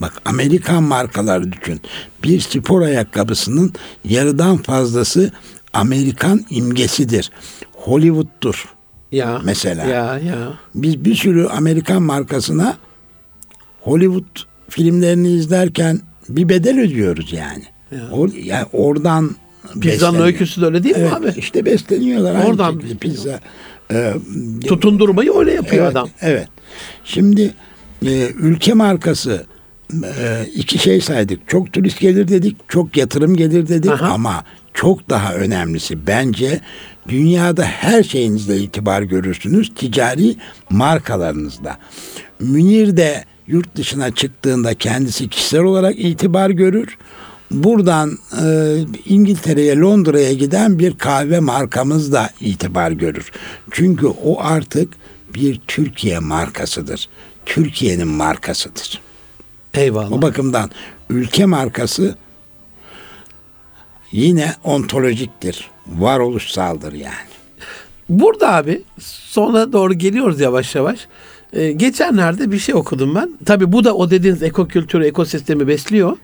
Bak 0.00 0.12
Amerikan 0.24 0.82
markaları 0.82 1.52
düşün. 1.52 1.80
Bir 2.22 2.40
spor 2.40 2.82
ayakkabısının 2.82 3.72
yarıdan 4.04 4.56
fazlası 4.56 5.32
Amerikan 5.72 6.46
imgesidir. 6.50 7.30
Hollywood'dur. 7.72 8.75
Ya, 9.12 9.40
Mesela. 9.44 9.84
Ya 9.84 10.18
ya. 10.18 10.52
Biz 10.74 11.04
bir 11.04 11.14
sürü 11.14 11.46
Amerikan 11.46 12.02
markasına 12.02 12.76
Hollywood 13.80 14.40
filmlerini 14.68 15.28
izlerken 15.32 16.00
bir 16.28 16.48
bedel 16.48 16.80
ödüyoruz 16.80 17.32
yani. 17.32 17.64
O, 18.12 18.28
yani 18.44 18.66
oradan 18.72 19.30
Pizzanın 19.80 20.20
öyküsü 20.20 20.60
de 20.60 20.66
öyle 20.66 20.84
değil 20.84 20.96
mi 20.96 21.02
Evet, 21.02 21.12
abi? 21.12 21.34
işte 21.36 21.64
besleniyorlar. 21.64 22.44
Oradan- 22.44 22.80
pizza. 23.00 23.40
e, 23.92 24.14
Tutundurmayı 24.66 25.32
öyle 25.38 25.52
yapıyor 25.52 25.84
evet, 25.84 25.96
adam. 25.96 26.08
Evet. 26.20 26.48
Şimdi 27.04 27.54
e, 28.06 28.28
ülke 28.28 28.74
markası 28.74 29.46
e, 30.04 30.46
iki 30.54 30.78
şey 30.78 31.00
saydık. 31.00 31.48
Çok 31.48 31.72
turist 31.72 32.00
gelir 32.00 32.28
dedik, 32.28 32.56
çok 32.68 32.96
yatırım 32.96 33.36
gelir 33.36 33.68
dedik 33.68 33.90
Aha. 33.90 34.06
ama 34.06 34.44
çok 34.76 35.10
daha 35.10 35.34
önemlisi 35.34 36.06
bence 36.06 36.60
dünyada 37.08 37.64
her 37.64 38.02
şeyinizle 38.02 38.56
itibar 38.56 39.02
görürsünüz. 39.02 39.72
Ticari 39.74 40.36
markalarınızda. 40.70 41.78
Münir 42.40 42.96
de 42.96 43.24
yurt 43.46 43.76
dışına 43.76 44.14
çıktığında 44.14 44.74
kendisi 44.74 45.28
kişisel 45.28 45.60
olarak 45.60 45.94
itibar 45.98 46.50
görür. 46.50 46.98
Buradan 47.50 48.18
e, 48.42 48.76
İngiltere'ye, 49.06 49.78
Londra'ya 49.78 50.32
giden 50.32 50.78
bir 50.78 50.98
kahve 50.98 51.40
markamız 51.40 52.12
da 52.12 52.30
itibar 52.40 52.90
görür. 52.90 53.30
Çünkü 53.70 54.06
o 54.06 54.40
artık 54.40 54.92
bir 55.34 55.60
Türkiye 55.66 56.18
markasıdır. 56.18 57.08
Türkiye'nin 57.46 58.08
markasıdır. 58.08 59.00
Eyvallah. 59.74 60.12
O 60.12 60.22
bakımdan 60.22 60.70
ülke 61.10 61.46
markası 61.46 62.16
yine 64.12 64.52
ontolojiktir. 64.64 65.70
Varoluşsaldır 65.86 66.92
yani. 66.92 67.14
Burada 68.08 68.54
abi 68.54 68.82
sona 69.00 69.72
doğru 69.72 69.94
geliyoruz 69.94 70.40
yavaş 70.40 70.74
yavaş. 70.74 71.06
Ee, 71.52 71.72
geçenlerde 71.72 72.52
bir 72.52 72.58
şey 72.58 72.74
okudum 72.74 73.14
ben. 73.14 73.30
Tabii 73.46 73.72
bu 73.72 73.84
da 73.84 73.94
o 73.94 74.10
dediğiniz 74.10 74.42
ekokültürü, 74.42 75.04
ekosistemi 75.06 75.68
besliyor. 75.68 76.16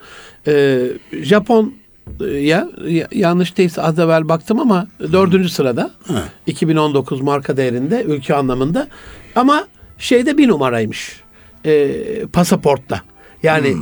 Ee, 0.47 0.87
Japon 1.12 1.74
e, 2.20 2.24
ya 2.24 2.68
ya- 2.87 3.09
yanlış 3.12 3.57
değilse 3.57 3.83
az 3.83 3.99
evvel 3.99 4.28
baktım 4.28 4.61
ama 4.61 4.87
dördüncü 5.12 5.49
sırada. 5.49 5.91
2019 6.47 7.20
marka 7.20 7.57
değerinde 7.57 8.03
ülke 8.03 8.35
anlamında. 8.35 8.89
Ama 9.37 9.66
şeyde 9.99 10.39
bir 10.39 10.49
numaraymış. 10.49 11.20
Ee, 11.66 11.91
pasaportta. 12.33 13.01
Yani 13.43 13.68
e, 13.68 13.74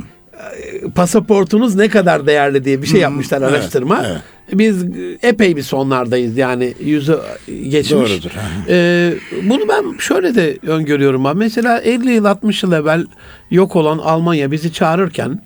pasaportunuz 0.95 1.75
ne 1.75 1.89
kadar 1.89 2.27
değerli 2.27 2.65
diye 2.65 2.81
bir 2.81 2.87
şey 2.87 2.99
yapmışlar 3.01 3.41
evet, 3.41 3.53
araştırma. 3.53 4.03
evet. 4.05 4.21
Biz 4.53 4.85
epey 5.23 5.55
bir 5.55 5.61
sonlardayız 5.61 6.37
yani 6.37 6.73
yüzü 6.79 7.19
geçmiş. 7.47 7.91
Doğrudur. 7.91 8.31
Ee, 8.69 9.13
bunu 9.43 9.67
ben 9.69 9.97
şöyle 9.97 10.35
de 10.35 10.57
öngörüyorum 10.67 11.25
abi. 11.25 11.39
Mesela 11.39 11.79
50 11.79 12.11
yıl 12.11 12.25
60 12.25 12.63
yıl 12.63 12.71
evvel 12.71 13.05
yok 13.51 13.75
olan 13.75 13.97
Almanya 13.97 14.51
bizi 14.51 14.73
çağırırken 14.73 15.41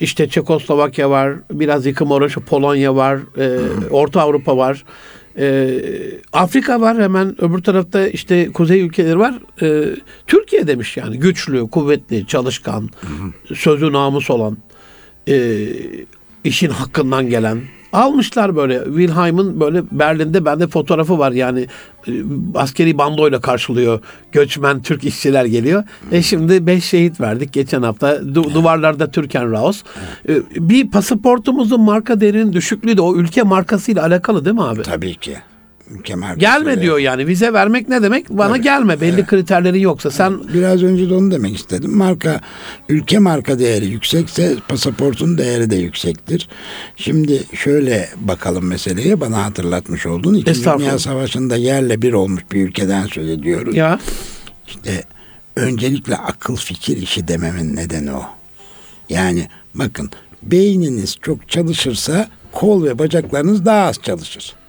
işte 0.00 0.28
Çekoslovakya 0.28 1.10
var, 1.10 1.34
biraz 1.52 1.86
yıkım 1.86 2.10
orası 2.10 2.40
Polonya 2.40 2.96
var, 2.96 3.18
e, 3.38 3.58
Orta 3.90 4.20
Avrupa 4.20 4.56
var. 4.56 4.84
E, 5.38 5.80
Afrika 6.32 6.80
var 6.80 7.02
hemen 7.02 7.44
öbür 7.44 7.62
tarafta 7.62 8.06
işte 8.06 8.52
kuzey 8.52 8.80
ülkeleri 8.80 9.18
var. 9.18 9.34
E, 9.62 9.96
Türkiye 10.26 10.66
demiş 10.66 10.96
yani 10.96 11.18
güçlü, 11.18 11.70
kuvvetli, 11.70 12.26
çalışkan, 12.26 12.90
sözü 13.54 13.92
namus 13.92 14.30
olan 14.30 14.56
e, 15.28 15.66
işin 16.44 16.70
hakkından 16.70 17.28
gelen 17.30 17.60
almışlar 17.92 18.56
böyle 18.56 18.84
Wilhelm'in 18.84 19.60
böyle 19.60 19.82
Berlin'de 19.92 20.44
bende 20.44 20.66
fotoğrafı 20.66 21.18
var 21.18 21.32
yani 21.32 21.66
e, 22.08 22.12
askeri 22.54 22.98
bandoyla 22.98 23.40
karşılıyor 23.40 24.00
göçmen 24.32 24.82
Türk 24.82 25.04
işçiler 25.04 25.44
geliyor. 25.44 25.84
E 26.12 26.22
şimdi 26.22 26.66
beş 26.66 26.84
şehit 26.84 27.20
verdik 27.20 27.52
geçen 27.52 27.82
hafta 27.82 28.16
Du- 28.16 28.54
duvarlarda 28.54 29.10
Türken 29.10 29.52
Raus. 29.52 29.82
E, 30.28 30.34
bir 30.56 30.90
pasaportumuzun 30.90 31.80
marka 31.80 32.20
değerinin 32.20 32.52
düşüklüğü 32.52 32.96
de 32.96 33.00
o 33.00 33.16
ülke 33.16 33.42
markasıyla 33.42 34.02
alakalı 34.02 34.44
değil 34.44 34.56
mi 34.56 34.62
abi? 34.62 34.82
Tabii 34.82 35.14
ki. 35.14 35.36
Markası. 36.16 36.40
Gelme 36.40 36.70
öyle. 36.70 36.82
diyor 36.82 36.98
yani 36.98 37.26
vize 37.26 37.52
vermek 37.52 37.88
ne 37.88 38.02
demek? 38.02 38.30
Bana 38.30 38.56
gelme 38.56 39.00
belli 39.00 39.26
kriterlerin 39.26 39.78
yoksa 39.78 40.10
sen 40.10 40.54
Biraz 40.54 40.82
önce 40.82 41.10
de 41.10 41.14
onu 41.14 41.30
demek 41.30 41.56
istedim. 41.56 41.96
Marka, 41.96 42.40
ülke 42.88 43.18
marka 43.18 43.58
değeri 43.58 43.86
yüksekse 43.86 44.56
pasaportun 44.68 45.38
değeri 45.38 45.70
de 45.70 45.76
yüksektir. 45.76 46.48
Şimdi 46.96 47.42
şöyle 47.54 48.08
bakalım 48.16 48.66
meseleye 48.66 49.20
bana 49.20 49.44
hatırlatmış 49.44 50.06
oldun. 50.06 50.34
İkinci. 50.34 50.64
Dünya 50.64 50.98
Savaşı'nda 50.98 51.56
yerle 51.56 52.02
bir 52.02 52.12
olmuş 52.12 52.42
bir 52.52 52.62
ülkeden 52.68 53.06
söz 53.06 53.28
ediyoruz. 53.28 53.76
ya 53.76 53.98
İşte 54.66 55.04
öncelikle 55.56 56.16
akıl 56.16 56.56
fikir 56.56 56.96
işi 56.96 57.28
dememin 57.28 57.76
nedeni 57.76 58.12
o. 58.12 58.22
Yani 59.08 59.48
bakın 59.74 60.10
beyniniz 60.42 61.16
çok 61.22 61.48
çalışırsa 61.48 62.28
kol 62.52 62.84
ve 62.84 62.98
bacaklarınız 62.98 63.64
daha 63.64 63.86
az 63.86 63.96
çalışır. 64.02 64.59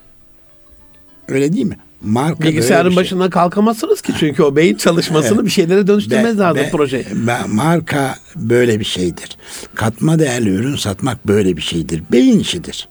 Öyle 1.27 1.53
değil 1.53 1.65
mi? 1.65 1.77
Marka 2.01 2.43
Bilgisayarın 2.43 2.89
şey. 2.89 2.95
başından 2.97 3.29
kalkamazsınız 3.29 4.01
ki 4.01 4.13
çünkü 4.19 4.43
o 4.43 4.55
beyin 4.55 4.75
çalışmasını 4.77 5.35
Evet. 5.35 5.45
bir 5.45 5.49
şeylere 5.51 5.87
dönüştürmez 5.87 6.37
Be- 6.37 6.41
lazım 6.41 6.63
be- 6.63 6.69
proje. 6.71 7.05
be- 7.27 7.37
marka 7.47 8.15
böyle 8.35 8.79
bir 8.79 8.85
şeydir. 8.85 9.37
Katma 9.75 10.19
değerli 10.19 10.49
ürün 10.49 10.75
satmak 10.75 11.27
böyle 11.27 11.57
bir 11.57 11.61
şeydir. 11.61 12.03
Beyin 12.11 12.39
işidir. 12.39 12.87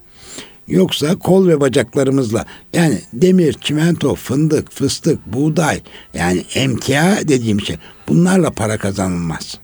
Yoksa 0.68 1.16
kol 1.18 1.48
ve 1.48 1.60
bacaklarımızla 1.60 2.44
yani 2.74 2.98
demir, 3.12 3.52
çimento, 3.60 4.14
fındık, 4.14 4.72
fıstık, 4.72 5.26
buğday 5.26 5.80
yani 6.14 6.44
emtia 6.54 7.16
dediğim 7.28 7.60
şey 7.60 7.76
bunlarla 8.08 8.50
para 8.50 8.78
kazanılmaz. 8.78 9.58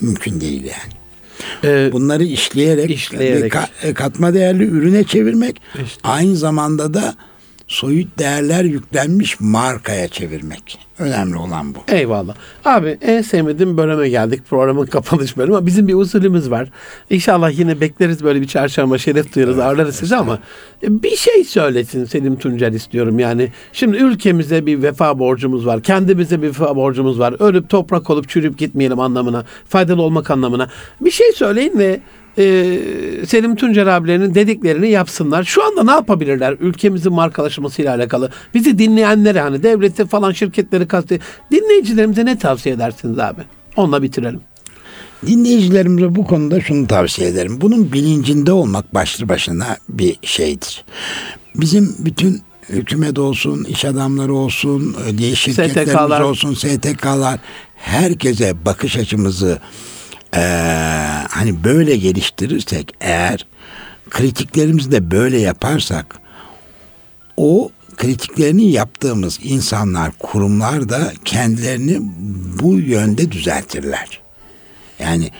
Mümkün 0.00 0.40
değil 0.40 0.64
yani. 0.64 0.92
Ee, 1.64 1.92
Bunları 1.92 2.24
işleyerek, 2.24 2.90
İşleyerek. 2.90 3.52
ka- 3.52 3.68
e, 3.82 3.94
katma 3.94 4.34
değerli 4.34 4.64
ürüne 4.64 5.04
çevirmek 5.04 5.60
İşte. 5.84 6.00
aynı 6.04 6.36
zamanda 6.36 6.94
da 6.94 7.14
soyut 7.72 8.18
değerler 8.18 8.64
yüklenmiş 8.64 9.40
markaya 9.40 10.08
çevirmek. 10.08 10.78
Önemli 10.98 11.36
olan 11.36 11.74
bu. 11.74 11.78
Eyvallah. 11.88 12.34
Abi 12.64 12.98
en 13.02 13.22
sevmediğim 13.22 13.76
bölüme 13.76 14.08
geldik. 14.08 14.40
Programın 14.50 14.86
kapanış 14.86 15.36
bölümü. 15.36 15.56
Ama 15.56 15.66
bizim 15.66 15.88
bir 15.88 15.94
usulümüz 15.94 16.50
var. 16.50 16.70
İnşallah 17.10 17.58
yine 17.58 17.80
bekleriz 17.80 18.24
böyle 18.24 18.40
bir 18.40 18.46
çarşamba 18.46 18.98
şeref 18.98 19.34
duyarız 19.34 19.58
ağırlarız 19.58 19.96
sizi 19.96 20.16
ama 20.16 20.38
e, 20.82 21.02
bir 21.02 21.16
şey 21.16 21.44
söylesin 21.44 22.04
Selim 22.04 22.38
Tuncel 22.38 22.72
istiyorum. 22.72 23.18
Yani 23.18 23.48
şimdi 23.72 23.96
ülkemize 23.96 24.66
bir 24.66 24.82
vefa 24.82 25.18
borcumuz 25.18 25.66
var. 25.66 25.82
Kendimize 25.82 26.42
bir 26.42 26.48
vefa 26.48 26.76
borcumuz 26.76 27.18
var. 27.18 27.34
Ölüp 27.40 27.68
toprak 27.68 28.10
olup 28.10 28.28
çürüyüp 28.28 28.58
gitmeyelim 28.58 29.00
anlamına. 29.00 29.44
Faydalı 29.68 30.02
olmak 30.02 30.30
anlamına. 30.30 30.68
Bir 31.00 31.10
şey 31.10 31.32
söyleyin 31.32 31.78
ve 31.78 32.00
e, 32.38 32.44
Selim 33.26 33.56
Tuncer 33.56 33.86
abilerinin 33.86 34.34
dediklerini 34.34 34.90
yapsınlar. 34.90 35.44
Şu 35.44 35.64
anda 35.64 35.84
ne 35.84 35.90
yapabilirler 35.90 36.56
ülkemizin 36.60 37.12
markalaşmasıyla 37.12 37.94
alakalı? 37.94 38.30
Bizi 38.54 38.78
dinleyenlere 38.78 39.40
hani 39.40 39.62
devleti 39.62 40.06
falan 40.06 40.32
şirketleri 40.32 40.88
kastı 40.88 41.18
dinleyicilerimize 41.50 42.26
ne 42.26 42.38
tavsiye 42.38 42.74
edersiniz 42.74 43.18
abi? 43.18 43.40
Onunla 43.76 44.02
bitirelim. 44.02 44.40
Dinleyicilerimize 45.26 46.14
bu 46.14 46.24
konuda 46.24 46.60
şunu 46.60 46.86
tavsiye 46.86 47.28
ederim. 47.28 47.60
Bunun 47.60 47.92
bilincinde 47.92 48.52
olmak 48.52 48.94
başlı 48.94 49.28
başına 49.28 49.76
bir 49.88 50.16
şeydir. 50.22 50.84
Bizim 51.54 51.96
bütün 51.98 52.42
hükümet 52.68 53.18
olsun, 53.18 53.64
iş 53.64 53.84
adamları 53.84 54.34
olsun, 54.34 54.96
diye 55.18 55.34
şirketlerimiz 55.34 55.92
STK'lar. 55.92 56.20
olsun, 56.20 56.54
STK'lar 56.54 57.40
herkese 57.76 58.64
bakış 58.64 58.96
açımızı 58.96 59.58
eee, 60.34 60.40
hani 61.30 61.64
böyle 61.64 61.96
geliştirirsek 61.96 62.92
eğer 63.00 63.46
kritiklerimizi 64.10 64.92
de 64.92 65.10
böyle 65.10 65.38
yaparsak 65.38 66.18
o 67.36 67.70
kritiklerini 67.96 68.70
yaptığımız 68.70 69.38
insanlar, 69.42 70.12
kurumlar 70.18 70.88
da 70.88 71.12
kendilerini 71.24 71.98
bu 72.62 72.78
yönde 72.78 73.32
düzeltirler. 73.32 74.20
Yani 74.98 75.30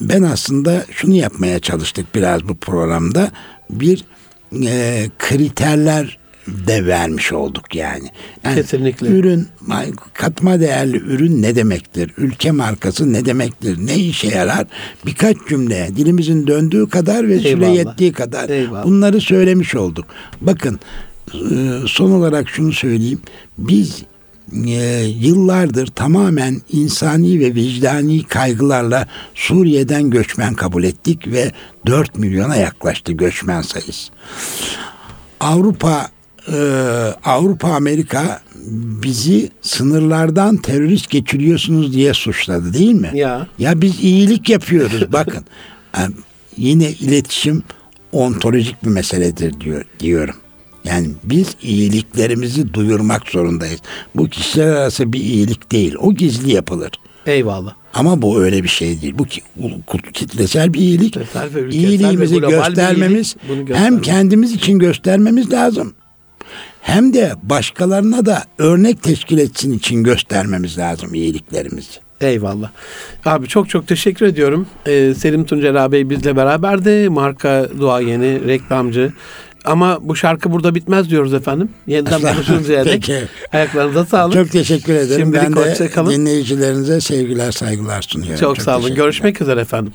ben 0.00 0.22
aslında 0.22 0.84
şunu 0.90 1.14
yapmaya 1.14 1.60
çalıştık 1.60 2.14
biraz 2.14 2.48
bu 2.48 2.56
programda. 2.56 3.30
Bir 3.70 4.04
e, 4.66 5.10
kriterler 5.18 6.18
de 6.46 6.86
vermiş 6.86 7.32
olduk 7.32 7.74
yani. 7.74 8.08
yani. 8.44 8.54
Kesinlikle. 8.54 9.06
Ürün, 9.06 9.48
katma 10.14 10.60
değerli 10.60 10.96
ürün 10.96 11.42
ne 11.42 11.54
demektir? 11.56 12.12
Ülke 12.16 12.50
markası 12.50 13.12
ne 13.12 13.24
demektir? 13.24 13.86
Ne 13.86 13.94
işe 13.94 14.28
yarar? 14.28 14.66
Birkaç 15.06 15.36
cümle 15.48 15.90
dilimizin 15.96 16.46
döndüğü 16.46 16.88
kadar 16.88 17.28
ve 17.28 17.38
süre 17.38 17.48
Eyvallah. 17.48 17.74
yettiği 17.74 18.12
kadar 18.12 18.48
Eyvallah. 18.48 18.84
bunları 18.84 19.20
söylemiş 19.20 19.74
olduk. 19.74 20.06
Bakın 20.40 20.80
e, 21.34 21.38
son 21.86 22.10
olarak 22.10 22.48
şunu 22.48 22.72
söyleyeyim. 22.72 23.20
Biz 23.58 24.02
e, 24.66 25.04
yıllardır 25.04 25.86
tamamen 25.86 26.60
insani 26.72 27.40
ve 27.40 27.54
vicdani 27.54 28.24
kaygılarla 28.24 29.08
Suriye'den 29.34 30.10
göçmen 30.10 30.54
kabul 30.54 30.84
ettik 30.84 31.26
ve 31.26 31.52
4 31.86 32.18
milyona 32.18 32.56
yaklaştı 32.56 33.12
göçmen 33.12 33.62
sayısı. 33.62 34.12
Avrupa 35.40 36.08
e, 36.52 36.56
Avrupa 37.24 37.68
Amerika 37.68 38.42
bizi 39.02 39.50
sınırlardan 39.62 40.56
terörist 40.56 41.10
geçiriyorsunuz 41.10 41.92
diye 41.92 42.14
suçladı 42.14 42.72
değil 42.74 42.94
mi? 42.94 43.10
Ya. 43.14 43.46
Ya 43.58 43.80
biz 43.82 44.00
iyilik 44.04 44.48
yapıyoruz 44.48 45.02
bakın. 45.12 45.44
Yani 45.98 46.14
yine 46.56 46.90
iletişim 46.90 47.62
ontolojik 48.12 48.84
bir 48.84 48.90
meseledir 48.90 49.60
diyor 49.60 49.84
diyorum. 50.00 50.34
Yani 50.84 51.08
biz 51.24 51.56
iyiliklerimizi 51.62 52.74
duyurmak 52.74 53.28
zorundayız. 53.28 53.80
Bu 54.14 54.28
kişiler 54.28 54.66
arası 54.68 55.12
bir 55.12 55.20
iyilik 55.20 55.72
değil. 55.72 55.94
O 55.98 56.14
gizli 56.14 56.52
yapılır. 56.52 56.90
Eyvallah. 57.26 57.74
Ama 57.94 58.22
bu 58.22 58.40
öyle 58.42 58.62
bir 58.62 58.68
şey 58.68 59.00
değil. 59.02 59.14
Bu 59.18 59.24
ki- 59.24 59.42
kitlesel 60.14 60.74
bir 60.74 60.78
iyilik. 60.78 61.12
Kitlesel 61.14 61.72
İyiliğimizi 61.72 62.40
göstermemiz, 62.40 63.36
iyilik. 63.48 63.68
Bunu 63.70 63.76
hem 63.76 64.00
kendimiz 64.00 64.52
için 64.52 64.78
göstermemiz 64.78 65.52
lazım. 65.52 65.92
Hem 66.84 67.14
de 67.14 67.32
başkalarına 67.42 68.26
da 68.26 68.42
örnek 68.58 69.02
teşkil 69.02 69.38
etsin 69.38 69.72
için 69.72 70.02
göstermemiz 70.02 70.78
lazım 70.78 71.14
iyiliklerimizi. 71.14 71.90
Eyvallah. 72.20 72.70
Abi 73.24 73.48
çok 73.48 73.68
çok 73.68 73.88
teşekkür 73.88 74.26
ediyorum. 74.26 74.66
Ee, 74.86 75.14
Selim 75.14 75.44
Tuncer 75.44 75.74
abi 75.74 76.10
bizle 76.10 76.36
beraberdi. 76.36 77.08
Marka 77.08 77.68
duayeni, 77.78 78.46
reklamcı. 78.46 79.12
Ama 79.64 79.98
bu 80.02 80.16
şarkı 80.16 80.52
burada 80.52 80.74
bitmez 80.74 81.10
diyoruz 81.10 81.34
efendim. 81.34 81.68
Yeniden 81.86 82.22
buluşuncaya 82.22 82.84
dek. 82.84 83.10
Ayaklarınıza 83.52 84.04
sağlık. 84.04 84.34
Çok 84.34 84.50
teşekkür 84.50 84.94
ederim. 84.94 85.22
Şimdilik 85.24 85.56
ben 85.56 86.10
de 86.10 86.16
dinleyicilerinize 86.16 87.00
sevgiler 87.00 87.52
saygılar 87.52 88.02
sunuyorum. 88.02 88.40
Çok, 88.40 88.62
sağ 88.62 88.78
olun. 88.78 88.94
Görüşmek 88.94 89.42
üzere 89.42 89.60
efendim. 89.60 89.92